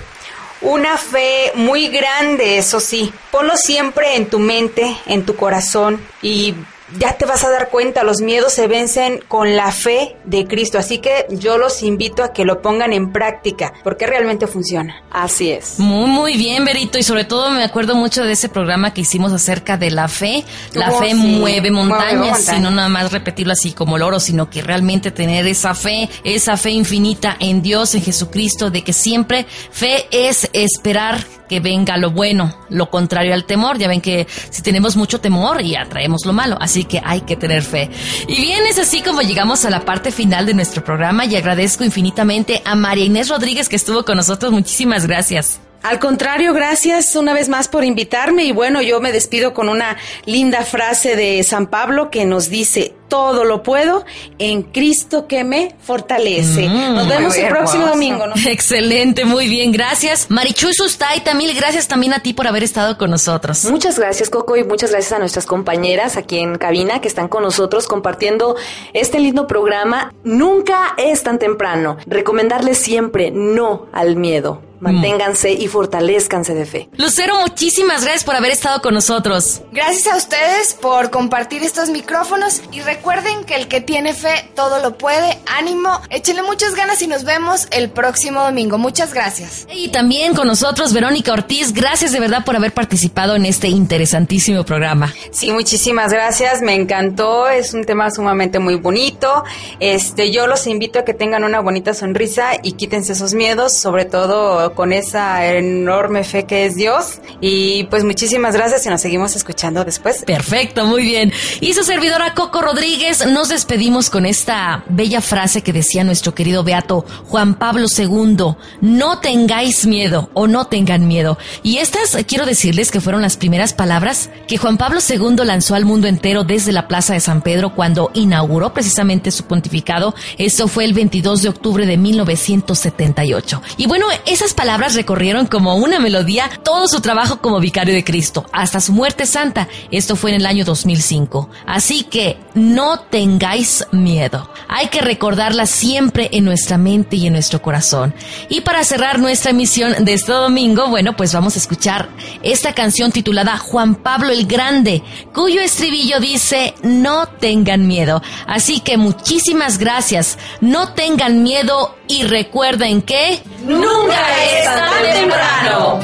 Una 0.61 0.97
fe 0.97 1.51
muy 1.55 1.87
grande, 1.87 2.57
eso 2.57 2.79
sí. 2.79 3.13
Ponlo 3.31 3.55
siempre 3.55 4.15
en 4.15 4.27
tu 4.27 4.39
mente, 4.39 4.95
en 5.05 5.25
tu 5.25 5.35
corazón 5.35 6.05
y 6.21 6.53
ya 6.97 7.17
te 7.17 7.25
vas 7.25 7.43
a 7.43 7.49
dar 7.49 7.69
cuenta, 7.69 8.03
los 8.03 8.21
miedos 8.21 8.53
se 8.53 8.67
vencen 8.67 9.19
con 9.27 9.55
la 9.55 9.71
fe 9.71 10.15
de 10.25 10.45
Cristo. 10.47 10.77
Así 10.79 10.99
que 10.99 11.25
yo 11.29 11.57
los 11.57 11.83
invito 11.83 12.23
a 12.23 12.33
que 12.33 12.45
lo 12.45 12.61
pongan 12.61 12.93
en 12.93 13.11
práctica, 13.11 13.73
porque 13.83 14.07
realmente 14.07 14.47
funciona. 14.47 15.03
Así 15.11 15.51
es. 15.51 15.79
Muy, 15.79 16.07
muy 16.09 16.37
bien, 16.37 16.65
Berito. 16.65 16.97
Y 16.97 17.03
sobre 17.03 17.25
todo 17.25 17.49
me 17.51 17.63
acuerdo 17.63 17.95
mucho 17.95 18.23
de 18.23 18.33
ese 18.33 18.49
programa 18.49 18.93
que 18.93 19.01
hicimos 19.01 19.31
acerca 19.33 19.77
de 19.77 19.91
la 19.91 20.07
fe. 20.07 20.43
La 20.73 20.91
Oh, 20.91 20.99
fe 20.99 21.09
sí. 21.11 21.15
mueve 21.15 21.69
montañas, 21.71 22.13
Mueve 22.15 22.31
montañas. 22.31 22.57
y 22.57 22.61
no 22.61 22.71
nada 22.71 22.89
más 22.89 23.11
repetirlo 23.11 23.53
así 23.53 23.71
como 23.73 23.97
loro, 23.97 24.19
sino 24.19 24.49
que 24.49 24.61
realmente 24.61 25.11
tener 25.11 25.45
esa 25.47 25.75
fe, 25.75 26.09
esa 26.23 26.57
fe 26.57 26.71
infinita 26.71 27.35
en 27.39 27.61
Dios, 27.61 27.93
en 27.95 28.01
Jesucristo, 28.01 28.69
de 28.71 28.83
que 28.83 28.93
siempre 28.93 29.45
fe 29.71 30.07
es 30.11 30.49
esperar 30.53 31.23
que 31.49 31.59
venga 31.59 31.97
lo 31.97 32.11
bueno, 32.11 32.55
lo 32.69 32.89
contrario 32.89 33.33
al 33.33 33.43
temor. 33.43 33.77
Ya 33.77 33.89
ven 33.89 33.99
que 33.99 34.27
si 34.49 34.61
tenemos 34.61 34.95
mucho 34.95 35.19
temor 35.19 35.61
y 35.61 35.75
atraemos 35.75 36.25
lo 36.25 36.31
malo, 36.31 36.57
así 36.61 36.85
que 36.85 37.01
hay 37.03 37.21
que 37.21 37.35
tener 37.35 37.63
fe. 37.63 37.89
Y 38.27 38.41
bien, 38.41 38.65
es 38.67 38.79
así 38.79 39.01
como 39.01 39.21
llegamos 39.21 39.65
a 39.65 39.69
la 39.69 39.83
parte 39.83 40.11
final 40.11 40.45
de 40.45 40.53
nuestro 40.53 40.83
programa 40.83 41.25
y 41.25 41.35
agradezco 41.35 41.83
infinitamente 41.83 42.61
a 42.63 42.75
María 42.75 43.03
Inés 43.03 43.27
Rodríguez 43.27 43.67
que 43.67 43.75
estuvo 43.75 44.05
con 44.05 44.15
nosotros. 44.15 44.53
Muchísimas 44.53 45.05
gracias. 45.05 45.59
Al 45.81 45.99
contrario, 45.99 46.53
gracias 46.53 47.15
una 47.15 47.33
vez 47.33 47.47
más 47.47 47.67
por 47.67 47.83
invitarme 47.83 48.43
y 48.43 48.51
bueno, 48.51 48.81
yo 48.81 48.99
me 48.99 49.11
despido 49.11 49.53
con 49.53 49.69
una 49.69 49.97
linda 50.25 50.63
frase 50.63 51.15
de 51.15 51.41
San 51.43 51.67
Pablo 51.67 52.09
que 52.11 52.25
nos 52.25 52.49
dice, 52.49 52.95
todo 53.07 53.43
lo 53.43 53.63
puedo 53.63 54.05
en 54.37 54.61
Cristo 54.63 55.27
que 55.27 55.43
me 55.43 55.75
fortalece. 55.79 56.67
Mm. 56.69 56.95
Nos 56.95 57.07
vemos 57.07 57.35
el 57.35 57.47
próximo 57.47 57.83
hermoso. 57.83 57.95
domingo. 57.95 58.27
¿no? 58.27 58.35
Excelente, 58.47 59.25
muy 59.25 59.47
bien, 59.47 59.71
gracias. 59.71 60.27
Marichuy 60.29 60.73
Sustaita, 60.73 61.33
mil 61.33 61.53
gracias 61.55 61.87
también 61.87 62.13
a 62.13 62.19
ti 62.19 62.33
por 62.33 62.47
haber 62.47 62.63
estado 62.63 62.97
con 62.97 63.09
nosotros. 63.09 63.65
Muchas 63.65 63.97
gracias, 63.97 64.29
Coco, 64.29 64.55
y 64.55 64.63
muchas 64.63 64.91
gracias 64.91 65.13
a 65.13 65.19
nuestras 65.19 65.45
compañeras 65.45 66.17
aquí 66.17 66.39
en 66.39 66.57
cabina 66.57 67.01
que 67.01 67.07
están 67.07 67.27
con 67.27 67.43
nosotros 67.43 67.87
compartiendo 67.87 68.55
este 68.93 69.19
lindo 69.19 69.47
programa. 69.47 70.13
Nunca 70.23 70.93
es 70.97 71.23
tan 71.23 71.39
temprano. 71.39 71.97
Recomendarles 72.05 72.77
siempre 72.77 73.31
no 73.31 73.87
al 73.91 74.15
miedo. 74.15 74.68
Manténganse 74.79 75.51
y 75.51 75.67
fortalezcanse 75.67 76.53
de 76.53 76.65
fe. 76.65 76.89
Lucero, 76.97 77.39
muchísimas 77.41 78.03
gracias 78.03 78.23
por 78.23 78.35
haber 78.35 78.51
estado 78.51 78.81
con 78.81 78.93
nosotros. 78.93 79.61
Gracias 79.71 80.07
a 80.07 80.17
ustedes 80.17 80.73
por 80.73 81.09
compartir 81.09 81.63
estos 81.63 81.89
micrófonos 81.89 82.61
y 82.71 82.81
recuerden 82.81 83.43
que 83.43 83.55
el 83.55 83.67
que 83.67 83.81
tiene 83.81 84.13
fe 84.13 84.49
todo 84.55 84.81
lo 84.81 84.97
puede. 84.97 85.37
Ánimo, 85.57 86.01
échenle 86.09 86.43
muchas 86.43 86.75
ganas 86.75 87.01
y 87.01 87.07
nos 87.07 87.23
vemos 87.23 87.67
el 87.71 87.89
próximo 87.89 88.41
domingo. 88.41 88.77
Muchas 88.77 89.13
gracias. 89.13 89.67
Y 89.71 89.89
también 89.89 90.33
con 90.33 90.47
nosotros 90.47 90.93
Verónica 90.93 91.33
Ortiz, 91.33 91.73
gracias 91.73 92.11
de 92.11 92.19
verdad 92.19 92.45
por 92.45 92.55
haber 92.55 92.73
participado 92.73 93.35
en 93.35 93.45
este 93.45 93.67
interesantísimo 93.67 94.63
programa. 94.63 95.13
Sí, 95.31 95.51
muchísimas 95.51 96.11
gracias, 96.11 96.61
me 96.61 96.73
encantó, 96.75 97.47
es 97.49 97.73
un 97.73 97.83
tema 97.83 98.11
sumamente 98.11 98.59
muy 98.59 98.75
bonito. 98.75 99.43
Este, 99.79 100.31
yo 100.31 100.47
los 100.47 100.67
invito 100.67 100.99
a 100.99 101.05
que 101.05 101.13
tengan 101.13 101.43
una 101.43 101.59
bonita 101.59 101.93
sonrisa 101.93 102.51
y 102.63 102.73
quítense 102.73 103.13
esos 103.13 103.33
miedos, 103.33 103.73
sobre 103.73 104.05
todo 104.05 104.68
con 104.73 104.93
esa 104.93 105.45
enorme 105.45 106.23
fe 106.23 106.45
que 106.45 106.65
es 106.65 106.75
Dios. 106.75 107.19
Y 107.41 107.85
pues 107.85 108.03
muchísimas 108.03 108.55
gracias 108.55 108.85
y 108.85 108.89
nos 108.89 109.01
seguimos 109.01 109.35
escuchando 109.35 109.83
después. 109.85 110.23
Perfecto, 110.25 110.85
muy 110.85 111.03
bien. 111.03 111.31
Y 111.61 111.73
su 111.73 111.83
servidora 111.83 112.33
Coco 112.33 112.61
Rodríguez, 112.61 113.25
nos 113.27 113.49
despedimos 113.49 114.09
con 114.09 114.25
esta 114.25 114.83
bella 114.89 115.21
frase 115.21 115.61
que 115.61 115.73
decía 115.73 116.03
nuestro 116.03 116.33
querido 116.33 116.63
Beato 116.63 117.05
Juan 117.27 117.55
Pablo 117.55 117.87
II, 117.95 118.55
no 118.81 119.19
tengáis 119.19 119.85
miedo 119.85 120.29
o 120.33 120.47
no 120.47 120.65
tengan 120.65 121.07
miedo. 121.07 121.37
Y 121.63 121.77
estas 121.77 122.17
quiero 122.27 122.45
decirles 122.45 122.91
que 122.91 123.01
fueron 123.01 123.21
las 123.21 123.37
primeras 123.37 123.73
palabras 123.73 124.29
que 124.47 124.57
Juan 124.57 124.77
Pablo 124.77 124.99
II 125.07 125.45
lanzó 125.45 125.75
al 125.75 125.85
mundo 125.85 126.07
entero 126.07 126.43
desde 126.43 126.71
la 126.71 126.87
Plaza 126.87 127.13
de 127.13 127.19
San 127.19 127.41
Pedro 127.41 127.75
cuando 127.75 128.11
inauguró 128.13 128.73
precisamente 128.73 129.31
su 129.31 129.43
pontificado. 129.45 130.15
Eso 130.37 130.67
fue 130.67 130.85
el 130.85 130.93
22 130.93 131.41
de 131.41 131.49
octubre 131.49 131.85
de 131.85 131.97
1978. 131.97 133.61
Y 133.77 133.87
bueno, 133.87 134.07
esas 134.25 134.53
palabras 134.59 134.95
recorrieron 134.95 135.45
como 135.45 135.77
una 135.77 136.01
melodía 136.01 136.49
todo 136.65 136.89
su 136.89 136.99
trabajo 136.99 137.39
como 137.39 137.61
vicario 137.61 137.93
de 137.93 138.03
Cristo, 138.03 138.45
hasta 138.51 138.81
su 138.81 138.91
muerte 138.91 139.25
santa. 139.25 139.69
Esto 139.89 140.17
fue 140.17 140.31
en 140.31 140.41
el 140.41 140.45
año 140.45 140.65
2005. 140.65 141.49
Así 141.65 142.03
que 142.03 142.37
no 142.55 142.99
tengáis 142.99 143.85
miedo. 143.93 144.49
Hay 144.67 144.87
que 144.87 144.99
recordarla 144.99 145.65
siempre 145.65 146.27
en 146.33 146.43
nuestra 146.43 146.77
mente 146.77 147.15
y 147.15 147.27
en 147.27 147.33
nuestro 147.33 147.61
corazón. 147.61 148.13
Y 148.49 148.59
para 148.59 148.83
cerrar 148.83 149.17
nuestra 149.17 149.51
emisión 149.51 150.03
de 150.03 150.13
este 150.13 150.33
domingo, 150.33 150.89
bueno, 150.89 151.15
pues 151.15 151.33
vamos 151.33 151.55
a 151.55 151.59
escuchar 151.59 152.09
esta 152.43 152.73
canción 152.73 153.13
titulada 153.13 153.57
Juan 153.57 153.95
Pablo 153.95 154.33
el 154.33 154.45
Grande, 154.45 155.01
cuyo 155.33 155.61
estribillo 155.61 156.19
dice, 156.19 156.73
no 156.83 157.27
tengan 157.27 157.87
miedo. 157.87 158.21
Así 158.45 158.81
que 158.81 158.97
muchísimas 158.97 159.77
gracias, 159.77 160.37
no 160.59 160.91
tengan 160.91 161.43
miedo 161.43 161.95
y 162.09 162.23
recuerden 162.23 163.03
que 163.03 163.41
nunca 163.65 164.17
es 164.57 164.65
tan 164.65 165.03
temprano. 165.13 165.99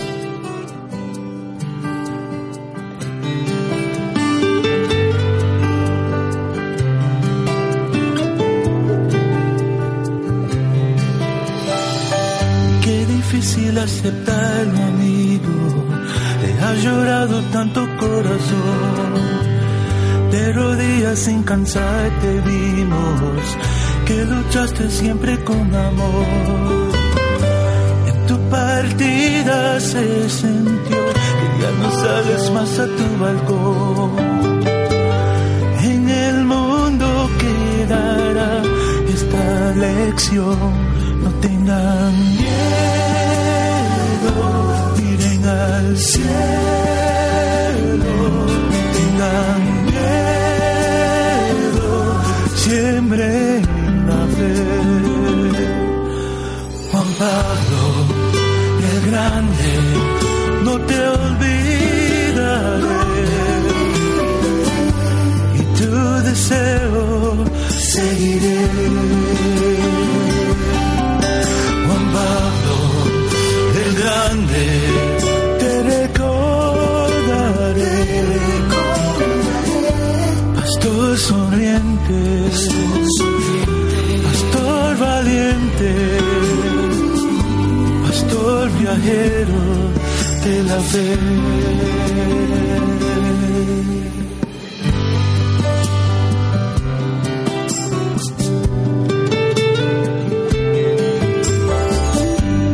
Qué 12.84 13.06
difícil 13.06 13.78
aceptarlo, 13.78 14.84
amigo. 14.84 15.56
Te 16.42 16.64
ha 16.64 16.74
llorado 16.76 17.42
tanto 17.52 17.82
corazón. 18.00 19.14
De 20.32 20.54
rodillas 20.54 21.20
sin 21.20 21.44
cansar 21.44 22.12
te 22.22 22.42
vimos. 22.42 23.42
Que 24.06 24.26
luchaste 24.26 24.90
siempre 24.90 25.44
con 25.44 25.74
amor. 25.74 26.85
Partida 28.56 29.58
se 29.82 30.30
sintió 30.30 31.02
que 31.40 31.48
ya 31.62 31.72
no 31.82 31.90
sales 32.02 32.44
más 32.56 32.72
a 32.80 32.86
tu 32.98 33.08
balcón. 33.24 34.12
En 35.92 36.02
el 36.10 36.38
mundo 36.54 37.08
quedará 37.42 38.52
esta 39.16 39.46
lección. 39.86 40.58
No 41.24 41.30
tengan 41.46 42.12
miedo, 42.42 44.34
miren 44.98 45.44
al 45.46 45.88
cielo. 45.98 46.26
No 48.72 48.80
tengan 48.98 49.60
miedo, 49.92 51.90
siempre 52.66 53.28
la 54.10 54.22
fe. 54.36 54.54
Juan 56.92 57.10
Pablo, 57.20 57.65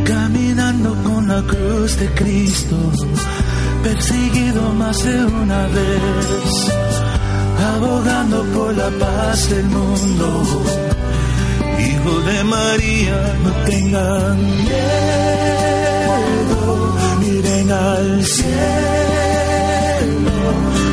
caminando 0.04 0.96
con 1.04 1.28
la 1.28 1.42
cruz 1.44 2.00
de 2.00 2.08
Cristo, 2.16 2.76
perseguido 3.84 4.74
más 4.74 5.04
de 5.04 5.26
una 5.26 5.68
vez, 5.68 6.74
abogando 7.76 8.44
por 8.46 8.76
la 8.76 8.90
paz 9.00 9.50
del 9.50 9.66
mundo. 9.66 10.44
Hijo 11.80 12.20
de 12.22 12.44
María, 12.46 13.36
no 13.44 13.52
tengan 13.66 14.38
miedo, 14.38 15.81
miren 17.20 17.72
al 17.72 18.26
cielo, 18.26 18.52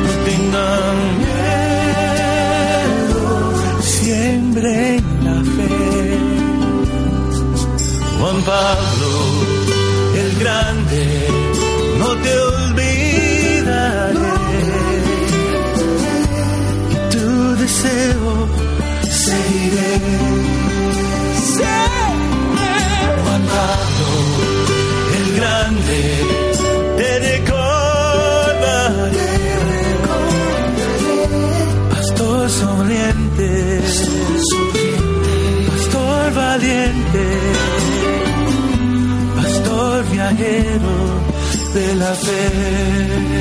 no 0.05 0.13
tengan 0.29 0.95
miedo, 1.23 3.23
siembren 3.81 5.01
la 5.23 5.37
fe. 5.55 5.75
Juan 8.19 8.39
Pablo, 8.43 9.11
el 10.21 10.29
grande, 10.39 11.03
no 11.99 12.09
te 12.23 12.31
olvidaré. 12.51 14.35
Y 16.93 16.95
tu 17.13 17.27
deseo 17.61 18.31
seguiré. 19.09 19.93
Viajero 40.39 40.95
de 41.73 41.95
la 41.95 42.13
fe. 42.15 43.39